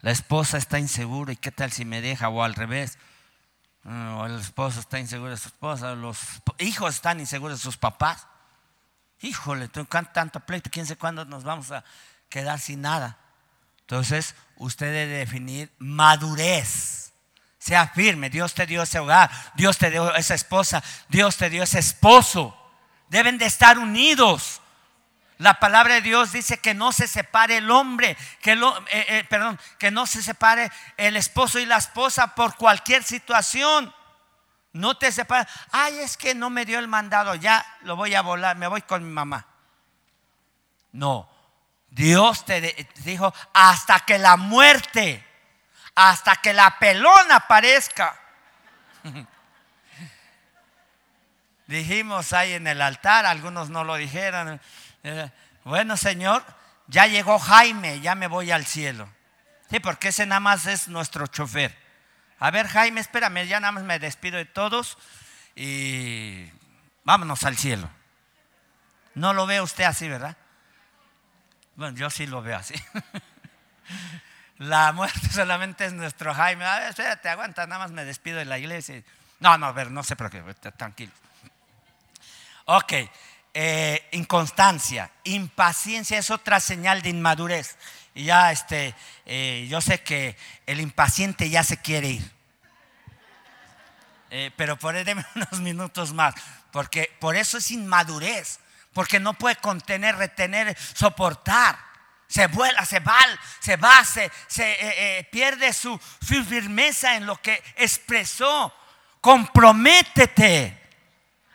La 0.00 0.10
esposa 0.10 0.58
está 0.58 0.78
insegura 0.78 1.32
y 1.32 1.36
qué 1.36 1.50
tal 1.50 1.72
si 1.72 1.86
me 1.86 2.02
deja 2.02 2.28
o 2.28 2.42
al 2.42 2.54
revés. 2.54 2.98
Mm, 3.82 4.18
o 4.18 4.26
el 4.26 4.38
esposo 4.38 4.80
está 4.80 4.98
inseguro 4.98 5.30
de 5.30 5.36
su 5.38 5.48
esposa, 5.48 5.94
los 5.94 6.18
hijos 6.58 6.96
están 6.96 7.18
inseguros 7.18 7.58
de 7.58 7.62
sus 7.62 7.78
papás. 7.78 8.26
Híjole, 9.22 9.68
tanto 9.68 10.40
pleito, 10.40 10.68
quién 10.70 10.84
sé 10.84 10.96
cuándo 10.96 11.24
nos 11.24 11.44
vamos 11.44 11.70
a 11.72 11.82
quedar 12.28 12.60
sin 12.60 12.82
nada. 12.82 13.16
Entonces, 13.80 14.34
usted 14.56 14.92
debe 14.92 15.18
definir 15.18 15.72
madurez. 15.78 17.12
Sea 17.58 17.88
firme, 17.88 18.28
Dios 18.28 18.52
te 18.52 18.66
dio 18.66 18.82
ese 18.82 18.98
hogar, 18.98 19.30
Dios 19.54 19.78
te 19.78 19.90
dio 19.90 20.14
esa 20.14 20.34
esposa, 20.34 20.84
Dios 21.08 21.36
te 21.36 21.48
dio 21.48 21.62
ese 21.62 21.78
esposo. 21.78 22.65
Deben 23.08 23.38
de 23.38 23.46
estar 23.46 23.78
unidos. 23.78 24.60
La 25.38 25.60
palabra 25.60 25.94
de 25.94 26.00
Dios 26.00 26.32
dice 26.32 26.58
que 26.58 26.72
no 26.72 26.92
se 26.92 27.06
separe 27.06 27.58
el 27.58 27.70
hombre, 27.70 28.16
que 28.40 28.56
lo, 28.56 28.76
eh, 28.88 29.04
eh, 29.08 29.24
perdón, 29.28 29.60
que 29.78 29.90
no 29.90 30.06
se 30.06 30.22
separe 30.22 30.70
el 30.96 31.16
esposo 31.16 31.58
y 31.58 31.66
la 31.66 31.76
esposa 31.76 32.34
por 32.34 32.56
cualquier 32.56 33.04
situación. 33.04 33.94
No 34.72 34.96
te 34.96 35.12
separes. 35.12 35.46
Ay, 35.72 35.98
es 35.98 36.16
que 36.16 36.34
no 36.34 36.48
me 36.48 36.64
dio 36.64 36.78
el 36.78 36.88
mandado, 36.88 37.34
ya 37.34 37.64
lo 37.82 37.96
voy 37.96 38.14
a 38.14 38.22
volar, 38.22 38.56
me 38.56 38.66
voy 38.66 38.82
con 38.82 39.04
mi 39.04 39.10
mamá. 39.10 39.46
No, 40.92 41.28
Dios 41.90 42.44
te 42.46 42.88
dijo 43.04 43.32
hasta 43.52 44.00
que 44.00 44.18
la 44.18 44.36
muerte, 44.36 45.26
hasta 45.94 46.36
que 46.36 46.54
la 46.54 46.78
pelona 46.78 47.36
aparezca. 47.36 48.18
dijimos 51.66 52.32
ahí 52.32 52.52
en 52.52 52.66
el 52.66 52.80
altar, 52.80 53.26
algunos 53.26 53.70
no 53.70 53.84
lo 53.84 53.96
dijeron. 53.96 54.60
Eh, 55.02 55.30
bueno, 55.64 55.96
Señor, 55.96 56.44
ya 56.86 57.06
llegó 57.06 57.38
Jaime, 57.38 58.00
ya 58.00 58.14
me 58.14 58.26
voy 58.26 58.50
al 58.50 58.64
cielo. 58.64 59.08
Sí, 59.70 59.80
porque 59.80 60.08
ese 60.08 60.26
nada 60.26 60.40
más 60.40 60.66
es 60.66 60.88
nuestro 60.88 61.26
chofer. 61.26 61.76
A 62.38 62.50
ver, 62.50 62.68
Jaime, 62.68 63.00
espérame, 63.00 63.46
ya 63.46 63.60
nada 63.60 63.72
más 63.72 63.82
me 63.82 63.98
despido 63.98 64.36
de 64.36 64.44
todos 64.44 64.98
y 65.54 66.48
vámonos 67.04 67.42
al 67.44 67.56
cielo. 67.56 67.88
No 69.14 69.32
lo 69.32 69.46
ve 69.46 69.60
usted 69.60 69.84
así, 69.84 70.08
¿verdad? 70.08 70.36
Bueno, 71.74 71.96
yo 71.96 72.10
sí 72.10 72.26
lo 72.26 72.42
veo 72.42 72.56
así. 72.56 72.74
La 74.58 74.92
muerte 74.92 75.28
solamente 75.30 75.84
es 75.84 75.92
nuestro 75.92 76.32
Jaime. 76.34 76.64
A 76.64 76.78
ver, 76.78 76.90
espérate, 76.90 77.28
aguanta, 77.28 77.66
nada 77.66 77.80
más 77.82 77.90
me 77.90 78.04
despido 78.04 78.38
de 78.38 78.44
la 78.44 78.58
iglesia. 78.58 79.02
No, 79.40 79.58
no, 79.58 79.66
a 79.66 79.72
ver, 79.72 79.90
no 79.90 80.02
por 80.02 80.30
qué, 80.30 80.42
tranquilo. 80.76 81.12
Ok, 82.68 82.94
eh, 83.54 84.08
inconstancia, 84.10 85.08
impaciencia 85.22 86.18
es 86.18 86.32
otra 86.32 86.58
señal 86.58 87.00
de 87.00 87.10
inmadurez. 87.10 87.76
Y 88.12 88.24
ya, 88.24 88.50
este, 88.50 88.92
eh, 89.24 89.68
yo 89.70 89.80
sé 89.80 90.02
que 90.02 90.36
el 90.66 90.80
impaciente 90.80 91.48
ya 91.48 91.62
se 91.62 91.80
quiere 91.80 92.08
ir. 92.08 92.32
Eh, 94.30 94.50
pero 94.56 94.76
por 94.76 95.02
déme 95.04 95.24
unos 95.36 95.60
minutos 95.60 96.12
más, 96.12 96.34
porque 96.72 97.16
por 97.20 97.36
eso 97.36 97.58
es 97.58 97.70
inmadurez, 97.70 98.58
porque 98.92 99.20
no 99.20 99.34
puede 99.34 99.54
contener, 99.56 100.16
retener, 100.16 100.76
soportar. 100.94 101.78
Se 102.26 102.48
vuela, 102.48 102.84
se 102.84 102.98
va, 102.98 103.16
se 103.60 103.76
va, 103.76 104.04
se, 104.04 105.28
pierde 105.30 105.72
su 105.72 105.96
firmeza 106.20 107.14
en 107.14 107.26
lo 107.26 107.40
que 107.40 107.62
expresó. 107.76 108.74
Comprométete. 109.20 110.75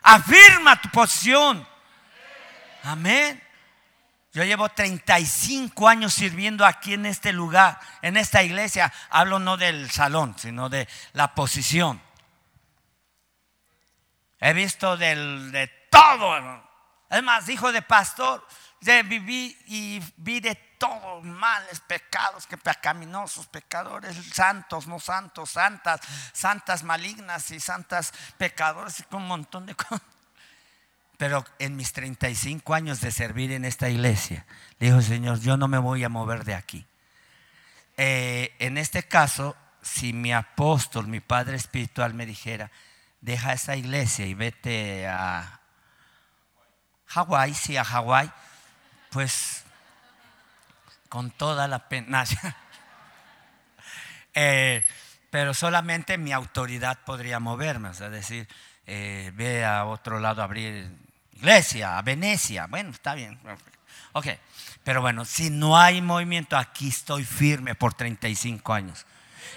Afirma 0.02 0.82
tu 0.82 0.90
posición. 0.90 1.68
Amén. 2.84 3.42
Yo 4.34 4.44
llevo 4.44 4.70
35 4.70 5.88
años 5.88 6.14
sirviendo 6.14 6.66
aquí 6.66 6.94
en 6.94 7.06
este 7.06 7.34
lugar, 7.34 7.80
en 8.02 8.16
esta 8.16 8.44
iglesia. 8.44 8.92
Hablo 9.10 9.40
no 9.40 9.58
del 9.58 9.92
salón, 9.92 10.36
sino 10.38 10.70
de 10.70 10.88
la 11.14 11.36
posición. 11.36 12.02
He 14.40 14.54
visto 14.54 14.96
de 14.98 15.72
todo. 15.90 16.64
Es 17.10 17.22
más, 17.22 17.48
hijo 17.50 17.72
de 17.72 17.82
pastor, 17.82 18.48
viví 19.06 19.58
y 19.68 20.02
vi 20.18 20.40
de 20.40 20.71
todos 20.82 21.24
males, 21.24 21.80
pecados, 21.82 22.48
que 22.48 22.58
pecaminosos, 22.58 23.46
pecadores, 23.46 24.18
santos, 24.34 24.88
no 24.88 25.00
santos, 25.00 25.52
santas, 25.52 26.02
santas 26.34 26.84
malignas 26.84 27.52
y 27.52 27.60
santas 27.60 28.12
pecadores 28.40 29.00
y 29.00 29.16
un 29.16 29.28
montón 29.28 29.68
de 29.68 29.76
cosas. 29.76 30.02
Pero 31.18 31.46
en 31.60 31.76
mis 31.76 31.94
35 31.94 32.74
años 32.74 33.00
de 33.00 33.12
servir 33.12 33.52
en 33.52 33.64
esta 33.64 33.90
iglesia, 33.90 34.48
le 34.80 34.88
dijo, 34.88 35.04
Señor, 35.04 35.40
yo 35.40 35.56
no 35.56 35.68
me 35.68 35.78
voy 35.78 36.04
a 36.04 36.10
mover 36.10 36.46
de 36.46 36.56
aquí. 36.56 36.84
Eh, 37.96 38.56
en 38.58 38.80
este 38.80 39.04
caso, 39.04 39.56
si 39.84 40.14
mi 40.14 40.34
apóstol, 40.34 41.06
mi 41.06 41.20
padre 41.20 41.58
espiritual 41.58 42.16
me 42.16 42.26
dijera, 42.26 42.72
deja 43.20 43.54
esa 43.54 43.76
iglesia 43.76 44.26
y 44.26 44.34
vete 44.34 45.08
a 45.08 45.60
Hawái, 47.06 47.54
sí, 47.54 47.78
a 47.78 47.84
Hawái, 47.84 48.32
pues 49.12 49.61
con 51.12 51.30
toda 51.30 51.68
la 51.68 51.90
pena. 51.90 52.24
Eh, 54.34 54.88
pero 55.30 55.54
solamente 55.54 56.18
mi 56.18 56.32
autoridad 56.32 57.00
podría 57.04 57.42
moverme, 57.42 57.90
o 57.90 58.10
decir, 58.10 58.48
eh, 58.88 59.30
ve 59.36 59.66
a 59.66 59.84
otro 59.84 60.22
lado 60.22 60.42
a 60.42 60.46
abrir 60.46 60.90
iglesia, 61.34 61.98
a 61.98 62.02
Venecia. 62.02 62.68
Bueno, 62.68 62.92
está 62.92 63.14
bien. 63.14 63.38
Ok, 64.14 64.28
pero 64.86 65.02
bueno, 65.02 65.26
si 65.26 65.50
no 65.50 65.78
hay 65.78 66.02
movimiento, 66.02 66.56
aquí 66.56 66.88
estoy 66.88 67.26
firme 67.26 67.76
por 67.76 67.94
35 67.94 68.72
años. 68.72 69.06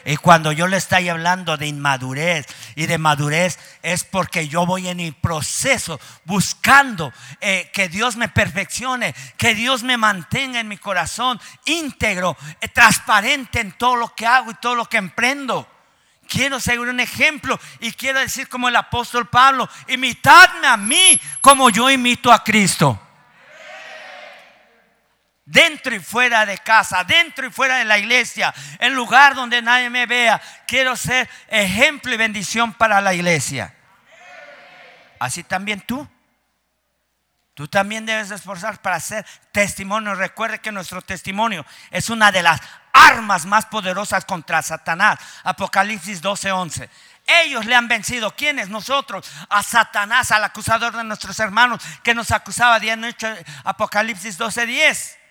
Y 0.05 0.17
cuando 0.17 0.53
yo 0.53 0.67
le 0.67 0.77
estoy 0.77 1.09
hablando 1.09 1.57
de 1.57 1.67
inmadurez 1.67 2.47
y 2.75 2.87
de 2.87 2.99
madurez 2.99 3.59
es 3.83 4.05
porque 4.05 4.49
yo 4.49 4.67
voy 4.67 4.89
en 4.89 5.01
el 5.01 5.15
proceso 5.15 5.99
buscando 6.25 7.13
eh, 7.41 7.71
que 7.73 7.89
Dios 7.89 8.17
me 8.17 8.29
perfeccione, 8.29 9.15
que 9.37 9.55
Dios 9.55 9.83
me 9.83 9.97
mantenga 9.97 10.61
en 10.61 10.69
mi 10.69 10.77
corazón 10.77 11.41
íntegro, 11.65 12.37
eh, 12.61 12.69
transparente 12.69 13.61
en 13.61 13.73
todo 13.73 13.97
lo 13.97 14.15
que 14.15 14.27
hago 14.27 14.51
y 14.51 14.55
todo 14.55 14.75
lo 14.75 14.89
que 14.89 14.99
emprendo. 14.99 15.69
Quiero 16.29 16.59
ser 16.59 16.81
un 16.81 17.01
ejemplo 17.01 17.59
y 17.81 17.93
quiero 17.93 18.19
decir 18.19 18.49
como 18.49 18.69
el 18.69 18.77
apóstol 18.77 19.29
Pablo, 19.29 19.69
imitadme 19.89 20.67
a 20.67 20.77
mí 20.77 21.21
como 21.41 21.71
yo 21.71 21.91
imito 21.91 22.33
a 22.33 22.43
Cristo. 22.43 23.01
Dentro 25.47 25.95
y 25.95 26.01
fuera 26.01 26.47
de 26.47 26.57
casa, 26.59 27.05
dentro 27.05 27.47
y 27.47 27.51
fuera 27.51 27.77
de 27.77 27.85
la 27.85 27.99
iglesia, 27.99 28.55
en 28.79 28.95
lugar 28.95 29.35
donde 29.35 29.61
nadie 29.61 29.91
me 29.91 30.07
vea, 30.07 30.41
quiero 30.67 30.97
ser 30.97 31.29
ejemplo 31.49 32.15
y 32.15 32.17
bendición 32.17 32.73
para 32.73 33.01
la 33.03 33.13
iglesia. 33.13 33.75
Así 35.19 35.45
también 35.45 35.81
tú. 35.83 36.09
Tú 37.53 37.69
también 37.69 38.05
debes 38.05 38.31
esforzar 38.31 38.81
para 38.81 38.99
ser 38.99 39.25
testimonio. 39.53 40.15
Recuerde 40.15 40.61
que 40.61 40.73
nuestro 40.73 41.03
testimonio 41.03 41.65
es 41.91 42.11
una 42.11 42.33
de 42.33 42.43
las 42.43 42.61
armas 42.93 43.45
más 43.47 43.67
poderosas 43.67 44.25
contra 44.25 44.61
Satanás. 44.63 45.19
Apocalipsis 45.45 46.21
12:11. 46.21 46.89
Ellos 47.27 47.65
le 47.67 47.77
han 47.77 47.87
vencido. 47.87 48.35
¿Quiénes? 48.35 48.71
Nosotros. 48.71 49.31
A 49.51 49.63
Satanás, 49.63 50.33
al 50.33 50.43
acusador 50.43 50.97
de 50.97 51.05
nuestros 51.05 51.39
hermanos 51.39 51.81
que 52.03 52.15
nos 52.15 52.33
acusaba 52.33 52.81
día 52.81 52.95
y 52.95 52.97
noche. 52.97 53.45
Apocalipsis 53.63 54.37
12:10 54.37 55.24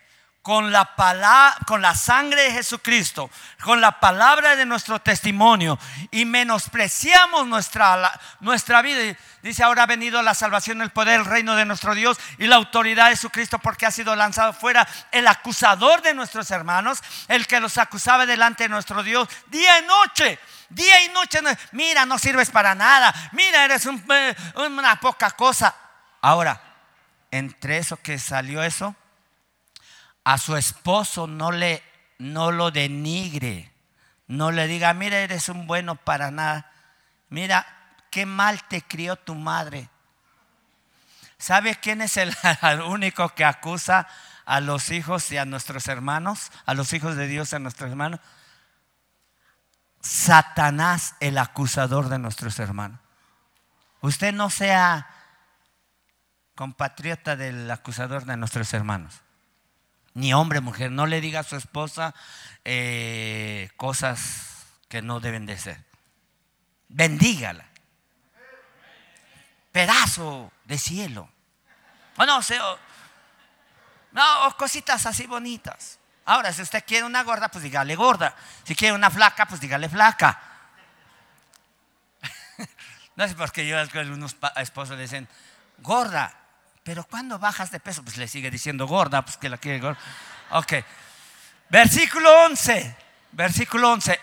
con 0.44 0.74
la, 0.74 0.96
palabra, 0.98 1.56
con 1.66 1.82
la 1.82 1.96
sangre 1.96 2.44
de 2.44 2.52
Jesucristo, 2.52 3.32
con 3.64 3.80
la 3.80 4.02
palabra 4.02 4.58
de 4.58 4.66
nuestro 4.66 5.00
testimonio 5.00 5.80
y 6.12 6.26
menospreciamos 6.26 7.48
nuestra, 7.48 8.12
nuestra 8.42 8.82
vida. 8.82 9.16
Dice, 9.42 9.64
ahora 9.64 9.84
ha 9.84 9.86
venido 9.86 10.22
la 10.22 10.34
salvación, 10.34 10.82
el 10.82 10.90
poder, 10.90 11.22
el 11.22 11.26
reino 11.26 11.56
de 11.56 11.64
nuestro 11.64 11.96
Dios 11.96 12.20
y 12.38 12.48
la 12.48 12.58
autoridad 12.58 13.06
de 13.06 13.16
Jesucristo 13.16 13.58
porque 13.58 13.86
ha 13.86 13.92
sido 13.92 14.18
lanzado 14.18 14.52
fuera 14.52 14.86
el 15.14 15.26
acusador 15.28 16.02
de 16.02 16.14
nuestros 16.14 16.52
hermanos, 16.52 17.02
el 17.30 17.48
que 17.48 17.62
los 17.62 17.78
acusaba 17.78 18.26
delante 18.26 18.64
de 18.64 18.70
nuestro 18.70 19.02
Dios 19.02 19.30
día 19.48 19.80
y 19.80 19.86
noche. 19.86 20.40
Día 20.68 21.06
y 21.06 21.10
noche, 21.10 21.40
mira, 21.72 22.06
no 22.06 22.18
sirves 22.18 22.50
para 22.50 22.74
nada, 22.74 23.14
mira, 23.32 23.64
eres 23.64 23.86
eh, 23.86 24.36
una 24.56 25.00
poca 25.00 25.32
cosa. 25.32 25.74
Ahora, 26.20 26.60
entre 27.32 27.78
eso 27.78 27.96
que 27.98 28.18
salió 28.18 28.64
eso, 28.64 28.96
a 30.24 30.38
su 30.38 30.56
esposo 30.56 31.28
no 31.28 31.52
le 31.52 31.84
no 32.20 32.52
lo 32.52 32.72
denigre, 32.72 33.74
no 34.28 34.52
le 34.52 34.68
diga, 34.68 34.94
mira, 34.94 35.18
eres 35.20 35.50
un 35.50 35.68
bueno 35.68 35.96
para 35.96 36.32
nada. 36.32 36.72
Mira, 37.30 37.66
qué 38.10 38.26
mal 38.26 38.64
te 38.64 38.82
crió 38.82 39.18
tu 39.18 39.36
madre. 39.36 39.90
¿Sabe 41.38 41.76
quién 41.76 42.02
es 42.02 42.16
el, 42.16 42.34
único 42.88 43.30
que 43.30 43.44
acusa 43.44 44.08
a 44.46 44.62
los 44.62 44.90
hijos 44.92 45.30
y 45.32 45.38
a 45.38 45.46
nuestros 45.46 45.88
hermanos, 45.88 46.52
a 46.66 46.74
los 46.74 46.94
hijos 46.94 47.18
de 47.18 47.28
Dios 47.28 47.52
y 47.52 47.58
a 47.58 47.60
nuestros 47.60 47.90
hermanos? 47.90 48.22
Satanás, 50.00 51.16
el 51.20 51.38
acusador 51.38 52.08
de 52.08 52.20
nuestros 52.20 52.60
hermanos. 52.60 53.00
Usted 54.00 54.34
no 54.34 54.50
sea 54.50 55.08
compatriota 56.56 57.36
del 57.36 57.70
acusador 57.70 58.26
de 58.26 58.38
nuestros 58.38 58.74
hermanos 58.74 59.23
ni 60.14 60.34
hombre, 60.34 60.62
mujer. 60.62 60.92
No 60.92 61.06
le 61.06 61.22
diga 61.22 61.42
a 61.42 61.44
su 61.44 61.56
esposa 61.56 62.14
eh, 62.64 63.70
cosas 63.78 64.68
que 64.88 65.02
no 65.02 65.20
deben 65.20 65.46
de 65.46 65.58
ser. 65.58 65.84
Bendígala. 66.88 67.66
Pedazo 69.72 70.52
de 70.66 70.78
cielo. 70.78 71.30
O 72.18 72.26
no, 72.26 72.42
sé, 72.44 72.60
no, 74.12 74.58
cositas 74.58 75.06
así 75.08 75.26
bonitas. 75.26 76.00
Ahora, 76.26 76.54
si 76.54 76.62
usted 76.62 76.84
quiere 76.86 77.06
una 77.06 77.24
gorda, 77.24 77.50
pues 77.50 77.64
dígale 77.64 77.96
gorda. 77.96 78.36
Si 78.64 78.76
quiere 78.76 78.94
una 78.94 79.10
flaca, 79.10 79.48
pues 79.48 79.60
dígale 79.60 79.90
flaca. 79.90 80.40
no 83.16 83.28
sé 83.28 83.34
por 83.36 83.52
qué 83.52 83.68
yo 83.68 83.80
algunos 83.80 84.38
esposos 84.58 84.96
le 84.96 85.04
dicen, 85.04 85.28
gorda, 85.80 86.34
pero 86.84 87.06
cuando 87.06 87.40
bajas 87.40 87.72
de 87.72 87.80
peso, 87.80 88.04
pues 88.04 88.18
le 88.18 88.28
sigue 88.28 88.52
diciendo 88.52 88.86
gorda, 88.88 89.24
pues 89.24 89.38
que 89.38 89.50
la 89.50 89.58
quiere 89.58 89.80
gorda. 89.80 90.00
Ok. 90.52 90.74
Versículo 91.70 92.30
11. 92.46 92.98
Versículo 93.32 93.92
11. 93.94 94.20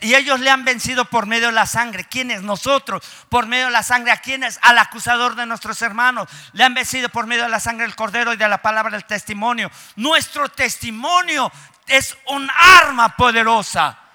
y 0.00 0.14
ellos 0.14 0.40
le 0.40 0.50
han 0.50 0.64
vencido 0.64 1.04
por 1.04 1.26
medio 1.26 1.46
de 1.46 1.52
la 1.52 1.66
sangre. 1.66 2.04
¿Quiénes? 2.04 2.42
Nosotros. 2.42 3.04
Por 3.28 3.46
medio 3.46 3.66
de 3.66 3.72
la 3.72 3.82
sangre. 3.82 4.10
¿A 4.10 4.16
quiénes? 4.16 4.58
Al 4.62 4.78
acusador 4.78 5.36
de 5.36 5.46
nuestros 5.46 5.80
hermanos. 5.82 6.28
Le 6.54 6.64
han 6.64 6.74
vencido 6.74 7.08
por 7.10 7.26
medio 7.26 7.44
de 7.44 7.50
la 7.50 7.60
sangre 7.60 7.86
del 7.86 7.94
cordero 7.94 8.32
y 8.32 8.36
de 8.36 8.48
la 8.48 8.62
palabra 8.62 8.90
del 8.90 9.04
testimonio. 9.04 9.70
Nuestro 9.96 10.48
testimonio 10.48 11.52
es 11.86 12.16
un 12.26 12.50
arma 12.50 13.16
poderosa. 13.16 14.07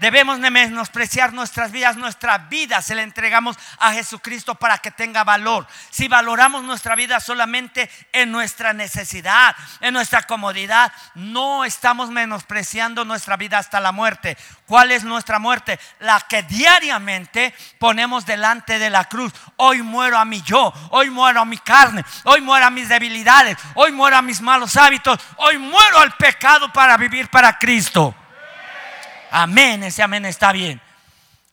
Debemos 0.00 0.40
de 0.40 0.50
menospreciar 0.50 1.32
nuestras 1.32 1.72
vidas. 1.72 1.96
Nuestra 1.96 2.38
vida 2.38 2.82
se 2.82 2.94
la 2.94 3.02
entregamos 3.02 3.56
a 3.78 3.92
Jesucristo 3.92 4.54
para 4.54 4.78
que 4.78 4.90
tenga 4.90 5.24
valor. 5.24 5.66
Si 5.90 6.08
valoramos 6.08 6.64
nuestra 6.64 6.94
vida 6.94 7.20
solamente 7.20 7.90
en 8.12 8.32
nuestra 8.32 8.72
necesidad, 8.72 9.54
en 9.80 9.94
nuestra 9.94 10.22
comodidad, 10.22 10.92
no 11.14 11.64
estamos 11.64 12.10
menospreciando 12.10 13.04
nuestra 13.04 13.36
vida 13.36 13.58
hasta 13.58 13.80
la 13.80 13.92
muerte. 13.92 14.36
¿Cuál 14.66 14.90
es 14.92 15.04
nuestra 15.04 15.38
muerte? 15.38 15.78
La 16.00 16.20
que 16.20 16.42
diariamente 16.42 17.54
ponemos 17.78 18.26
delante 18.26 18.78
de 18.78 18.90
la 18.90 19.04
cruz. 19.04 19.32
Hoy 19.56 19.82
muero 19.82 20.18
a 20.18 20.24
mi 20.24 20.42
yo, 20.42 20.72
hoy 20.90 21.10
muero 21.10 21.40
a 21.40 21.44
mi 21.44 21.58
carne, 21.58 22.04
hoy 22.24 22.40
muero 22.40 22.66
a 22.66 22.70
mis 22.70 22.88
debilidades, 22.88 23.56
hoy 23.74 23.92
muero 23.92 24.16
a 24.16 24.22
mis 24.22 24.40
malos 24.40 24.76
hábitos, 24.76 25.18
hoy 25.36 25.58
muero 25.58 25.98
al 25.98 26.12
pecado 26.12 26.72
para 26.72 26.96
vivir 26.96 27.28
para 27.28 27.58
Cristo. 27.58 28.14
Amén, 29.30 29.82
ese 29.82 30.02
amén 30.02 30.24
está 30.24 30.52
bien. 30.52 30.80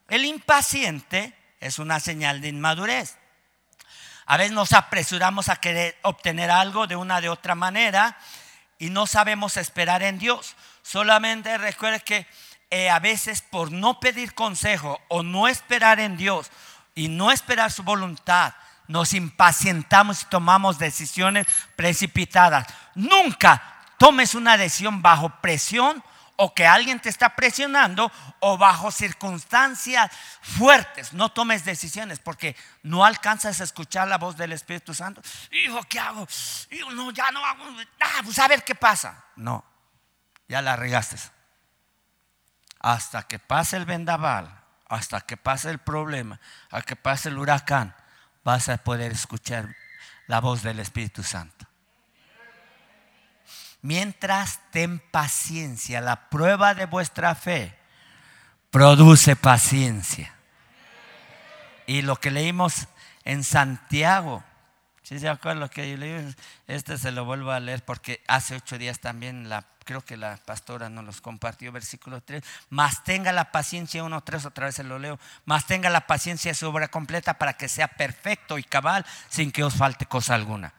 El 0.08 0.26
impaciente 0.26 1.34
es 1.60 1.80
una 1.80 2.00
señal 2.00 2.42
de 2.42 2.50
inmadurez. 2.50 3.18
A 4.26 4.38
veces 4.38 4.54
nos 4.54 4.74
apresuramos 4.74 5.50
a 5.50 5.58
querer 5.58 5.98
obtener 6.02 6.50
algo 6.50 6.88
de 6.88 6.96
una 6.96 7.22
de 7.22 7.30
otra 7.30 7.54
manera 7.54 8.18
y 8.80 8.90
no 8.90 9.08
sabemos 9.08 9.58
esperar 9.58 10.04
en 10.04 10.18
Dios. 10.18 10.56
Solamente 10.84 11.58
recuerde 11.58 12.00
que 12.00 12.28
eh, 12.70 12.90
a 12.90 13.00
veces 13.00 13.42
por 13.42 13.72
no 13.72 14.00
pedir 14.00 14.34
consejo 14.34 15.02
o 15.10 15.22
no 15.22 15.48
esperar 15.48 16.00
en 16.00 16.18
Dios 16.18 16.52
y 16.96 17.10
no 17.10 17.32
esperar 17.32 17.72
su 17.72 17.84
voluntad, 17.84 18.54
nos 18.88 19.14
impacientamos 19.14 20.22
y 20.22 20.26
tomamos 20.26 20.80
decisiones 20.80 21.46
precipitadas. 21.76 22.68
Nunca 22.96 23.62
tomes 23.98 24.34
una 24.34 24.58
decisión 24.58 25.02
bajo 25.02 25.30
presión 25.42 26.04
o 26.38 26.54
que 26.54 26.68
alguien 26.68 27.00
te 27.00 27.10
está 27.10 27.36
presionando 27.36 28.12
o 28.40 28.58
bajo 28.58 28.92
circunstancias 28.92 30.12
fuertes. 30.42 31.14
No 31.14 31.30
tomes 31.30 31.66
decisiones 31.66 32.20
porque 32.20 32.56
no 32.84 33.06
alcanzas 33.06 33.62
a 33.62 33.64
escuchar 33.64 34.08
la 34.08 34.18
voz 34.18 34.38
del 34.38 34.52
Espíritu 34.52 34.94
Santo. 34.94 35.22
Hijo, 35.52 35.82
¿qué 35.90 36.00
hago? 36.00 36.28
Hijo, 36.72 36.92
no, 36.92 37.12
ya 37.12 37.32
no 37.32 37.46
hago. 37.46 37.64
Ah, 38.02 38.22
pues 38.24 38.38
a 38.40 38.48
ver 38.48 38.64
qué 38.64 38.76
pasa. 38.76 39.24
No, 39.36 39.64
ya 40.48 40.62
la 40.62 40.76
regaste. 40.76 41.18
Hasta 42.80 43.24
que 43.24 43.40
pase 43.40 43.78
el 43.78 43.86
vendaval, 43.86 44.64
hasta 44.88 45.22
que 45.22 45.38
pase 45.38 45.70
el 45.70 45.80
problema, 45.80 46.40
hasta 46.70 46.82
que 46.82 46.96
pase 46.96 47.30
el 47.30 47.38
huracán, 47.38 47.96
vas 48.44 48.70
a 48.70 48.78
poder 48.78 49.12
escuchar 49.12 49.76
la 50.28 50.42
voz 50.42 50.64
del 50.64 50.80
Espíritu 50.80 51.24
Santo. 51.24 51.55
Mientras 53.86 54.62
ten 54.72 54.98
paciencia, 54.98 56.02
la 56.02 56.28
prueba 56.32 56.74
de 56.74 56.88
vuestra 56.88 57.36
fe 57.36 57.78
produce 58.72 59.36
paciencia. 59.36 60.34
Y 61.86 62.02
lo 62.02 62.16
que 62.16 62.32
leímos 62.32 62.88
en 63.26 63.44
Santiago, 63.44 64.44
si 65.04 65.20
se 65.20 65.30
acuerdan 65.30 65.60
lo 65.60 65.70
que 65.70 65.96
leí? 65.98 66.36
Este 66.66 66.98
se 66.98 67.12
lo 67.12 67.26
vuelvo 67.26 67.52
a 67.52 67.60
leer 67.60 67.86
porque 67.86 68.24
hace 68.28 68.56
ocho 68.56 68.80
días 68.80 69.02
también 69.02 69.50
la, 69.50 69.64
creo 69.84 70.02
que 70.02 70.18
la 70.18 70.38
pastora 70.44 70.90
nos 70.90 71.06
los 71.06 71.22
compartió, 71.22 71.72
versículo 71.72 72.22
3. 72.22 72.44
Más 72.72 73.04
tenga 73.04 73.32
la 73.34 73.52
paciencia, 73.52 74.04
uno, 74.04 74.22
tres, 74.22 74.48
otra 74.48 74.66
vez 74.66 74.74
se 74.74 74.84
lo 74.84 74.98
leo. 74.98 75.20
Más 75.46 75.68
tenga 75.68 75.92
la 75.92 76.08
paciencia 76.08 76.56
su 76.56 76.68
obra 76.68 76.88
completa 76.88 77.38
para 77.38 77.54
que 77.54 77.70
sea 77.70 77.88
perfecto 77.88 78.58
y 78.58 78.64
cabal 78.64 79.06
sin 79.30 79.52
que 79.52 79.64
os 79.64 79.76
falte 79.76 80.08
cosa 80.08 80.34
alguna. 80.34 80.74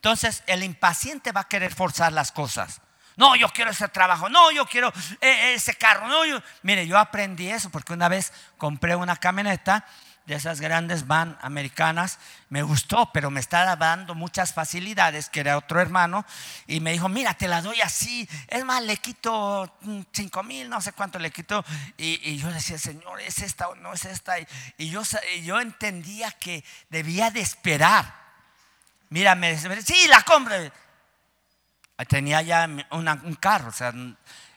Entonces 0.00 0.42
el 0.46 0.62
impaciente 0.62 1.30
va 1.30 1.42
a 1.42 1.48
querer 1.48 1.74
forzar 1.74 2.10
las 2.10 2.32
cosas. 2.32 2.80
No, 3.16 3.36
yo 3.36 3.50
quiero 3.50 3.70
ese 3.70 3.86
trabajo. 3.88 4.30
No, 4.30 4.50
yo 4.50 4.64
quiero 4.64 4.90
eh, 5.20 5.52
ese 5.54 5.74
carro. 5.74 6.08
No, 6.08 6.24
yo... 6.24 6.42
Mire, 6.62 6.86
yo 6.86 6.96
aprendí 6.96 7.50
eso 7.50 7.68
porque 7.68 7.92
una 7.92 8.08
vez 8.08 8.32
compré 8.56 8.96
una 8.96 9.16
camioneta 9.16 9.84
de 10.24 10.36
esas 10.36 10.58
grandes 10.62 11.06
van 11.06 11.36
americanas. 11.42 12.18
Me 12.48 12.62
gustó, 12.62 13.12
pero 13.12 13.30
me 13.30 13.40
estaba 13.40 13.76
dando 13.76 14.14
muchas 14.14 14.54
facilidades, 14.54 15.28
que 15.28 15.40
era 15.40 15.58
otro 15.58 15.82
hermano. 15.82 16.24
Y 16.66 16.80
me 16.80 16.92
dijo, 16.92 17.10
mira, 17.10 17.34
te 17.34 17.46
la 17.46 17.60
doy 17.60 17.82
así. 17.82 18.26
Es 18.48 18.64
más, 18.64 18.82
le 18.82 18.96
quito 18.96 19.76
cinco 20.12 20.42
mil, 20.42 20.70
no 20.70 20.80
sé 20.80 20.92
cuánto 20.92 21.18
le 21.18 21.30
quito. 21.30 21.62
Y, 21.98 22.38
yo 22.38 22.50
decía, 22.50 22.78
Señor, 22.78 23.20
¿es 23.20 23.40
esta 23.40 23.68
o 23.68 23.74
no 23.74 23.92
es 23.92 24.06
esta? 24.06 24.38
Y, 24.78 24.88
yo, 24.88 25.02
y 25.36 25.42
yo 25.42 25.60
entendía 25.60 26.30
que 26.30 26.64
debía 26.88 27.30
de 27.30 27.40
esperar 27.40 28.19
Mira, 29.10 29.34
me 29.34 29.52
dice, 29.52 29.82
sí, 29.82 30.06
la 30.08 30.22
compre. 30.22 30.72
Tenía 32.08 32.40
ya 32.42 32.68
un 32.90 33.34
carro, 33.34 33.68
o 33.68 33.72
sea, 33.72 33.92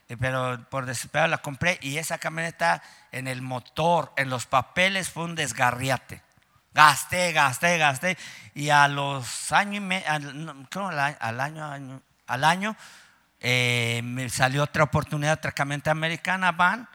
eh, 0.08 0.18
pero 0.18 0.64
por 0.70 0.86
desesperado 0.86 1.30
la 1.30 1.40
compré 1.40 1.80
y 1.82 1.98
esa 1.98 2.18
camioneta 2.18 2.82
en 3.12 3.28
el 3.28 3.42
motor, 3.42 4.14
en 4.16 4.30
los 4.30 4.46
papeles 4.46 5.10
fue 5.10 5.26
un 5.26 5.36
desgarriate. 5.36 6.22
Gasté, 6.74 7.34
gasté, 7.34 7.78
gasté 7.78 8.18
y 8.54 8.70
a 8.70 8.88
los 8.88 9.52
años 9.52 9.76
y 9.76 9.80
medio, 9.80 10.08
al, 10.08 11.40
año, 11.40 12.02
al 12.28 12.44
año 12.44 12.76
eh, 13.40 14.02
me 14.04 14.30
salió 14.30 14.64
otra 14.64 14.84
oportunidad, 14.84 15.34
otra 15.34 15.52
camioneta 15.52 15.92
americana, 15.92 16.52
van 16.52 16.88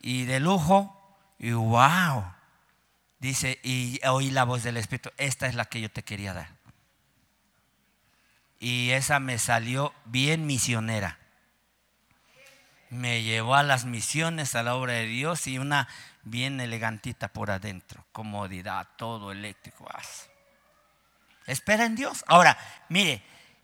y 0.00 0.24
de 0.24 0.40
lujo 0.40 1.18
y 1.38 1.52
wow. 1.52 2.24
Dice, 3.18 3.58
y 3.62 4.00
oí 4.06 4.30
la 4.30 4.44
voz 4.44 4.62
del 4.62 4.76
Espíritu, 4.76 5.10
esta 5.16 5.46
es 5.46 5.54
la 5.54 5.64
que 5.66 5.80
yo 5.80 5.90
te 5.90 6.02
quería 6.02 6.34
dar 6.34 6.55
y 8.58 8.90
esa 8.90 9.20
me 9.20 9.38
salió 9.38 9.92
bien 10.04 10.46
misionera. 10.46 11.18
Me 12.90 13.22
llevó 13.22 13.56
a 13.56 13.62
las 13.62 13.84
misiones, 13.84 14.54
a 14.54 14.62
la 14.62 14.74
obra 14.76 14.94
de 14.94 15.06
Dios 15.06 15.46
y 15.46 15.58
una 15.58 15.88
bien 16.22 16.60
elegantita 16.60 17.28
por 17.28 17.50
adentro, 17.50 18.04
comodidad, 18.12 18.88
todo 18.96 19.32
eléctrico. 19.32 19.88
Espera 21.46 21.84
en 21.84 21.96
Dios. 21.96 22.24
Ahora, 22.26 22.56
mire, 22.88 23.22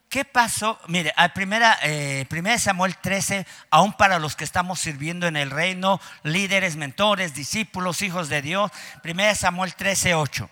¿qué 0.09 0.25
pasó? 0.25 0.79
Mire, 0.89 1.13
al 1.17 1.33
primera, 1.33 1.79
eh, 1.83 2.27
primera 2.29 2.59
Samuel 2.59 2.97
13, 2.97 3.47
aún 3.71 3.93
para 3.93 4.19
los 4.19 4.37
que 4.37 4.45
estamos 4.45 4.81
sirviendo 4.81 5.27
en 5.27 5.37
el 5.37 5.51
reino, 5.51 6.01
líderes, 6.23 6.77
mentores, 6.77 7.35
discípulos, 7.35 8.03
hijos 8.03 8.29
de 8.29 8.43
Dios, 8.43 8.71
primera 9.03 9.35
Samuel 9.35 9.75
13, 9.75 10.15
8. 10.15 10.51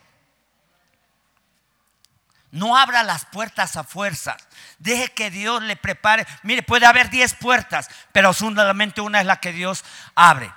No 2.52 2.76
abra 2.76 3.02
las 3.02 3.24
puertas 3.26 3.76
a 3.76 3.84
fuerzas. 3.84 4.36
Deje 4.78 5.12
que 5.12 5.30
Dios 5.30 5.62
le 5.62 5.76
prepare. 5.76 6.26
Mire, 6.42 6.62
puede 6.62 6.86
haber 6.86 7.10
diez 7.10 7.34
puertas, 7.34 7.88
pero 8.12 8.32
solamente 8.32 9.00
una 9.00 9.20
es 9.20 9.26
la 9.26 9.36
que 9.36 9.52
Dios 9.52 9.84
abre. 10.14 10.52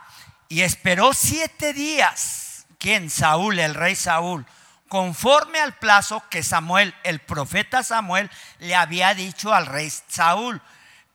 Y 0.50 0.62
esperó 0.62 1.14
siete 1.14 1.74
días. 1.74 2.66
¿Quién? 2.80 3.10
Saúl, 3.10 3.60
el 3.60 3.76
rey 3.76 3.96
Saúl. 3.96 4.46
Conforme 4.88 5.60
al 5.60 5.74
plazo 5.74 6.24
que 6.30 6.44
Samuel, 6.44 6.96
el 7.04 7.20
profeta 7.20 7.84
Samuel, 7.84 8.30
le 8.60 8.76
había 8.76 9.14
dicho 9.14 9.54
al 9.54 9.66
rey 9.68 9.92
Saúl. 10.08 10.62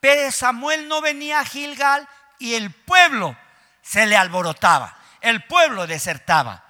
Pero 0.01 0.31
Samuel 0.31 0.89
no 0.89 1.01
venía 1.01 1.41
a 1.41 1.45
Gilgal 1.45 2.09
y 2.39 2.55
el 2.55 2.71
pueblo 2.71 3.37
se 3.83 4.07
le 4.07 4.17
alborotaba. 4.17 4.97
El 5.21 5.43
pueblo 5.45 5.87
desertaba. 5.87 6.65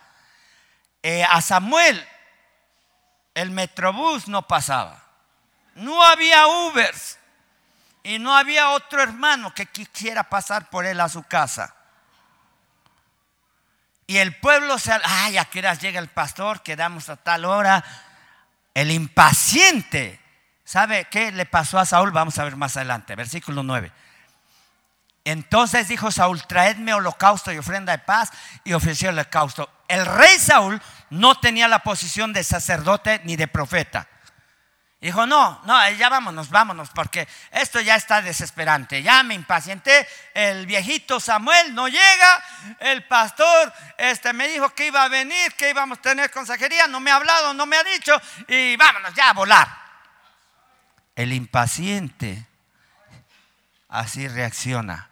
Eh, 1.02 1.24
a 1.24 1.40
Samuel 1.42 2.06
el 3.38 3.50
metrobús 3.50 4.26
no 4.26 4.42
pasaba. 4.48 5.00
No 5.76 6.02
había 6.02 6.46
Ubers. 6.46 7.18
Y 8.02 8.18
no 8.18 8.36
había 8.36 8.70
otro 8.70 9.02
hermano 9.02 9.54
que 9.54 9.66
quisiera 9.66 10.24
pasar 10.24 10.70
por 10.70 10.86
él 10.86 11.00
a 11.00 11.08
su 11.08 11.22
casa. 11.22 11.74
Y 14.06 14.16
el 14.16 14.34
pueblo 14.36 14.78
se... 14.78 14.92
Ay, 15.04 15.38
a 15.38 15.44
qué 15.44 15.62
llega 15.80 16.00
el 16.00 16.08
pastor, 16.08 16.62
quedamos 16.62 17.08
a 17.10 17.16
tal 17.16 17.44
hora. 17.44 17.84
El 18.74 18.90
impaciente. 18.90 20.20
¿Sabe 20.64 21.06
qué 21.10 21.30
le 21.30 21.46
pasó 21.46 21.78
a 21.78 21.86
Saúl? 21.86 22.10
Vamos 22.10 22.38
a 22.38 22.44
ver 22.44 22.56
más 22.56 22.76
adelante, 22.76 23.14
versículo 23.14 23.62
9. 23.62 23.92
Entonces 25.30 25.88
dijo 25.88 26.10
Saúl, 26.10 26.42
traedme 26.46 26.94
holocausto 26.94 27.52
y 27.52 27.58
ofrenda 27.58 27.92
de 27.92 27.98
paz 27.98 28.30
y 28.64 28.72
ofreció 28.72 29.10
el 29.10 29.16
holocausto. 29.16 29.70
El 29.86 30.06
rey 30.06 30.38
Saúl 30.38 30.80
no 31.10 31.38
tenía 31.38 31.68
la 31.68 31.80
posición 31.80 32.32
de 32.32 32.42
sacerdote 32.42 33.20
ni 33.24 33.36
de 33.36 33.46
profeta. 33.46 34.08
Dijo, 35.02 35.26
no, 35.26 35.60
no, 35.66 35.90
ya 35.90 36.08
vámonos, 36.08 36.48
vámonos, 36.48 36.88
porque 36.94 37.28
esto 37.50 37.78
ya 37.82 37.96
está 37.96 38.22
desesperante. 38.22 39.02
Ya 39.02 39.22
me 39.22 39.34
impacienté, 39.34 40.08
el 40.32 40.64
viejito 40.64 41.20
Samuel 41.20 41.74
no 41.74 41.88
llega, 41.88 42.44
el 42.80 43.04
pastor 43.04 43.70
este, 43.98 44.32
me 44.32 44.48
dijo 44.48 44.70
que 44.70 44.86
iba 44.86 45.02
a 45.02 45.08
venir, 45.08 45.52
que 45.58 45.68
íbamos 45.68 45.98
a 45.98 46.02
tener 46.02 46.30
consejería, 46.30 46.86
no 46.86 47.00
me 47.00 47.10
ha 47.10 47.16
hablado, 47.16 47.52
no 47.52 47.66
me 47.66 47.76
ha 47.76 47.84
dicho, 47.84 48.18
y 48.48 48.76
vámonos 48.76 49.12
ya 49.12 49.28
a 49.28 49.34
volar. 49.34 49.68
El 51.14 51.34
impaciente 51.34 52.46
así 53.90 54.26
reacciona 54.26 55.07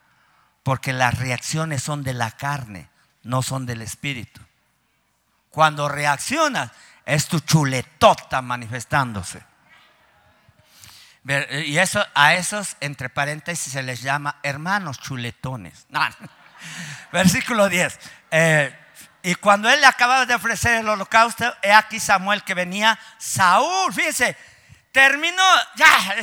porque 0.67 0.93
las 0.93 1.17
reacciones 1.17 1.81
son 1.81 2.03
de 2.03 2.13
la 2.13 2.33
carne, 2.33 2.89
no 3.23 3.41
son 3.41 3.67
del 3.67 3.83
espíritu. 3.83 4.41
Cuando 5.49 5.89
reaccionas, 5.89 6.73
es 7.05 7.29
tu 7.29 7.39
chuletota 7.39 8.43
manifestándose. 8.43 9.45
Y 11.65 11.79
eso, 11.79 12.05
a 12.17 12.35
esos, 12.35 12.77
entre 12.81 13.09
paréntesis, 13.09 13.75
se 13.75 13.83
les 13.85 14.03
llama 14.03 14.41
hermanos 14.43 14.99
chuletones. 14.99 15.87
Versículo 17.13 17.69
10. 17.69 18.01
Eh, 18.33 18.77
y 19.23 19.37
cuando 19.37 19.71
él 19.71 19.81
le 19.81 19.87
acababa 19.87 20.27
de 20.27 20.35
ofrecer 20.35 20.81
el 20.81 20.89
holocausto, 20.89 21.45
he 21.63 21.73
aquí 21.73 22.01
Samuel 22.01 22.43
que 22.43 22.55
venía, 22.55 22.99
Saúl, 23.19 23.95
fíjense, 23.95 24.37
terminó, 24.97 25.43
ya, 25.75 26.17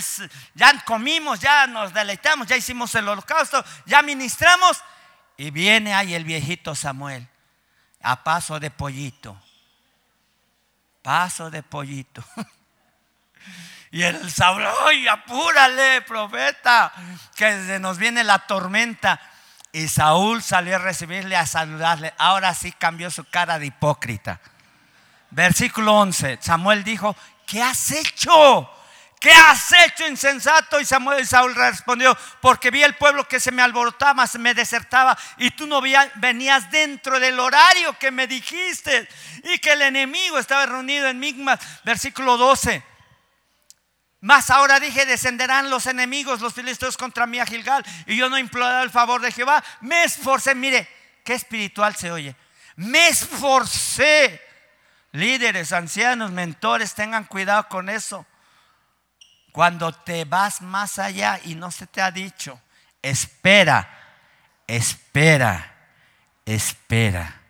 ya 0.56 0.84
comimos, 0.84 1.40
ya 1.40 1.68
nos 1.68 1.94
deleitamos, 1.94 2.48
ya 2.48 2.58
hicimos 2.58 2.96
el 2.96 3.08
holocausto, 3.08 3.64
ya 3.86 4.02
ministramos. 4.02 4.84
Y 5.38 5.52
viene 5.52 5.94
ahí 5.94 6.16
el 6.16 6.24
viejito 6.24 6.74
Samuel, 6.74 7.28
a 8.02 8.24
paso 8.24 8.60
de 8.60 8.72
pollito, 8.72 9.40
paso 11.04 11.52
de 11.52 11.62
pollito. 11.62 12.26
Y 13.92 14.02
el 14.02 14.32
Saúl, 14.32 14.64
¡ay, 14.88 15.08
apúrale, 15.08 16.02
profeta! 16.02 16.92
Que 17.36 17.78
nos 17.80 18.00
viene 18.00 18.24
la 18.24 18.40
tormenta. 18.40 19.22
Y 19.72 19.88
Saúl 19.88 20.42
salió 20.42 20.78
a 20.78 20.80
recibirle, 20.80 21.36
a 21.36 21.46
saludarle. 21.46 22.12
Ahora 22.18 22.56
sí 22.56 22.72
cambió 22.72 23.12
su 23.12 23.24
cara 23.26 23.60
de 23.60 23.68
hipócrita. 23.68 24.42
Versículo 25.30 25.96
11. 25.96 26.40
Samuel 26.42 26.84
dijo, 26.84 27.16
¿qué 27.46 27.62
has 27.62 27.92
hecho? 27.92 28.70
¿Qué 29.24 29.32
has 29.32 29.72
hecho 29.86 30.06
insensato? 30.06 30.82
Y 30.82 30.86
Samuel 30.86 31.22
y 31.22 31.26
Saúl 31.26 31.56
respondió, 31.56 32.18
porque 32.42 32.72
vi 32.72 32.84
el 32.84 32.96
pueblo 32.96 33.26
que 33.26 33.40
se 33.40 33.54
me 33.54 33.62
alborotaba, 33.62 34.28
se 34.28 34.38
me 34.38 34.54
desertaba, 34.54 35.18
y 35.38 35.52
tú 35.52 35.66
no 35.66 35.82
venías 35.82 36.70
dentro 36.70 37.18
del 37.22 37.40
horario 37.40 37.98
que 37.98 38.12
me 38.12 38.28
dijiste, 38.28 39.08
y 39.46 39.60
que 39.60 39.72
el 39.72 39.82
enemigo 39.84 40.38
estaba 40.38 40.66
reunido 40.66 41.08
en 41.08 41.20
Migmas. 41.20 41.58
Versículo 41.86 42.36
12. 42.36 42.84
Mas 44.20 44.50
ahora 44.50 44.82
dije, 44.82 45.06
descenderán 45.06 45.70
los 45.70 45.86
enemigos, 45.86 46.42
los 46.42 46.54
filisteos 46.54 46.98
contra 46.98 47.26
mí 47.26 47.40
a 47.40 47.46
Gilgal, 47.46 47.86
y 48.06 48.18
yo 48.18 48.30
no 48.30 48.38
imploré 48.38 48.84
el 48.84 48.90
favor 48.90 49.22
de 49.22 49.32
Jehová. 49.32 49.64
Me 49.80 50.04
esforcé, 50.04 50.54
mire, 50.54 50.86
qué 51.24 51.34
espiritual 51.34 51.96
se 51.96 52.12
oye. 52.12 52.36
Me 52.76 53.08
esforcé. 53.08 54.53
Líderes, 55.14 55.72
ancianos, 55.74 56.32
mentores, 56.32 56.96
tengan 56.96 57.26
cuidado 57.26 57.68
con 57.70 57.88
eso. 57.88 58.26
Cuando 59.52 59.92
te 59.92 60.26
vas 60.26 60.64
más 60.64 60.98
allá 60.98 61.40
y 61.46 61.54
no 61.54 61.70
se 61.70 61.86
te 61.86 62.02
ha 62.02 62.10
dicho, 62.10 62.60
espera, 63.00 63.88
espera, 64.66 65.72
espera. 66.44 67.42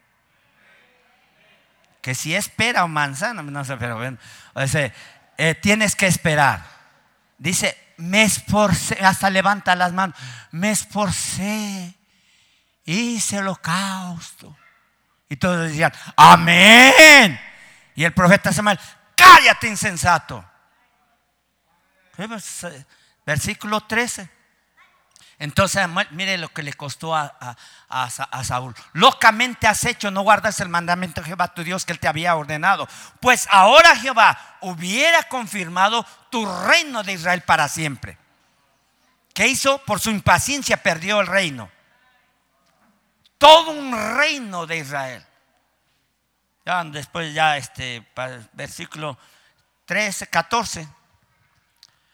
Que 2.01 2.13
si 2.13 2.35
espera 2.35 2.83
o 2.83 2.89
manzana, 2.89 3.41
no 3.41 3.63
sé, 3.63 3.77
pero 3.77 3.95
bueno, 3.95 4.17
o 4.55 4.61
eh, 5.37 5.55
tienes 5.55 5.95
que 5.95 6.07
esperar. 6.07 6.65
Dice, 7.37 7.77
me 7.95 8.23
esforcé, 8.23 8.95
hasta 9.05 9.29
levanta 9.29 9.73
las 9.77 9.93
manos, 9.93 10.17
me 10.51 10.71
esforcé, 10.71 11.95
hice 12.83 13.37
holocausto. 13.37 14.53
Y 15.29 15.37
todos 15.37 15.69
decían, 15.69 15.93
amén. 16.17 17.39
Y 17.95 18.03
el 18.03 18.13
profeta 18.13 18.51
Samuel, 18.51 18.79
cállate 19.15 19.67
insensato. 19.67 20.43
Versículo 23.25 23.81
13. 23.81 24.29
Entonces, 25.39 25.85
mire 26.11 26.37
lo 26.37 26.49
que 26.49 26.63
le 26.63 26.73
costó 26.73 27.15
a, 27.15 27.57
Saúl. 28.43 28.73
Locamente 28.93 29.67
has 29.67 29.83
hecho, 29.85 30.11
no 30.11 30.21
guardas 30.21 30.59
el 30.59 30.69
mandamiento 30.69 31.21
de 31.21 31.27
Jehová 31.27 31.53
tu 31.53 31.63
Dios 31.63 31.85
que 31.85 31.91
él 31.91 31.99
te 31.99 32.07
había 32.07 32.35
ordenado. 32.35 32.87
Pues 33.19 33.47
ahora 33.51 33.95
Jehová 33.95 34.57
hubiera 34.61 35.23
confirmado 35.23 36.05
tu 36.29 36.45
reino 36.45 37.03
de 37.03 37.13
Israel 37.13 37.41
para 37.41 37.67
siempre. 37.67 38.17
¿Qué 39.33 39.47
hizo? 39.47 39.79
Por 39.79 39.99
su 39.99 40.11
impaciencia 40.11 40.77
perdió 40.77 41.19
el 41.19 41.27
reino. 41.27 41.69
Todo 43.37 43.71
un 43.71 43.91
reino 44.17 44.65
de 44.65 44.77
Israel. 44.77 45.25
Ya 46.65 46.81
después 46.85 47.33
ya 47.33 47.57
este 47.57 48.07
versículo 48.53 49.17
13, 49.85 50.27
14. 50.27 50.87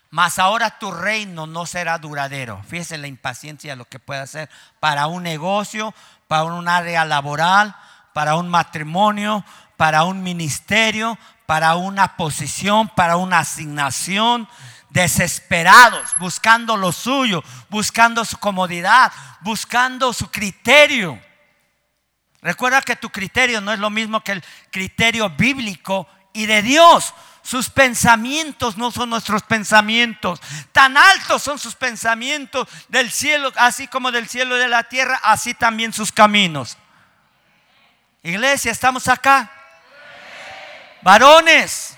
Mas 0.09 0.39
ahora 0.39 0.79
tu 0.79 0.91
reino 0.91 1.45
no 1.45 1.67
será 1.67 1.99
duradero. 1.99 2.63
Fíjese 2.67 2.97
la 2.97 3.05
impaciencia 3.05 3.75
lo 3.75 3.85
que 3.85 3.99
puede 3.99 4.21
hacer 4.21 4.49
para 4.79 5.05
un 5.05 5.21
negocio, 5.21 5.93
para 6.27 6.45
un 6.45 6.67
área 6.67 7.05
laboral, 7.05 7.75
para 8.11 8.35
un 8.35 8.49
matrimonio, 8.49 9.45
para 9.77 10.03
un 10.03 10.23
ministerio, 10.23 11.17
para 11.45 11.75
una 11.75 12.17
posición, 12.17 12.89
para 12.89 13.17
una 13.17 13.39
asignación. 13.39 14.47
Desesperados, 14.89 16.15
buscando 16.17 16.75
lo 16.75 16.91
suyo, 16.91 17.43
buscando 17.69 18.25
su 18.25 18.39
comodidad, 18.39 19.11
buscando 19.41 20.11
su 20.11 20.31
criterio. 20.31 21.21
Recuerda 22.41 22.81
que 22.81 22.95
tu 22.95 23.09
criterio 23.09 23.59
no 23.61 23.73
es 23.73 23.79
lo 23.79 23.89
mismo 23.89 24.23
que 24.23 24.33
el 24.33 24.43
criterio 24.71 25.29
bíblico 25.29 26.07
y 26.33 26.45
de 26.45 26.61
Dios. 26.61 27.13
Sus 27.41 27.69
pensamientos 27.69 28.77
no 28.77 28.91
son 28.91 29.09
nuestros 29.09 29.43
pensamientos. 29.43 30.39
Tan 30.71 30.97
altos 30.97 31.41
son 31.41 31.57
sus 31.57 31.75
pensamientos 31.75 32.67
del 32.87 33.11
cielo, 33.11 33.51
así 33.55 33.87
como 33.87 34.11
del 34.11 34.29
cielo 34.29 34.55
y 34.55 34.59
de 34.59 34.67
la 34.67 34.83
tierra, 34.83 35.19
así 35.23 35.53
también 35.53 35.91
sus 35.91 36.11
caminos. 36.11 36.77
Iglesia, 38.23 38.71
¿estamos 38.71 39.07
acá? 39.07 39.51
Varones. 41.01 41.95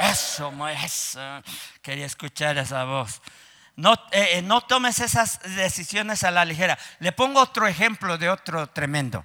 Eso, 0.00 0.52
eso. 0.68 1.42
Quería 1.82 2.06
escuchar 2.06 2.56
esa 2.58 2.84
voz. 2.84 3.20
No, 3.76 3.94
eh, 4.12 4.38
eh, 4.38 4.42
no 4.42 4.60
tomes 4.62 5.00
esas 5.00 5.40
decisiones 5.56 6.24
a 6.24 6.30
la 6.30 6.44
ligera. 6.44 6.78
Le 6.98 7.12
pongo 7.12 7.40
otro 7.40 7.66
ejemplo 7.66 8.18
de 8.18 8.28
otro 8.28 8.66
tremendo. 8.68 9.24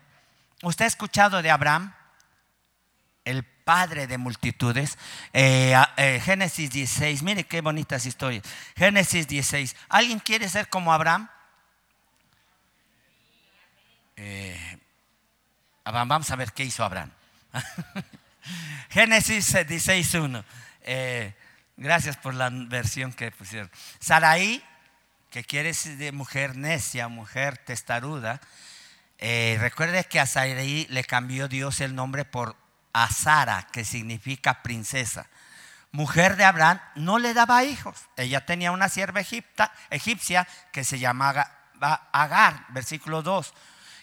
¿Usted 0.61 0.85
ha 0.85 0.87
escuchado 0.87 1.41
de 1.41 1.51
Abraham? 1.51 1.93
El 3.23 3.43
padre 3.43 4.07
de 4.07 4.17
multitudes. 4.17 4.97
Eh, 5.33 5.75
Génesis 6.23 6.69
16, 6.69 7.23
mire 7.23 7.43
qué 7.45 7.61
bonitas 7.61 8.05
historias. 8.05 8.43
Génesis 8.75 9.27
16, 9.27 9.75
¿alguien 9.89 10.19
quiere 10.19 10.47
ser 10.47 10.69
como 10.69 10.93
Abraham? 10.93 11.27
Eh, 14.15 14.79
vamos 15.83 16.31
a 16.31 16.35
ver 16.35 16.53
qué 16.53 16.63
hizo 16.63 16.83
Abraham. 16.83 17.11
Génesis 18.89 19.51
16, 19.67 20.13
1. 20.13 20.45
Gracias 21.78 22.17
por 22.17 22.34
la 22.34 22.49
versión 22.51 23.13
que 23.13 23.32
pusieron. 23.32 23.71
Saraí, 23.99 24.63
que 25.30 25.43
quiere 25.43 25.69
decir 25.69 25.97
de 25.97 26.11
mujer 26.11 26.55
necia, 26.55 27.07
mujer 27.07 27.57
testaruda. 27.57 28.39
recuerde 29.19 30.03
que 30.05 30.19
a 30.19 30.26
Saraí 30.26 30.88
le 30.89 31.03
cambió 31.03 31.47
Dios 31.47 31.82
el 31.82 31.95
nombre 31.95 32.26
por 32.26 32.55
a 32.93 33.09
Sara, 33.09 33.67
que 33.73 33.84
significa 33.84 34.63
princesa, 34.63 35.28
mujer 35.91 36.38
de 36.38 36.45
Abraham, 36.45 36.80
no 36.95 37.19
le 37.19 37.34
daba 37.34 37.65
hijos. 37.65 37.97
Ella 38.15 38.45
tenía 38.45 38.71
una 38.71 38.88
sierva 38.88 39.19
egipcia 39.89 40.47
que 40.71 40.86
se 40.86 40.99
llamaba 40.99 41.51
Agar, 42.13 42.65
versículo 42.69 43.21
2. 43.21 43.53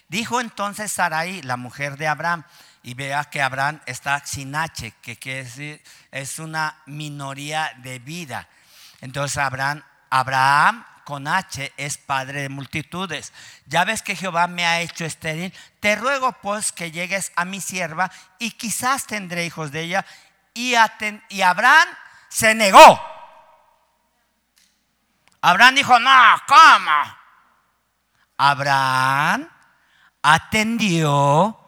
Dijo 0.09 0.43
entonces 0.43 0.93
Sarai, 0.93 1.41
la 1.41 1.57
mujer 1.57 1.97
de 1.97 2.07
Abraham, 2.07 2.45
y 2.83 2.95
vea 2.95 3.25
que 3.25 3.41
Abraham 3.41 3.81
está 3.87 4.25
sin 4.25 4.55
H, 4.55 4.93
que 5.03 5.17
quiere 5.17 5.45
decir 5.45 5.83
es 6.11 6.39
una 6.39 6.83
minoría 6.87 7.73
de 7.79 7.99
vida. 7.99 8.49
Entonces 9.01 9.39
Abraham, 9.39 9.83
Abraham 10.11 10.85
con 11.05 11.27
H 11.27 11.73
es 11.77 11.99
padre 11.99 12.43
de 12.43 12.49
multitudes. 12.49 13.33
Ya 13.67 13.85
ves 13.85 14.03
que 14.03 14.17
Jehová 14.17 14.47
me 14.47 14.67
ha 14.67 14.81
hecho 14.81 15.05
estéril. 15.05 15.53
Te 15.81 15.97
ruego 15.97 16.33
pues 16.41 16.73
que 16.73 16.91
llegues 16.91 17.33
a 17.37 17.45
mi 17.45 17.61
sierva 17.61 18.11
y 18.39 18.53
quizás 18.53 19.07
tendré 19.07 19.45
hijos 19.45 19.73
de 19.73 19.83
ella. 19.83 20.07
Y, 20.55 20.75
y 21.29 21.43
Abraham 21.43 21.89
se 22.29 22.55
negó. 22.55 23.01
Abraham 25.41 25.75
dijo, 25.75 25.99
no, 25.99 26.37
¿cómo? 26.47 27.17
Abraham 28.37 29.49
atendió 30.23 31.62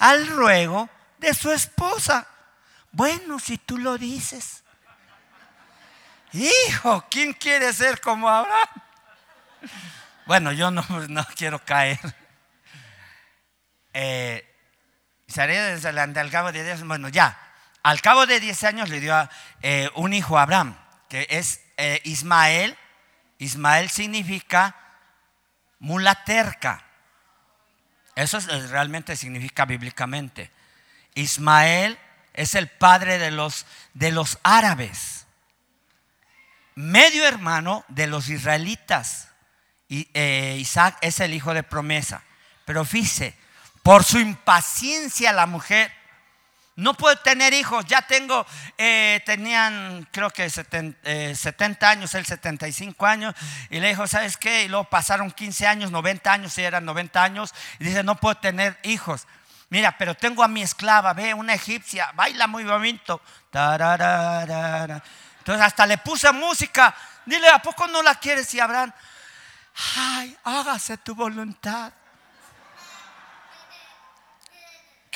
al 0.00 0.26
ruego 0.26 0.88
de 1.18 1.32
su 1.32 1.52
esposa. 1.52 2.26
Bueno, 2.90 3.38
si 3.38 3.58
tú 3.58 3.78
lo 3.78 3.96
dices. 3.96 4.64
Hijo, 6.32 7.04
¿quién 7.10 7.32
quiere 7.32 7.72
ser 7.72 8.00
como 8.00 8.28
Abraham? 8.28 8.68
Bueno, 10.26 10.52
yo 10.52 10.70
no, 10.70 10.84
quiero 11.36 11.64
caer. 11.64 11.98
Eh, 13.92 14.46
desde 15.26 15.88
al 15.88 16.30
cabo 16.30 16.50
de 16.52 16.64
10 16.64 16.84
bueno, 16.84 17.08
ya, 17.08 17.38
al 17.82 18.00
cabo 18.00 18.26
de 18.26 18.40
10 18.40 18.64
años 18.64 18.88
le 18.88 19.00
dio 19.00 19.28
eh, 19.62 19.90
un 19.94 20.12
hijo 20.12 20.38
a 20.38 20.42
Abraham, 20.42 20.76
que 21.08 21.26
es 21.30 21.60
eh, 21.76 22.00
Ismael. 22.04 22.76
Ismael 23.38 23.90
significa 23.90 24.76
mula 25.78 26.24
terca. 26.24 26.89
Eso 28.22 28.38
realmente 28.68 29.16
significa 29.16 29.64
bíblicamente. 29.64 30.50
Ismael 31.14 31.98
es 32.34 32.54
el 32.54 32.68
padre 32.68 33.18
de 33.18 33.30
los, 33.30 33.66
de 33.94 34.12
los 34.12 34.38
árabes 34.42 35.20
medio 36.80 37.26
hermano 37.26 37.84
de 37.88 38.06
los 38.06 38.28
israelitas. 38.28 39.28
Y, 39.88 40.08
eh, 40.14 40.56
Isaac 40.58 40.96
es 41.00 41.20
el 41.20 41.34
hijo 41.34 41.54
de 41.54 41.62
promesa. 41.62 42.22
Pero 42.64 42.84
fíjese, 42.84 43.34
por 43.82 44.04
su 44.04 44.18
impaciencia 44.18 45.32
la 45.32 45.46
mujer 45.46 45.92
no 46.80 46.94
puede 46.94 47.16
tener 47.16 47.52
hijos. 47.52 47.84
Ya 47.86 48.02
tengo, 48.02 48.46
eh, 48.78 49.22
tenían 49.26 50.08
creo 50.10 50.30
que 50.30 50.48
70, 50.48 51.34
70, 51.34 51.86
eh, 51.86 51.90
años, 51.90 52.14
él 52.14 52.24
75 52.24 53.06
años. 53.06 53.34
Y 53.68 53.80
le 53.80 53.88
dijo, 53.88 54.06
¿sabes 54.06 54.36
qué? 54.36 54.64
Y 54.64 54.68
luego 54.68 54.84
pasaron 54.84 55.30
15 55.30 55.66
años, 55.66 55.90
90 55.90 56.32
años, 56.32 56.56
y 56.58 56.62
eran 56.62 56.84
90 56.84 57.22
años. 57.22 57.54
Y 57.78 57.84
dice, 57.84 58.02
no 58.02 58.16
puedo 58.16 58.36
tener 58.36 58.78
hijos. 58.82 59.26
Mira, 59.68 59.96
pero 59.96 60.14
tengo 60.14 60.42
a 60.42 60.48
mi 60.48 60.62
esclava, 60.62 61.12
ve, 61.12 61.34
una 61.34 61.54
egipcia, 61.54 62.10
baila 62.14 62.46
muy 62.46 62.64
bonito. 62.64 63.20
Entonces 63.52 65.00
hasta 65.60 65.86
le 65.86 65.98
puse 65.98 66.32
música. 66.32 66.94
Dile, 67.26 67.48
¿a 67.48 67.60
poco 67.60 67.86
no 67.86 68.02
la 68.02 68.16
quieres? 68.16 68.52
Y 68.54 68.60
Abraham, 68.60 68.92
ay, 69.96 70.36
hágase 70.44 70.96
tu 70.96 71.14
voluntad. 71.14 71.92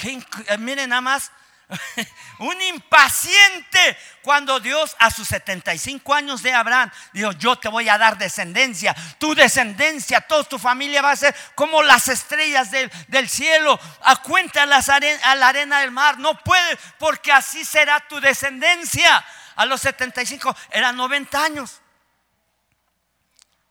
Eh, 0.04 0.58
miren 0.58 0.90
nada 0.90 1.00
más, 1.00 1.32
un 2.38 2.60
impaciente 2.62 3.96
cuando 4.22 4.60
Dios 4.60 4.96
a 4.98 5.10
sus 5.10 5.28
75 5.28 6.14
años 6.14 6.42
de 6.42 6.52
Abraham 6.52 6.90
dijo, 7.12 7.32
yo 7.32 7.56
te 7.56 7.68
voy 7.68 7.88
a 7.88 7.98
dar 7.98 8.18
descendencia, 8.18 8.94
tu 9.18 9.34
descendencia, 9.34 10.20
toda 10.20 10.44
tu 10.44 10.58
familia 10.58 11.02
va 11.02 11.12
a 11.12 11.16
ser 11.16 11.34
como 11.54 11.82
las 11.82 12.08
estrellas 12.08 12.70
del, 12.70 13.28
cielo, 13.28 13.78
a 14.02 14.16
cuenta 14.16 14.62
a, 14.62 15.30
a 15.30 15.34
la 15.34 15.48
arena 15.48 15.80
del 15.80 15.90
mar, 15.90 16.18
no 16.18 16.38
puede 16.42 16.78
porque 16.98 17.32
así 17.32 17.64
será 17.64 18.00
tu 18.00 18.20
descendencia. 18.20 19.24
A 19.56 19.66
los 19.66 19.80
75 19.82 20.56
eran 20.70 20.96
90 20.96 21.44
años. 21.44 21.80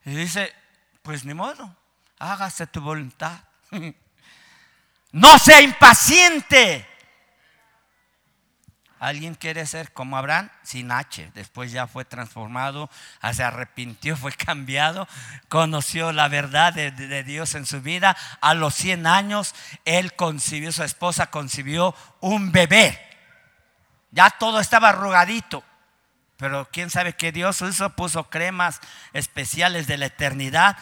Y 0.06 0.14
dice, 0.14 0.54
pues 1.02 1.24
ni 1.26 1.34
modo, 1.34 1.76
hágase 2.18 2.66
tu 2.66 2.80
voluntad. 2.80 3.38
No 5.14 5.38
sea 5.38 5.60
impaciente. 5.60 6.93
Alguien 8.98 9.34
quiere 9.34 9.66
ser 9.66 9.92
como 9.92 10.16
Abraham 10.16 10.50
sin 10.62 10.90
H. 10.90 11.30
Después 11.34 11.72
ya 11.72 11.86
fue 11.86 12.04
transformado, 12.04 12.90
se 13.32 13.42
arrepintió, 13.42 14.16
fue 14.18 14.32
cambiado, 14.32 15.08
conoció 15.48 16.12
la 16.12 16.28
verdad 16.28 16.72
de, 16.72 17.24
Dios 17.24 17.54
en 17.54 17.66
su 17.66 17.80
vida. 17.80 18.16
A 18.40 18.54
los 18.54 18.74
100 18.74 19.06
años, 19.06 19.54
él 19.84 20.14
concibió, 20.14 20.72
su 20.72 20.82
esposa 20.82 21.30
concibió 21.30 21.94
un 22.20 22.52
bebé. 22.52 23.00
Ya 24.10 24.30
todo 24.30 24.60
estaba 24.60 24.90
arrugadito. 24.90 25.64
Pero 26.36 26.68
quién 26.72 26.90
sabe 26.90 27.14
qué 27.14 27.32
Dios 27.32 27.62
hizo, 27.62 27.90
puso 27.90 28.28
cremas 28.30 28.80
especiales 29.12 29.86
de 29.86 29.98
la 29.98 30.06
eternidad. 30.06 30.76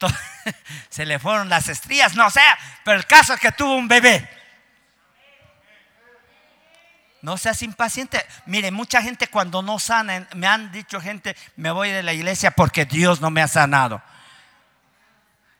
Se 0.88 1.06
le 1.06 1.18
fueron 1.18 1.48
las 1.48 1.68
estrías, 1.68 2.14
no 2.14 2.30
sé, 2.30 2.40
pero 2.84 2.98
el 2.98 3.06
caso 3.06 3.34
es 3.34 3.40
que 3.40 3.52
tuvo 3.52 3.76
un 3.76 3.88
bebé. 3.88 4.28
No 7.22 7.38
seas 7.38 7.62
impaciente. 7.62 8.24
Mire, 8.46 8.72
mucha 8.72 9.00
gente 9.00 9.28
cuando 9.28 9.62
no 9.62 9.78
sana, 9.78 10.26
me 10.34 10.48
han 10.48 10.72
dicho 10.72 11.00
gente, 11.00 11.36
me 11.54 11.70
voy 11.70 11.88
de 11.88 12.02
la 12.02 12.12
iglesia 12.12 12.50
porque 12.50 12.84
Dios 12.84 13.20
no 13.20 13.30
me 13.30 13.40
ha 13.40 13.48
sanado. 13.48 14.02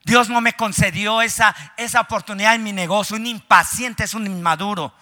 Dios 0.04 0.28
no 0.28 0.40
me 0.40 0.54
concedió 0.54 1.22
esa, 1.22 1.54
esa 1.76 2.00
oportunidad 2.00 2.56
en 2.56 2.64
mi 2.64 2.72
negocio. 2.72 3.16
Un 3.16 3.28
impaciente 3.28 4.02
es 4.02 4.14
un 4.14 4.26
inmaduro. 4.26 4.92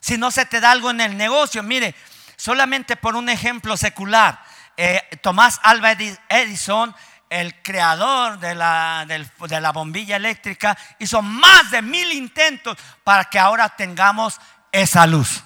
Si 0.00 0.16
no 0.16 0.30
se 0.30 0.46
te 0.46 0.60
da 0.60 0.70
algo 0.70 0.90
en 0.90 1.02
el 1.02 1.14
negocio, 1.14 1.62
mire, 1.62 1.94
solamente 2.36 2.96
por 2.96 3.14
un 3.14 3.28
ejemplo 3.28 3.76
secular, 3.76 4.42
eh, 4.78 5.02
Tomás 5.20 5.60
Alva 5.62 5.92
Edison, 6.30 6.94
el 7.28 7.60
creador 7.60 8.38
de 8.38 8.54
la, 8.54 9.04
de 9.06 9.60
la 9.60 9.72
bombilla 9.72 10.16
eléctrica, 10.16 10.76
hizo 10.98 11.20
más 11.20 11.70
de 11.70 11.82
mil 11.82 12.10
intentos 12.12 12.78
para 13.04 13.26
que 13.26 13.38
ahora 13.38 13.68
tengamos 13.68 14.40
esa 14.72 15.06
luz 15.06 15.44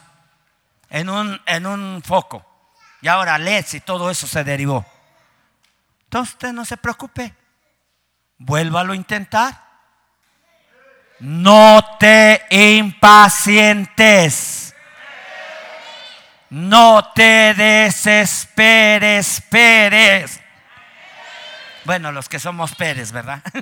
en 0.90 1.08
un, 1.08 1.40
en 1.46 1.66
un 1.66 2.02
foco. 2.04 2.44
Y 3.00 3.08
ahora 3.08 3.38
LEDs 3.38 3.74
y 3.74 3.80
todo 3.80 4.10
eso 4.10 4.26
se 4.26 4.44
derivó. 4.44 4.84
Entonces 6.04 6.52
no 6.52 6.64
se 6.64 6.76
preocupe. 6.76 7.34
Vuélvalo 8.38 8.92
a 8.92 8.96
intentar. 8.96 9.64
No 11.20 11.96
te 11.98 12.44
impacientes. 12.50 14.74
No 16.50 17.12
te 17.14 17.54
desesperes, 17.54 19.40
Pérez. 19.50 20.42
Bueno, 21.84 22.12
los 22.12 22.28
que 22.28 22.38
somos 22.38 22.74
Pérez, 22.74 23.12
¿verdad? 23.12 23.42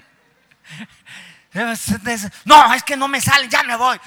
No, 2.45 2.75
es 2.75 2.83
que 2.83 2.97
no 2.97 3.07
me 3.07 3.21
sale, 3.21 3.49
ya 3.49 3.63
me 3.63 3.77
voy, 3.77 4.01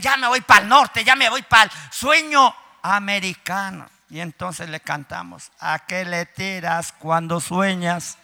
ya 0.00 0.16
me 0.16 0.28
voy 0.28 0.40
para 0.40 0.62
el 0.62 0.68
norte, 0.68 1.04
ya 1.04 1.14
me 1.14 1.28
voy 1.28 1.42
para 1.42 1.64
el 1.64 1.70
sueño 1.90 2.54
americano. 2.82 3.88
Y 4.08 4.20
entonces 4.20 4.68
le 4.68 4.80
cantamos, 4.80 5.50
¿a 5.58 5.80
qué 5.80 6.04
le 6.04 6.26
tiras 6.26 6.92
cuando 6.92 7.40
sueñas? 7.40 8.18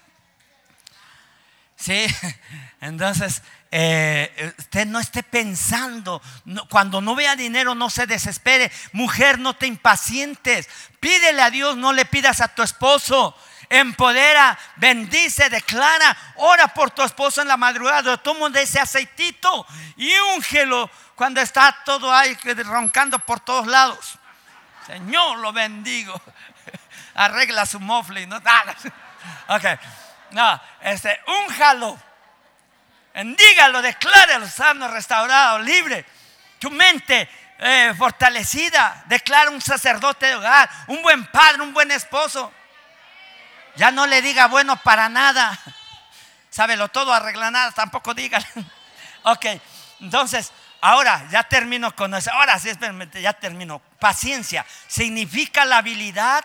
Sí, 1.76 2.06
entonces 2.80 3.42
eh, 3.70 4.54
usted 4.58 4.86
no 4.86 5.00
esté 5.00 5.22
pensando, 5.22 6.22
cuando 6.70 7.00
no 7.00 7.14
vea 7.14 7.34
dinero 7.36 7.74
no 7.74 7.90
se 7.90 8.06
desespere, 8.06 8.70
mujer 8.92 9.38
no 9.38 9.54
te 9.54 9.66
impacientes, 9.66 10.68
pídele 11.00 11.42
a 11.42 11.50
Dios, 11.50 11.76
no 11.76 11.92
le 11.92 12.04
pidas 12.04 12.40
a 12.40 12.48
tu 12.48 12.62
esposo, 12.62 13.36
empodera, 13.72 14.58
bendice, 14.76 15.48
declara, 15.48 16.14
ora 16.36 16.68
por 16.68 16.90
tu 16.90 17.02
esposo 17.02 17.40
en 17.40 17.48
la 17.48 17.56
madrugada, 17.56 18.18
toma 18.18 18.50
de 18.50 18.62
ese 18.62 18.78
aceitito 18.78 19.66
y 19.96 20.14
úngelo 20.36 20.90
cuando 21.14 21.40
está 21.40 21.74
todo 21.84 22.12
ahí 22.12 22.36
roncando 22.64 23.18
por 23.18 23.40
todos 23.40 23.66
lados. 23.66 24.18
Señor, 24.86 25.38
lo 25.38 25.54
bendigo. 25.54 26.20
Arregla 27.14 27.64
su 27.64 27.80
mofle. 27.80 28.26
No, 28.26 28.36
ok. 29.48 29.64
No, 30.32 30.60
este, 30.82 31.18
únjalo. 31.26 31.98
Bendígalo, 33.14 33.80
decláralo 33.80 34.48
sano, 34.48 34.88
restaurado, 34.88 35.60
libre. 35.60 36.04
Tu 36.58 36.70
mente 36.70 37.28
eh, 37.58 37.94
fortalecida. 37.96 39.04
Declara 39.06 39.50
un 39.50 39.62
sacerdote 39.62 40.26
de 40.26 40.34
hogar, 40.34 40.68
un 40.88 41.00
buen 41.02 41.24
padre, 41.26 41.62
un 41.62 41.72
buen 41.72 41.90
esposo. 41.90 42.52
Ya 43.76 43.90
no 43.90 44.06
le 44.06 44.22
diga 44.22 44.46
bueno 44.48 44.76
para 44.76 45.08
nada. 45.08 45.58
Sábelo 46.50 46.88
todo, 46.88 47.12
arregla 47.12 47.50
nada, 47.50 47.72
tampoco 47.72 48.12
diga. 48.14 48.38
ok, 49.22 49.46
entonces, 50.00 50.52
ahora 50.80 51.26
ya 51.30 51.44
termino 51.44 51.94
con 51.96 52.14
eso. 52.14 52.30
Ahora 52.32 52.58
sí, 52.58 52.70
ya 53.20 53.32
termino. 53.32 53.80
Paciencia 53.98 54.66
significa 54.88 55.64
la 55.64 55.78
habilidad 55.78 56.44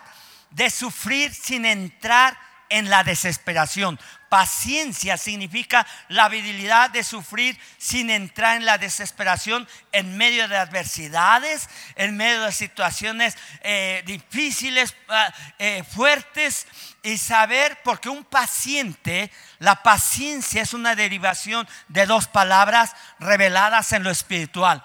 de 0.51 0.69
sufrir 0.69 1.34
sin 1.34 1.65
entrar 1.65 2.46
en 2.70 2.89
la 2.89 3.03
desesperación. 3.03 3.99
Paciencia 4.30 5.18
significa 5.18 5.88
la 6.09 6.26
habilidad 6.26 6.89
de 6.89 7.03
sufrir 7.03 7.57
sin 7.78 8.09
entrar 8.09 8.57
en 8.57 8.65
la 8.65 8.78
desesperación 8.78 9.68
en 9.93 10.18
medio 10.18 10.47
de 10.49 10.57
adversidades, 10.57 11.70
en 11.95 12.18
medio 12.18 12.43
de 12.43 12.51
situaciones 12.51 13.38
eh, 13.61 14.03
difíciles, 14.05 14.95
ah, 15.07 15.34
eh, 15.59 15.84
fuertes, 15.84 16.68
y 17.03 17.18
saber, 17.18 17.80
porque 17.86 18.09
un 18.09 18.26
paciente, 18.26 19.32
la 19.59 19.82
paciencia 19.82 20.61
es 20.61 20.74
una 20.74 20.93
derivación 20.93 21.65
de 21.88 22.05
dos 22.05 22.28
palabras 22.28 22.95
reveladas 23.20 23.93
en 23.93 24.03
lo 24.03 24.11
espiritual, 24.11 24.84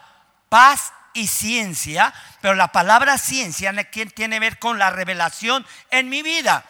paz 0.48 0.92
y 1.14 1.26
ciencia, 1.26 2.14
pero 2.40 2.54
la 2.54 2.68
palabra 2.68 3.18
ciencia 3.18 3.72
tiene 3.90 4.12
que 4.14 4.38
ver 4.38 4.60
con 4.60 4.78
la 4.78 4.90
revelación 4.90 5.66
en 5.90 6.08
mi 6.08 6.22
vida. 6.22 6.64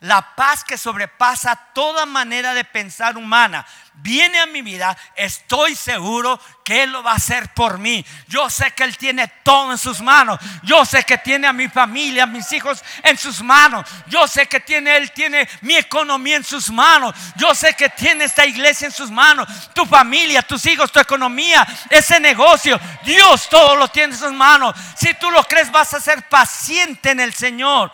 La 0.00 0.36
paz 0.36 0.62
que 0.62 0.78
sobrepasa 0.78 1.56
toda 1.74 2.06
manera 2.06 2.54
de 2.54 2.62
pensar 2.62 3.16
humana 3.16 3.66
viene 3.94 4.38
a 4.38 4.46
mi 4.46 4.62
vida, 4.62 4.96
estoy 5.16 5.74
seguro 5.74 6.40
que 6.64 6.84
Él 6.84 6.92
lo 6.92 7.02
va 7.02 7.12
a 7.12 7.16
hacer 7.16 7.52
por 7.52 7.78
mí. 7.78 8.04
Yo 8.28 8.48
sé 8.48 8.70
que 8.72 8.84
Él 8.84 8.96
tiene 8.96 9.26
todo 9.42 9.72
en 9.72 9.78
sus 9.78 10.00
manos. 10.00 10.38
Yo 10.62 10.84
sé 10.84 11.02
que 11.02 11.18
tiene 11.18 11.48
a 11.48 11.52
mi 11.52 11.68
familia, 11.68 12.22
a 12.22 12.26
mis 12.26 12.52
hijos 12.52 12.84
en 13.02 13.18
sus 13.18 13.42
manos. 13.42 13.88
Yo 14.06 14.28
sé 14.28 14.46
que 14.46 14.60
tiene 14.60 14.96
Él 14.96 15.10
tiene 15.10 15.48
mi 15.62 15.74
economía 15.74 16.36
en 16.36 16.44
sus 16.44 16.70
manos. 16.70 17.12
Yo 17.36 17.52
sé 17.54 17.74
que 17.74 17.88
tiene 17.88 18.24
esta 18.24 18.46
iglesia 18.46 18.86
en 18.86 18.92
sus 18.92 19.10
manos. 19.10 19.48
Tu 19.74 19.84
familia, 19.84 20.42
tus 20.42 20.64
hijos, 20.66 20.92
tu 20.92 21.00
economía, 21.00 21.66
ese 21.90 22.20
negocio. 22.20 22.78
Dios 23.04 23.48
todo 23.48 23.74
lo 23.74 23.88
tiene 23.88 24.14
en 24.14 24.20
sus 24.20 24.32
manos. 24.32 24.76
Si 24.96 25.12
tú 25.14 25.28
lo 25.32 25.42
crees, 25.42 25.72
vas 25.72 25.92
a 25.94 26.00
ser 26.00 26.22
paciente 26.28 27.10
en 27.10 27.18
el 27.18 27.34
Señor. 27.34 27.90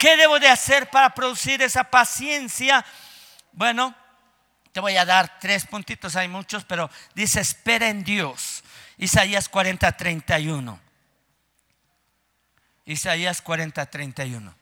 ¿Qué 0.00 0.16
debo 0.16 0.40
de 0.40 0.48
hacer 0.48 0.88
para 0.88 1.14
producir 1.14 1.60
esa 1.60 1.84
paciencia? 1.84 2.82
Bueno, 3.52 3.94
te 4.72 4.80
voy 4.80 4.96
a 4.96 5.04
dar 5.04 5.38
tres 5.38 5.66
puntitos, 5.66 6.16
hay 6.16 6.26
muchos, 6.26 6.64
pero 6.64 6.88
dice, 7.14 7.40
espera 7.40 7.86
en 7.86 8.02
Dios. 8.02 8.64
Isaías 8.96 9.50
40, 9.50 9.92
31. 9.92 10.80
Isaías 12.86 13.42
40, 13.42 13.84
31. 13.84 14.54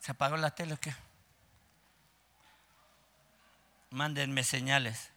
¿Se 0.00 0.12
apagó 0.12 0.38
la 0.38 0.52
tele 0.52 0.72
o 0.72 0.80
qué? 0.80 0.94
Mándenme 3.90 4.44
señales. 4.44 5.10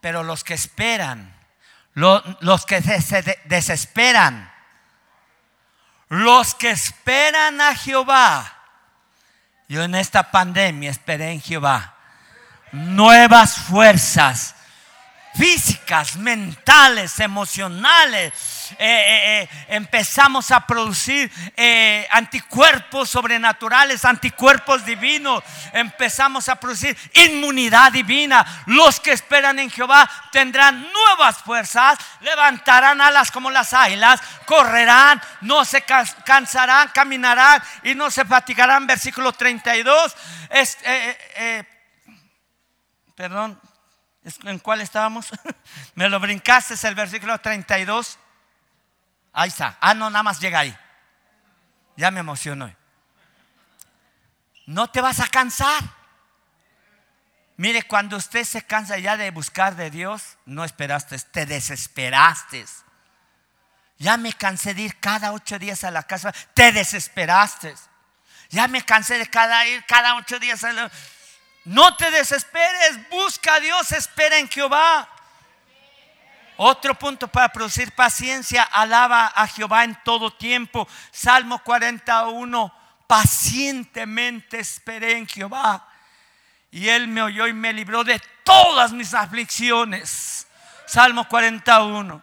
Pero 0.00 0.22
los 0.22 0.44
que 0.44 0.54
esperan, 0.54 1.38
los 1.92 2.64
que 2.64 2.80
se 2.80 3.38
desesperan, 3.44 4.51
los 6.12 6.54
que 6.54 6.70
esperan 6.70 7.58
a 7.62 7.74
Jehová. 7.74 8.58
Yo 9.66 9.82
en 9.82 9.94
esta 9.94 10.30
pandemia 10.30 10.90
esperé 10.90 11.32
en 11.32 11.40
Jehová. 11.40 11.94
Nuevas 12.70 13.56
fuerzas 13.56 14.54
físicas, 15.34 16.16
mentales, 16.16 17.18
emocionales. 17.18 18.34
Eh, 18.70 18.76
eh, 18.78 19.42
eh, 19.42 19.48
empezamos 19.68 20.50
a 20.50 20.66
producir 20.66 21.30
anticuerpos 22.10 23.10
sobrenaturales, 23.10 24.04
anticuerpos 24.04 24.84
divinos. 24.84 25.42
Empezamos 25.72 26.48
a 26.48 26.56
producir 26.56 26.96
inmunidad 27.14 27.92
divina. 27.92 28.64
Los 28.66 29.00
que 29.00 29.12
esperan 29.12 29.58
en 29.58 29.70
Jehová 29.70 30.08
tendrán 30.30 30.86
nuevas 30.92 31.38
fuerzas, 31.38 31.98
levantarán 32.20 33.00
alas 33.00 33.30
como 33.30 33.50
las 33.50 33.72
águilas, 33.72 34.20
correrán, 34.46 35.20
no 35.40 35.64
se 35.64 35.82
cansarán, 35.82 36.90
caminarán 36.94 37.62
y 37.82 37.94
no 37.94 38.10
se 38.10 38.24
fatigarán. 38.24 38.86
Versículo 38.86 39.32
32. 39.32 40.16
Es, 40.50 40.78
perdón, 43.14 43.60
¿En 44.44 44.60
cuál 44.60 44.80
estábamos? 44.80 45.30
Me 45.96 46.08
lo 46.08 46.20
brincaste, 46.20 46.74
es 46.74 46.84
el 46.84 46.94
versículo 46.94 47.38
32. 47.38 48.18
Ahí 49.32 49.48
está. 49.48 49.76
Ah, 49.80 49.94
no, 49.94 50.10
nada 50.10 50.22
más 50.22 50.40
llega 50.40 50.60
ahí. 50.60 50.76
Ya 51.96 52.10
me 52.10 52.20
emocionó. 52.20 52.74
No 54.66 54.90
te 54.90 55.00
vas 55.00 55.20
a 55.20 55.28
cansar. 55.28 55.82
Mire, 57.56 57.82
cuando 57.84 58.16
usted 58.16 58.44
se 58.44 58.62
cansa 58.62 58.98
ya 58.98 59.16
de 59.16 59.30
buscar 59.30 59.76
de 59.76 59.90
Dios, 59.90 60.36
no 60.46 60.64
esperaste, 60.64 61.18
te 61.18 61.46
desesperaste. 61.46 62.64
Ya 63.98 64.16
me 64.16 64.32
cansé 64.32 64.74
de 64.74 64.82
ir 64.82 64.98
cada 64.98 65.32
ocho 65.32 65.58
días 65.58 65.84
a 65.84 65.90
la 65.90 66.02
casa, 66.02 66.32
te 66.54 66.72
desesperaste. 66.72 67.74
Ya 68.50 68.68
me 68.68 68.84
cansé 68.84 69.18
de 69.18 69.26
cada 69.26 69.66
ir 69.66 69.84
cada 69.86 70.16
ocho 70.16 70.38
días 70.38 70.64
a 70.64 70.72
la 70.72 70.90
no 71.64 71.96
te 71.96 72.10
desesperes, 72.10 73.08
busca 73.08 73.54
a 73.54 73.60
Dios, 73.60 73.92
espera 73.92 74.38
en 74.38 74.48
Jehová. 74.48 75.08
Otro 76.64 76.94
punto 76.94 77.26
para 77.26 77.48
producir 77.48 77.90
paciencia, 77.90 78.62
alaba 78.62 79.26
a 79.34 79.48
Jehová 79.48 79.82
en 79.82 79.98
todo 80.04 80.32
tiempo. 80.32 80.86
Salmo 81.10 81.60
41, 81.64 82.72
pacientemente 83.08 84.60
esperé 84.60 85.16
en 85.16 85.26
Jehová. 85.26 85.88
Y 86.70 86.88
él 86.88 87.08
me 87.08 87.20
oyó 87.20 87.48
y 87.48 87.52
me 87.52 87.72
libró 87.72 88.04
de 88.04 88.22
todas 88.44 88.92
mis 88.92 89.12
aflicciones. 89.12 90.46
Salmo 90.86 91.26
41. 91.26 92.22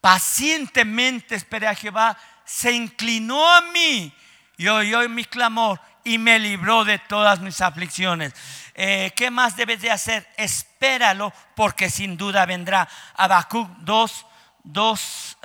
Pacientemente 0.00 1.34
esperé 1.34 1.66
a 1.66 1.74
Jehová, 1.74 2.16
se 2.44 2.70
inclinó 2.70 3.52
a 3.52 3.62
mí 3.62 4.14
y 4.56 4.68
oyó 4.68 5.08
mi 5.08 5.24
clamor 5.24 5.80
y 6.04 6.18
me 6.18 6.38
libró 6.38 6.84
de 6.84 7.00
todas 7.00 7.40
mis 7.40 7.60
aflicciones. 7.62 8.32
Eh, 8.80 9.12
¿Qué 9.16 9.28
más 9.28 9.56
debes 9.56 9.80
de 9.80 9.90
hacer? 9.90 10.24
Espéralo 10.36 11.32
porque 11.56 11.90
sin 11.90 12.16
duda 12.16 12.46
vendrá. 12.46 12.88
Habacuc 13.16 13.68
2, 13.78 14.26
2, 14.62 15.38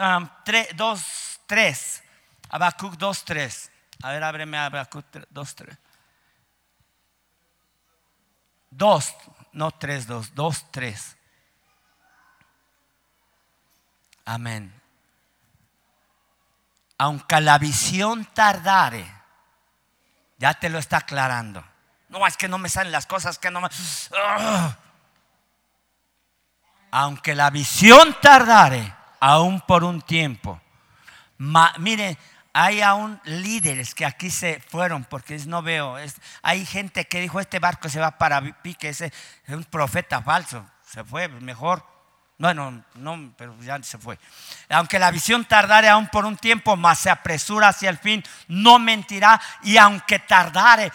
3, 0.46 0.68
2, 0.76 1.40
3. 1.48 2.04
Habacuc 2.50 2.94
2, 2.94 3.26
3. 3.26 3.72
A 4.04 4.12
ver, 4.12 4.24
ábreme 4.24 4.60
Habacuc 4.60 5.04
2, 5.32 5.56
3. 5.56 5.78
2, 8.70 9.16
no 9.54 9.72
3, 9.72 10.06
2, 10.06 10.36
2, 10.36 10.72
3. 10.72 11.18
Amén. 14.26 14.80
Aunque 17.00 17.42
la 17.42 17.58
visión 17.58 18.26
tardare, 18.26 19.12
ya 20.38 20.54
te 20.54 20.70
lo 20.70 20.78
está 20.78 20.98
aclarando. 20.98 21.73
No, 22.14 22.28
es 22.28 22.38
que 22.38 22.48
no 22.48 22.60
me 22.60 22.70
salen 22.70 22.92
las 22.92 23.08
cosas 23.08 23.40
que 23.40 23.50
no 23.50 23.60
me... 23.60 23.70
Aunque 26.92 27.34
la 27.34 27.50
visión 27.50 28.16
tardare, 28.22 28.94
aún 29.20 29.60
por 29.62 29.84
un 29.84 30.00
tiempo. 30.00 30.62
mire, 31.80 32.20
hay 32.54 32.84
aún 32.84 33.20
líderes 33.24 33.96
que 33.96 34.06
aquí 34.06 34.30
se 34.30 34.60
fueron 34.60 35.06
porque 35.06 35.40
no 35.48 35.64
veo. 35.64 35.98
hay 36.44 36.66
gente 36.68 37.06
que 37.06 37.20
dijo, 37.20 37.40
este 37.40 37.58
barco 37.58 37.90
se 37.90 38.00
va 38.00 38.20
para 38.20 38.62
pique, 38.62 38.90
ese 38.90 39.12
es 39.48 39.56
un 39.56 39.64
profeta 39.64 40.22
falso. 40.22 40.64
Se 40.86 41.04
fue, 41.04 41.28
mejor 41.28 41.84
bueno, 42.44 42.84
no, 42.96 43.34
pero 43.38 43.56
ya 43.62 43.82
se 43.84 43.98
fue. 43.98 44.20
Aunque 44.68 45.00
la 45.00 45.12
visión 45.12 45.46
tardare 45.46 45.88
aún 45.88 46.08
por 46.08 46.26
un 46.26 46.36
tiempo, 46.36 46.76
más 46.76 47.00
se 47.00 47.10
apresura 47.10 47.70
hacia 47.70 47.90
el 47.90 47.98
fin, 47.98 48.24
no 48.48 48.80
mentirá. 48.80 49.40
Y 49.62 49.78
aunque 49.78 50.20
tardare, 50.20 50.92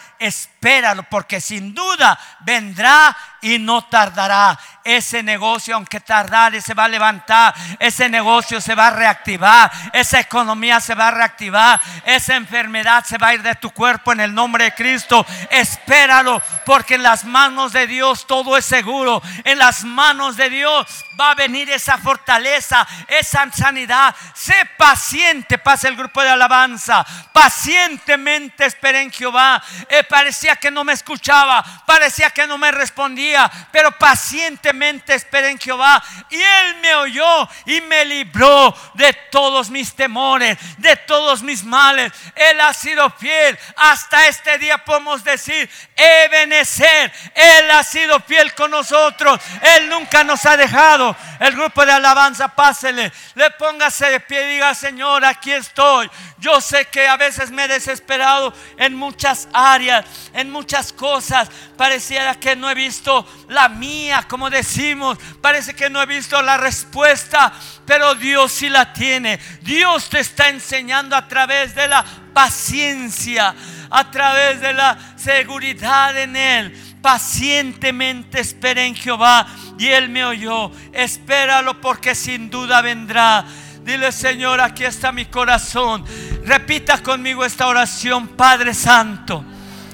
espéralo, 0.59 1.03
porque 1.03 1.39
sin 1.39 1.73
duda 1.73 2.19
vendrá 2.41 3.15
y 3.41 3.59
no 3.59 3.83
tardará. 3.83 4.59
Ese 4.83 5.21
negocio, 5.21 5.75
aunque 5.75 5.99
tardare, 5.99 6.61
se 6.61 6.73
va 6.73 6.85
a 6.85 6.87
levantar. 6.87 7.53
Ese 7.79 8.09
negocio 8.09 8.59
se 8.59 8.75
va 8.75 8.87
a 8.87 8.91
reactivar. 8.91 9.71
Esa 9.93 10.19
economía 10.19 10.79
se 10.79 10.95
va 10.95 11.09
a 11.09 11.11
reactivar. 11.11 11.79
Esa 12.03 12.35
enfermedad 12.35 13.05
se 13.05 13.17
va 13.17 13.27
a 13.27 13.33
ir 13.35 13.41
de 13.43 13.55
tu 13.55 13.71
cuerpo 13.71 14.11
en 14.11 14.19
el 14.19 14.33
nombre 14.33 14.65
de 14.65 14.73
Cristo. 14.73 15.25
Espéralo, 15.49 16.41
porque 16.65 16.95
en 16.95 17.03
las 17.03 17.23
manos 17.23 17.71
de 17.71 17.87
Dios 17.87 18.25
todo 18.25 18.57
es 18.57 18.65
seguro. 18.65 19.21
En 19.43 19.59
las 19.59 19.83
manos 19.83 20.37
de 20.37 20.49
Dios 20.49 21.05
va 21.19 21.31
a 21.31 21.35
venir 21.35 21.69
esa 21.69 21.97
fortaleza, 21.97 22.87
esa 23.07 23.49
sanidad. 23.51 24.15
Sé 24.33 24.55
paciente, 24.77 25.57
pasa 25.57 25.87
el 25.87 25.95
grupo 25.95 26.21
de 26.21 26.29
alabanza. 26.29 27.05
Pacientemente 27.31 28.65
esperé 28.65 29.01
en 29.01 29.11
Jehová. 29.11 29.61
Eh, 29.87 30.03
parecía 30.03 30.48
que 30.55 30.71
no 30.71 30.83
me 30.83 30.93
escuchaba, 30.93 31.63
parecía 31.85 32.29
que 32.31 32.47
no 32.47 32.57
me 32.57 32.71
respondía, 32.71 33.49
pero 33.71 33.91
pacientemente 33.91 35.13
esperé 35.13 35.49
en 35.51 35.59
Jehová. 35.59 36.03
Y 36.29 36.35
Él 36.35 36.75
me 36.81 36.95
oyó 36.95 37.49
y 37.65 37.81
me 37.81 38.05
libró 38.05 38.75
de 38.93 39.13
todos 39.31 39.69
mis 39.69 39.93
temores, 39.93 40.57
de 40.77 40.95
todos 40.95 41.41
mis 41.41 41.63
males. 41.63 42.11
Él 42.35 42.59
ha 42.61 42.73
sido 42.73 43.09
fiel. 43.11 43.57
Hasta 43.75 44.27
este 44.27 44.57
día 44.57 44.83
podemos 44.83 45.23
decir, 45.23 45.69
Ebenecer, 45.95 47.11
Él 47.33 47.71
ha 47.71 47.83
sido 47.83 48.19
fiel 48.21 48.53
con 48.53 48.71
nosotros. 48.71 49.39
Él 49.75 49.89
nunca 49.89 50.23
nos 50.23 50.45
ha 50.45 50.57
dejado. 50.57 51.15
El 51.39 51.53
grupo 51.53 51.85
de 51.85 51.91
alabanza, 51.91 52.49
pásele, 52.49 53.11
le 53.35 53.51
póngase 53.51 54.09
de 54.09 54.19
pie 54.19 54.43
y 54.45 54.53
diga, 54.53 54.73
Señor, 54.75 55.23
aquí 55.25 55.51
estoy. 55.51 56.09
Yo 56.37 56.61
sé 56.61 56.85
que 56.85 57.07
a 57.07 57.17
veces 57.17 57.51
me 57.51 57.65
he 57.65 57.67
desesperado 57.67 58.53
en 58.77 58.95
muchas 58.95 59.47
áreas, 59.53 60.05
en 60.39 60.49
muchas 60.49 60.93
cosas. 60.93 61.49
Pareciera 61.77 62.35
que 62.35 62.55
no 62.55 62.69
he 62.69 62.75
visto 62.75 63.25
la 63.47 63.69
mía, 63.69 64.25
como 64.27 64.49
decimos. 64.49 65.17
Parece 65.41 65.73
que 65.73 65.89
no 65.89 66.01
he 66.01 66.05
visto 66.05 66.41
la 66.41 66.57
respuesta, 66.57 67.53
pero 67.85 68.15
Dios 68.15 68.51
sí 68.51 68.69
la 68.69 68.93
tiene. 68.93 69.39
Dios 69.61 70.09
te 70.09 70.19
está 70.19 70.49
enseñando 70.49 71.15
a 71.15 71.27
través 71.27 71.75
de 71.75 71.87
la 71.87 72.05
paciencia, 72.33 73.55
a 73.89 74.11
través 74.11 74.61
de 74.61 74.73
la 74.73 74.97
seguridad 75.17 76.17
en 76.17 76.35
Él 76.35 76.85
pacientemente 77.01 78.41
esperé 78.41 78.85
en 78.85 78.95
Jehová 78.95 79.47
y 79.77 79.87
Él 79.87 80.09
me 80.09 80.25
oyó. 80.25 80.71
Espéralo 80.91 81.79
porque 81.79 82.15
sin 82.15 82.49
duda 82.49 82.81
vendrá. 82.81 83.45
Dile, 83.83 84.11
Señor, 84.11 84.61
aquí 84.61 84.83
está 84.83 85.11
mi 85.11 85.25
corazón. 85.25 86.03
Repita 86.45 87.01
conmigo 87.01 87.45
esta 87.45 87.67
oración, 87.67 88.27
Padre 88.29 88.73
Santo. 88.73 89.43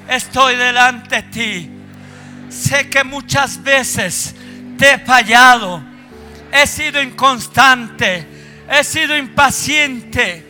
Estoy 0.09 0.55
delante 0.55 1.15
de 1.15 1.23
ti. 1.23 1.71
Sé 2.49 2.89
que 2.89 3.03
muchas 3.03 3.61
veces 3.61 4.35
te 4.77 4.93
he 4.93 4.99
fallado. 4.99 5.81
He 6.51 6.67
sido 6.67 7.01
inconstante. 7.01 8.27
He 8.69 8.83
sido 8.83 9.17
impaciente. 9.17 10.45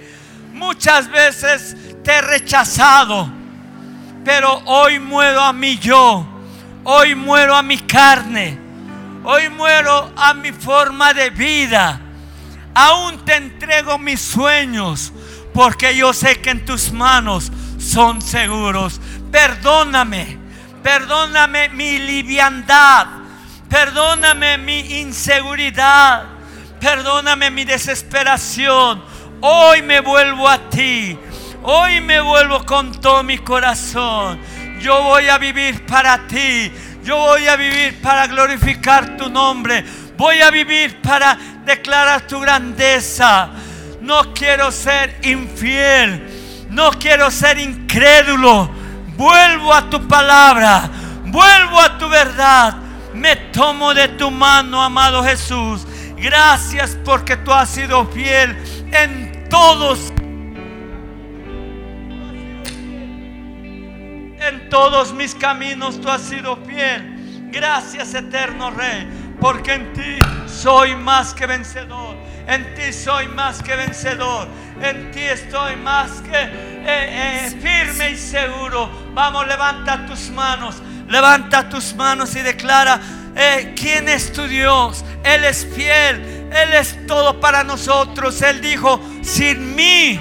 Muchas 0.53 1.09
veces 1.09 1.75
te 2.03 2.11
he 2.11 2.21
rechazado. 2.21 3.29
Pero 4.23 4.61
hoy 4.65 4.99
muero 4.99 5.41
a 5.41 5.53
mi 5.53 5.77
yo 5.77 6.31
Hoy 6.87 7.15
muero 7.15 7.55
a 7.55 7.63
mi 7.63 7.79
carne. 7.79 8.59
Hoy 9.23 9.49
muero 9.49 10.11
a 10.15 10.35
mi 10.35 10.51
forma 10.51 11.15
de 11.15 11.31
vida. 11.31 11.99
Aún 12.75 13.25
te 13.25 13.35
entrego 13.35 13.97
mis 13.97 14.21
sueños 14.21 15.11
porque 15.51 15.97
yo 15.97 16.13
sé 16.13 16.39
que 16.41 16.51
en 16.51 16.63
tus 16.63 16.91
manos 16.91 17.51
son 17.79 18.21
seguros. 18.21 19.01
Perdóname, 19.35 20.37
perdóname 20.81 21.67
mi 21.67 21.99
liviandad, 21.99 23.05
perdóname 23.67 24.57
mi 24.57 24.79
inseguridad, 25.01 26.23
perdóname 26.79 27.51
mi 27.51 27.65
desesperación. 27.65 29.03
Hoy 29.41 29.81
me 29.81 29.99
vuelvo 29.99 30.47
a 30.47 30.69
ti, 30.69 31.19
hoy 31.63 31.99
me 31.99 32.21
vuelvo 32.21 32.65
con 32.65 33.01
todo 33.01 33.23
mi 33.23 33.39
corazón. 33.39 34.39
Yo 34.79 35.03
voy 35.03 35.27
a 35.27 35.37
vivir 35.37 35.85
para 35.85 36.25
ti. 36.27 36.71
Yo 37.03 37.17
voy 37.17 37.45
a 37.45 37.57
vivir 37.57 38.01
para 38.01 38.27
glorificar 38.27 39.17
tu 39.17 39.29
nombre. 39.29 39.83
Voy 40.15 40.39
a 40.39 40.49
vivir 40.49 41.01
para 41.01 41.37
declarar 41.65 42.25
tu 42.25 42.39
grandeza. 42.39 43.49
No 43.99 44.33
quiero 44.33 44.71
ser 44.71 45.19
infiel. 45.23 46.67
No 46.69 46.89
quiero 46.91 47.29
ser 47.29 47.59
incrédulo. 47.59 48.84
Vuelvo 49.15 49.73
a 49.73 49.89
tu 49.89 50.07
palabra. 50.07 50.89
Vuelvo 51.25 51.79
a 51.79 51.97
tu 51.97 52.07
verdad. 52.09 52.75
Me 53.13 53.35
tomo 53.35 53.93
de 53.93 54.09
tu 54.09 54.29
mano, 54.29 54.81
amado 54.81 55.23
Jesús. 55.23 55.85
Gracias 56.17 56.97
porque 57.03 57.37
tú 57.37 57.51
has 57.51 57.69
sido 57.69 58.05
fiel 58.07 58.55
en 58.91 59.47
todos 59.49 60.11
En 64.47 64.69
todos 64.69 65.11
mis 65.11 65.33
caminos 65.33 65.99
tú 65.99 66.07
has 66.07 66.21
sido 66.21 66.55
fiel. 66.57 67.49
Gracias 67.51 68.13
eterno 68.13 68.69
Rey, 68.69 69.07
porque 69.41 69.73
en 69.73 69.93
ti 69.93 70.19
soy 70.45 70.95
más 70.95 71.33
que 71.33 71.47
vencedor. 71.47 72.15
En 72.47 72.75
ti 72.75 72.93
soy 72.93 73.27
más 73.27 73.63
que 73.63 73.75
vencedor. 73.75 74.47
En 74.81 75.11
ti 75.11 75.21
estoy 75.21 75.75
más 75.77 76.11
que 76.21 76.37
eh, 76.37 76.85
eh, 76.85 77.57
firme 77.61 78.11
y 78.11 78.17
seguro. 78.17 78.89
Vamos, 79.13 79.47
levanta 79.47 80.05
tus 80.05 80.29
manos. 80.29 80.75
Levanta 81.07 81.69
tus 81.69 81.93
manos 81.93 82.35
y 82.35 82.41
declara, 82.41 82.99
eh, 83.35 83.73
¿quién 83.75 84.09
es 84.09 84.33
tu 84.33 84.47
Dios? 84.47 85.05
Él 85.23 85.43
es 85.45 85.65
fiel. 85.75 86.49
Él 86.51 86.73
es 86.73 87.07
todo 87.07 87.39
para 87.39 87.63
nosotros. 87.63 88.41
Él 88.41 88.61
dijo, 88.61 88.99
sin 89.21 89.75
mí, 89.75 90.19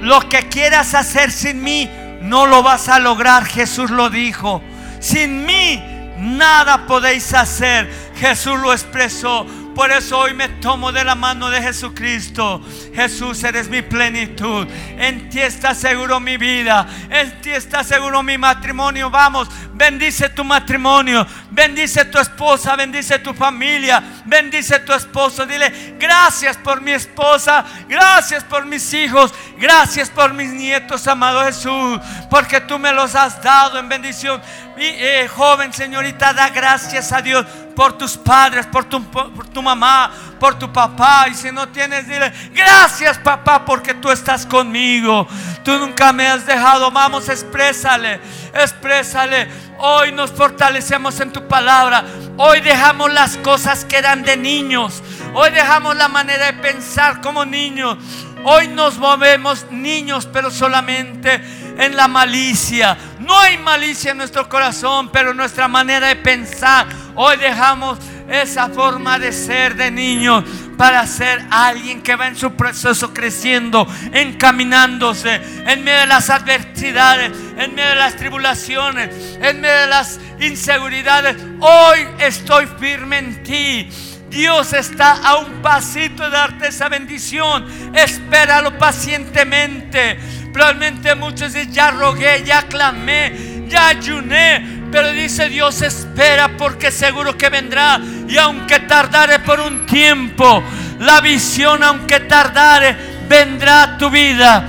lo 0.00 0.20
que 0.28 0.48
quieras 0.48 0.94
hacer 0.94 1.30
sin 1.30 1.62
mí, 1.62 1.88
no 2.22 2.46
lo 2.46 2.62
vas 2.62 2.88
a 2.88 2.98
lograr. 2.98 3.44
Jesús 3.44 3.90
lo 3.90 4.08
dijo. 4.10 4.62
Sin 5.00 5.44
mí 5.44 5.82
nada 6.16 6.86
podéis 6.86 7.34
hacer. 7.34 7.90
Jesús 8.16 8.58
lo 8.58 8.72
expresó. 8.72 9.46
Por 9.74 9.92
eso 9.92 10.18
hoy 10.18 10.34
me 10.34 10.48
tomo 10.48 10.92
de 10.92 11.04
la 11.04 11.14
mano 11.14 11.48
de 11.48 11.62
Jesucristo. 11.62 12.60
Jesús, 12.94 13.42
eres 13.44 13.68
mi 13.68 13.82
plenitud. 13.82 14.66
En 14.98 15.28
ti 15.30 15.40
está 15.40 15.74
seguro 15.74 16.20
mi 16.20 16.36
vida. 16.36 16.86
En 17.08 17.40
ti 17.40 17.50
está 17.50 17.84
seguro 17.84 18.22
mi 18.22 18.36
matrimonio. 18.36 19.10
Vamos, 19.10 19.48
bendice 19.74 20.28
tu 20.30 20.44
matrimonio. 20.44 21.26
Bendice 21.50 22.04
tu 22.06 22.18
esposa. 22.18 22.76
Bendice 22.76 23.18
tu 23.20 23.32
familia. 23.32 24.02
Bendice 24.24 24.80
tu 24.80 24.92
esposo. 24.92 25.46
Dile, 25.46 25.96
gracias 25.98 26.56
por 26.56 26.80
mi 26.80 26.92
esposa. 26.92 27.64
Gracias 27.88 28.44
por 28.44 28.66
mis 28.66 28.92
hijos. 28.92 29.32
Gracias 29.58 30.10
por 30.10 30.34
mis 30.34 30.50
nietos, 30.50 31.06
amado 31.06 31.44
Jesús. 31.44 32.00
Porque 32.28 32.60
tú 32.60 32.78
me 32.78 32.92
los 32.92 33.14
has 33.14 33.42
dado 33.42 33.78
en 33.78 33.88
bendición. 33.88 34.40
Y, 34.80 34.86
eh, 34.96 35.28
joven 35.28 35.74
señorita, 35.74 36.32
da 36.32 36.48
gracias 36.48 37.12
a 37.12 37.20
Dios 37.20 37.44
por 37.76 37.98
tus 37.98 38.16
padres, 38.16 38.64
por 38.64 38.86
tu, 38.86 39.62
mamá, 39.62 40.10
por 40.38 40.58
tu 40.58 40.72
papá. 40.72 41.26
Y 41.30 41.34
si 41.34 41.52
no 41.52 41.68
tienes, 41.68 42.08
dile, 42.08 42.32
gracias 42.54 43.18
papá 43.18 43.62
porque 43.66 43.92
tú 43.92 44.10
estás 44.10 44.46
conmigo. 44.46 45.28
Tú 45.62 45.72
nunca 45.78 46.14
me 46.14 46.26
has 46.26 46.46
dejado. 46.46 46.90
Vamos, 46.90 47.28
exprésale, 47.28 48.20
exprésale. 48.54 49.48
Hoy 49.76 50.12
nos 50.12 50.30
fortalecemos 50.30 51.20
en 51.20 51.30
tu 51.30 51.46
palabra. 51.46 52.02
Hoy 52.38 52.62
dejamos 52.62 53.12
las 53.12 53.36
cosas 53.36 53.84
que 53.84 53.98
eran 53.98 54.22
de 54.22 54.38
niños. 54.38 55.02
Hoy 55.34 55.50
dejamos 55.50 55.94
la 55.94 56.08
manera 56.08 56.46
de 56.46 56.54
pensar 56.54 57.20
como 57.20 57.44
niños. 57.44 57.98
Hoy 58.44 58.68
nos 58.68 58.96
movemos 58.96 59.66
niños, 59.70 60.26
pero 60.32 60.50
solamente 60.50 61.42
en 61.80 61.96
la 61.96 62.06
malicia. 62.06 62.96
No 63.18 63.38
hay 63.38 63.58
malicia 63.58 64.12
en 64.12 64.18
nuestro 64.18 64.48
corazón, 64.48 65.10
pero 65.10 65.34
nuestra 65.34 65.66
manera 65.66 66.08
de 66.08 66.16
pensar. 66.16 66.86
Hoy 67.14 67.38
dejamos 67.38 67.98
esa 68.28 68.68
forma 68.68 69.18
de 69.18 69.32
ser 69.32 69.74
de 69.74 69.90
niños 69.90 70.44
para 70.76 71.06
ser 71.06 71.44
alguien 71.50 72.02
que 72.02 72.14
va 72.16 72.28
en 72.28 72.36
su 72.36 72.52
proceso 72.52 73.12
creciendo, 73.12 73.86
encaminándose 74.12 75.40
en 75.66 75.82
medio 75.82 76.00
de 76.00 76.06
las 76.06 76.30
adversidades, 76.30 77.32
en 77.56 77.74
medio 77.74 77.90
de 77.90 77.96
las 77.96 78.16
tribulaciones, 78.16 79.38
en 79.40 79.60
medio 79.60 79.80
de 79.80 79.86
las 79.86 80.20
inseguridades. 80.38 81.36
Hoy 81.60 82.06
estoy 82.18 82.66
firme 82.78 83.18
en 83.18 83.42
ti. 83.42 83.90
Dios 84.30 84.72
está 84.74 85.14
a 85.24 85.38
un 85.38 85.60
pasito 85.60 86.22
de 86.22 86.30
darte 86.30 86.68
esa 86.68 86.88
bendición. 86.88 87.66
Espéralo 87.94 88.78
pacientemente. 88.78 90.18
Probablemente 90.52 91.14
muchos 91.14 91.52
dicen, 91.52 91.72
ya 91.72 91.90
rogué, 91.90 92.42
ya 92.44 92.62
clamé, 92.62 93.66
ya 93.68 93.88
ayuné. 93.88 94.80
Pero 94.90 95.12
dice 95.12 95.48
Dios, 95.48 95.82
espera 95.82 96.56
porque 96.56 96.90
seguro 96.90 97.36
que 97.36 97.48
vendrá. 97.48 98.00
Y 98.28 98.36
aunque 98.36 98.80
tardare 98.80 99.38
por 99.38 99.60
un 99.60 99.86
tiempo, 99.86 100.62
la 100.98 101.20
visión, 101.20 101.82
aunque 101.82 102.20
tardare, 102.20 102.96
vendrá 103.28 103.82
a 103.82 103.98
tu 103.98 104.10
vida. 104.10 104.66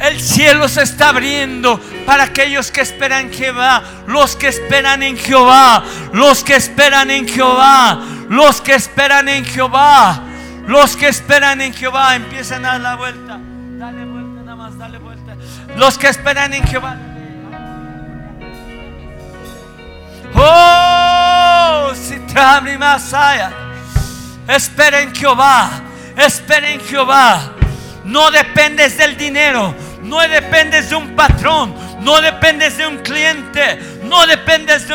El 0.00 0.20
cielo 0.20 0.66
se 0.68 0.82
está 0.82 1.10
abriendo 1.10 1.80
para 2.04 2.24
aquellos 2.24 2.72
que 2.72 2.80
esperan 2.80 3.26
en 3.26 3.32
Jehová, 3.32 3.84
los 4.08 4.34
que 4.34 4.48
esperan 4.48 5.02
en 5.04 5.16
Jehová, 5.16 5.84
los 6.12 6.42
que 6.42 6.56
esperan 6.56 7.10
en 7.12 7.28
Jehová, 7.28 8.00
los 8.28 8.60
que 8.60 8.74
esperan 8.74 9.28
en 9.28 9.44
Jehová, 9.44 10.22
los 10.66 10.96
que 10.96 11.06
esperan 11.06 11.60
en 11.60 11.72
Jehová, 11.72 12.16
empiezan 12.16 12.64
a 12.64 12.72
dar 12.72 12.80
la 12.80 12.96
vuelta. 12.96 13.38
Dale 13.78 14.11
Los 15.76 15.98
que 15.98 16.08
esperan 16.08 16.52
en 16.54 16.64
Jehová. 16.64 16.96
Oh, 20.34 21.92
si 21.94 22.18
mi 22.64 22.76
Masaya. 22.78 23.52
Espera 24.48 25.00
en 25.00 25.14
Jehová, 25.14 25.70
espera 26.16 26.68
en 26.68 26.80
Jehová. 26.80 27.52
No 28.04 28.30
dependes 28.30 28.98
del 28.98 29.16
dinero, 29.16 29.74
no 30.02 30.18
dependes 30.20 30.90
de 30.90 30.96
un 30.96 31.14
patrón, 31.14 31.74
no 32.00 32.20
dependes 32.20 32.76
de 32.76 32.86
un 32.86 32.98
cliente, 32.98 33.78
no 34.02 34.26
dependes 34.26 34.88
de, 34.88 34.94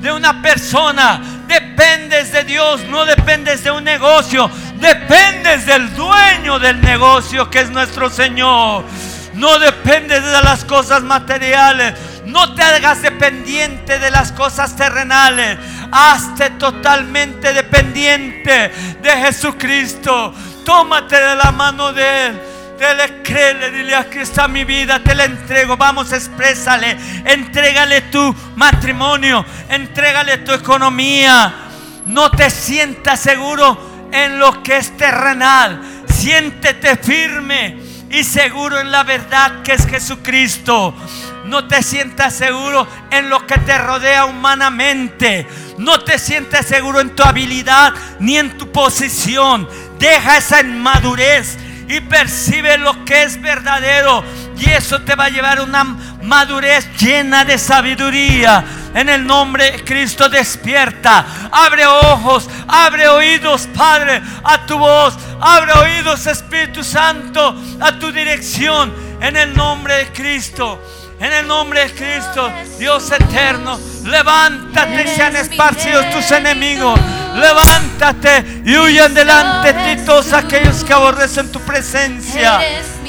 de 0.00 0.12
una 0.12 0.42
persona, 0.42 1.20
dependes 1.46 2.32
de 2.32 2.42
Dios, 2.42 2.82
no 2.90 3.04
dependes 3.04 3.62
de 3.62 3.70
un 3.70 3.84
negocio, 3.84 4.50
dependes 4.74 5.64
del 5.64 5.94
dueño 5.94 6.58
del 6.58 6.80
negocio 6.80 7.48
que 7.48 7.60
es 7.60 7.70
nuestro 7.70 8.10
Señor. 8.10 8.84
No 9.38 9.60
dependes 9.60 10.24
de 10.24 10.42
las 10.42 10.64
cosas 10.64 11.04
materiales, 11.04 11.94
no 12.24 12.54
te 12.54 12.62
hagas 12.62 13.02
dependiente 13.02 14.00
de 14.00 14.10
las 14.10 14.32
cosas 14.32 14.74
terrenales. 14.74 15.56
Hazte 15.92 16.50
totalmente 16.50 17.52
dependiente 17.52 18.72
de 19.00 19.10
Jesucristo. 19.10 20.34
Tómate 20.64 21.14
de 21.14 21.36
la 21.36 21.52
mano 21.52 21.92
de 21.92 22.26
Él. 22.26 22.42
Dile, 22.78 23.22
créele, 23.22 23.70
dile, 23.70 23.94
aquí 23.94 24.18
está 24.18 24.48
mi 24.48 24.64
vida, 24.64 24.98
te 24.98 25.14
la 25.14 25.26
entrego. 25.26 25.76
Vamos, 25.76 26.12
exprésale. 26.12 26.96
Entrégale 27.24 28.02
tu 28.02 28.34
matrimonio, 28.56 29.46
entrégale 29.68 30.38
tu 30.38 30.52
economía. 30.52 31.54
No 32.06 32.28
te 32.32 32.50
sientas 32.50 33.20
seguro 33.20 34.08
en 34.10 34.40
lo 34.40 34.64
que 34.64 34.78
es 34.78 34.96
terrenal. 34.96 35.80
Siéntete 36.08 36.96
firme 36.96 37.87
y 38.10 38.24
seguro 38.24 38.80
en 38.80 38.90
la 38.90 39.02
verdad 39.02 39.62
que 39.62 39.72
es 39.72 39.86
Jesucristo. 39.86 40.94
No 41.44 41.66
te 41.66 41.82
sientas 41.82 42.34
seguro 42.34 42.86
en 43.10 43.30
lo 43.30 43.46
que 43.46 43.58
te 43.58 43.76
rodea 43.78 44.26
humanamente. 44.26 45.46
No 45.78 46.00
te 46.00 46.18
sientas 46.18 46.66
seguro 46.66 47.00
en 47.00 47.14
tu 47.14 47.22
habilidad 47.22 47.92
ni 48.20 48.36
en 48.36 48.58
tu 48.58 48.70
posición. 48.70 49.68
Deja 49.98 50.36
esa 50.36 50.60
inmadurez 50.60 51.58
y 51.88 52.00
percibe 52.00 52.76
lo 52.78 53.04
que 53.04 53.22
es 53.22 53.40
verdadero. 53.40 54.22
Y 54.58 54.70
eso 54.70 55.00
te 55.02 55.14
va 55.14 55.24
a 55.24 55.28
llevar 55.28 55.58
a 55.58 55.62
una 55.62 55.84
madurez 56.22 56.88
llena 56.98 57.44
de 57.44 57.58
sabiduría. 57.58 58.64
En 58.94 59.08
el 59.08 59.26
nombre 59.26 59.70
de 59.70 59.84
Cristo 59.84 60.28
despierta. 60.28 61.24
Abre 61.50 61.86
ojos, 61.86 62.48
abre 62.66 63.08
oídos, 63.08 63.68
Padre, 63.74 64.20
a 64.44 64.66
tu 64.66 64.78
voz. 64.78 65.14
Abre 65.40 65.72
oídos, 65.72 66.26
Espíritu 66.26 66.82
Santo, 66.82 67.56
a 67.80 67.98
tu 67.98 68.12
dirección. 68.12 68.92
En 69.20 69.36
el 69.36 69.54
nombre 69.54 69.94
de 69.94 70.06
Cristo. 70.12 70.80
En 71.20 71.32
el 71.32 71.48
nombre 71.48 71.80
de 71.80 71.94
Cristo, 71.94 72.52
Dios 72.78 73.10
eterno, 73.10 73.78
levántate 74.04 75.02
y 75.02 75.08
sean 75.08 75.34
esparcidos 75.34 76.08
tus 76.10 76.30
enemigos. 76.30 76.98
Levántate 77.34 78.62
y 78.64 78.76
huyan 78.76 79.12
delante 79.14 79.72
de 79.72 79.96
ti 79.96 80.02
todos 80.04 80.32
aquellos 80.32 80.84
que 80.84 80.92
aborrecen 80.92 81.50
tu 81.50 81.60
presencia. 81.60 82.60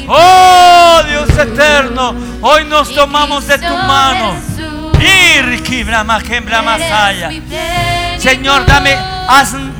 Oh 0.07 1.01
Dios 1.07 1.29
eterno, 1.37 2.15
hoy 2.41 2.65
nos 2.65 2.93
tomamos 2.95 3.45
de 3.45 3.59
tu 3.59 3.73
mano. 3.75 4.35
Señor, 8.17 8.65
dame, 8.65 8.97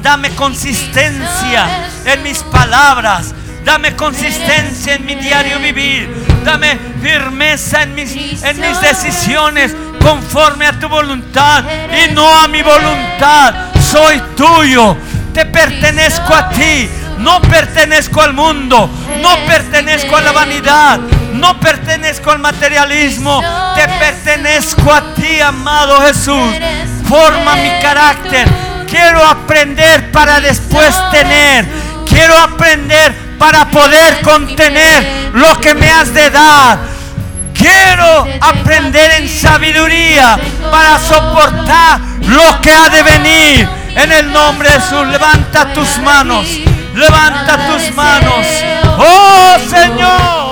dame 0.04 0.30
consistencia 0.36 1.68
en 2.06 2.24
mis 2.24 2.44
palabras. 2.44 3.34
Dame 3.64 3.96
consistencia 3.96 4.96
en 4.96 5.06
mi 5.06 5.16
diario 5.16 5.60
vivir. 5.60 6.10
Dame 6.44 6.78
firmeza 7.02 7.84
en 7.84 7.96
mis, 7.96 8.44
en 8.44 8.60
mis 8.60 8.82
decisiones 8.82 9.76
conforme 10.02 10.66
a 10.66 10.80
tu 10.80 10.88
voluntad 10.88 11.64
y 11.92 12.14
no 12.14 12.28
a 12.28 12.48
mi 12.48 12.62
voluntad. 12.62 13.54
Soy 13.82 14.22
tuyo, 14.36 14.98
te 15.34 15.46
pertenezco 15.46 16.34
a 16.34 16.50
ti, 16.50 16.90
no 17.20 17.42
pertenezco 17.42 18.22
al 18.22 18.34
mundo, 18.34 18.90
no 19.22 19.46
pertenezco 19.46 20.16
a 20.16 20.22
la 20.22 20.32
vanidad, 20.32 21.00
no 21.34 21.60
pertenezco 21.60 22.32
al 22.32 22.40
materialismo, 22.40 23.42
te 23.76 23.88
pertenezco 23.88 24.94
a 24.94 25.14
ti, 25.14 25.40
amado 25.40 26.02
Jesús. 26.02 26.56
Forma 27.08 27.56
mi 27.56 27.72
carácter. 27.82 28.48
Quiero 28.90 29.24
aprender 29.24 30.12
para 30.12 30.40
después 30.40 30.96
tener. 31.12 31.66
Quiero 32.08 32.38
aprender 32.38 33.29
para 33.40 33.66
poder 33.72 34.22
contener 34.22 35.32
lo 35.34 35.60
que 35.60 35.74
me 35.74 35.90
has 35.90 36.14
de 36.14 36.30
dar. 36.30 36.78
Quiero 37.54 38.28
aprender 38.42 39.12
en 39.20 39.28
sabiduría 39.28 40.38
para 40.70 41.00
soportar 41.00 42.00
lo 42.28 42.62
que 42.62 42.72
ha 42.72 42.90
de 42.90 43.04
venir. 43.04 43.70
En 43.96 44.12
el 44.12 44.32
nombre 44.32 44.70
de 44.70 44.80
Jesús, 44.80 45.08
levanta 45.08 45.74
tus 45.74 45.98
manos. 46.00 46.46
Levanta 46.94 47.58
tus 47.68 47.96
manos. 47.96 48.46
Oh 48.98 49.58
Señor. 49.70 50.49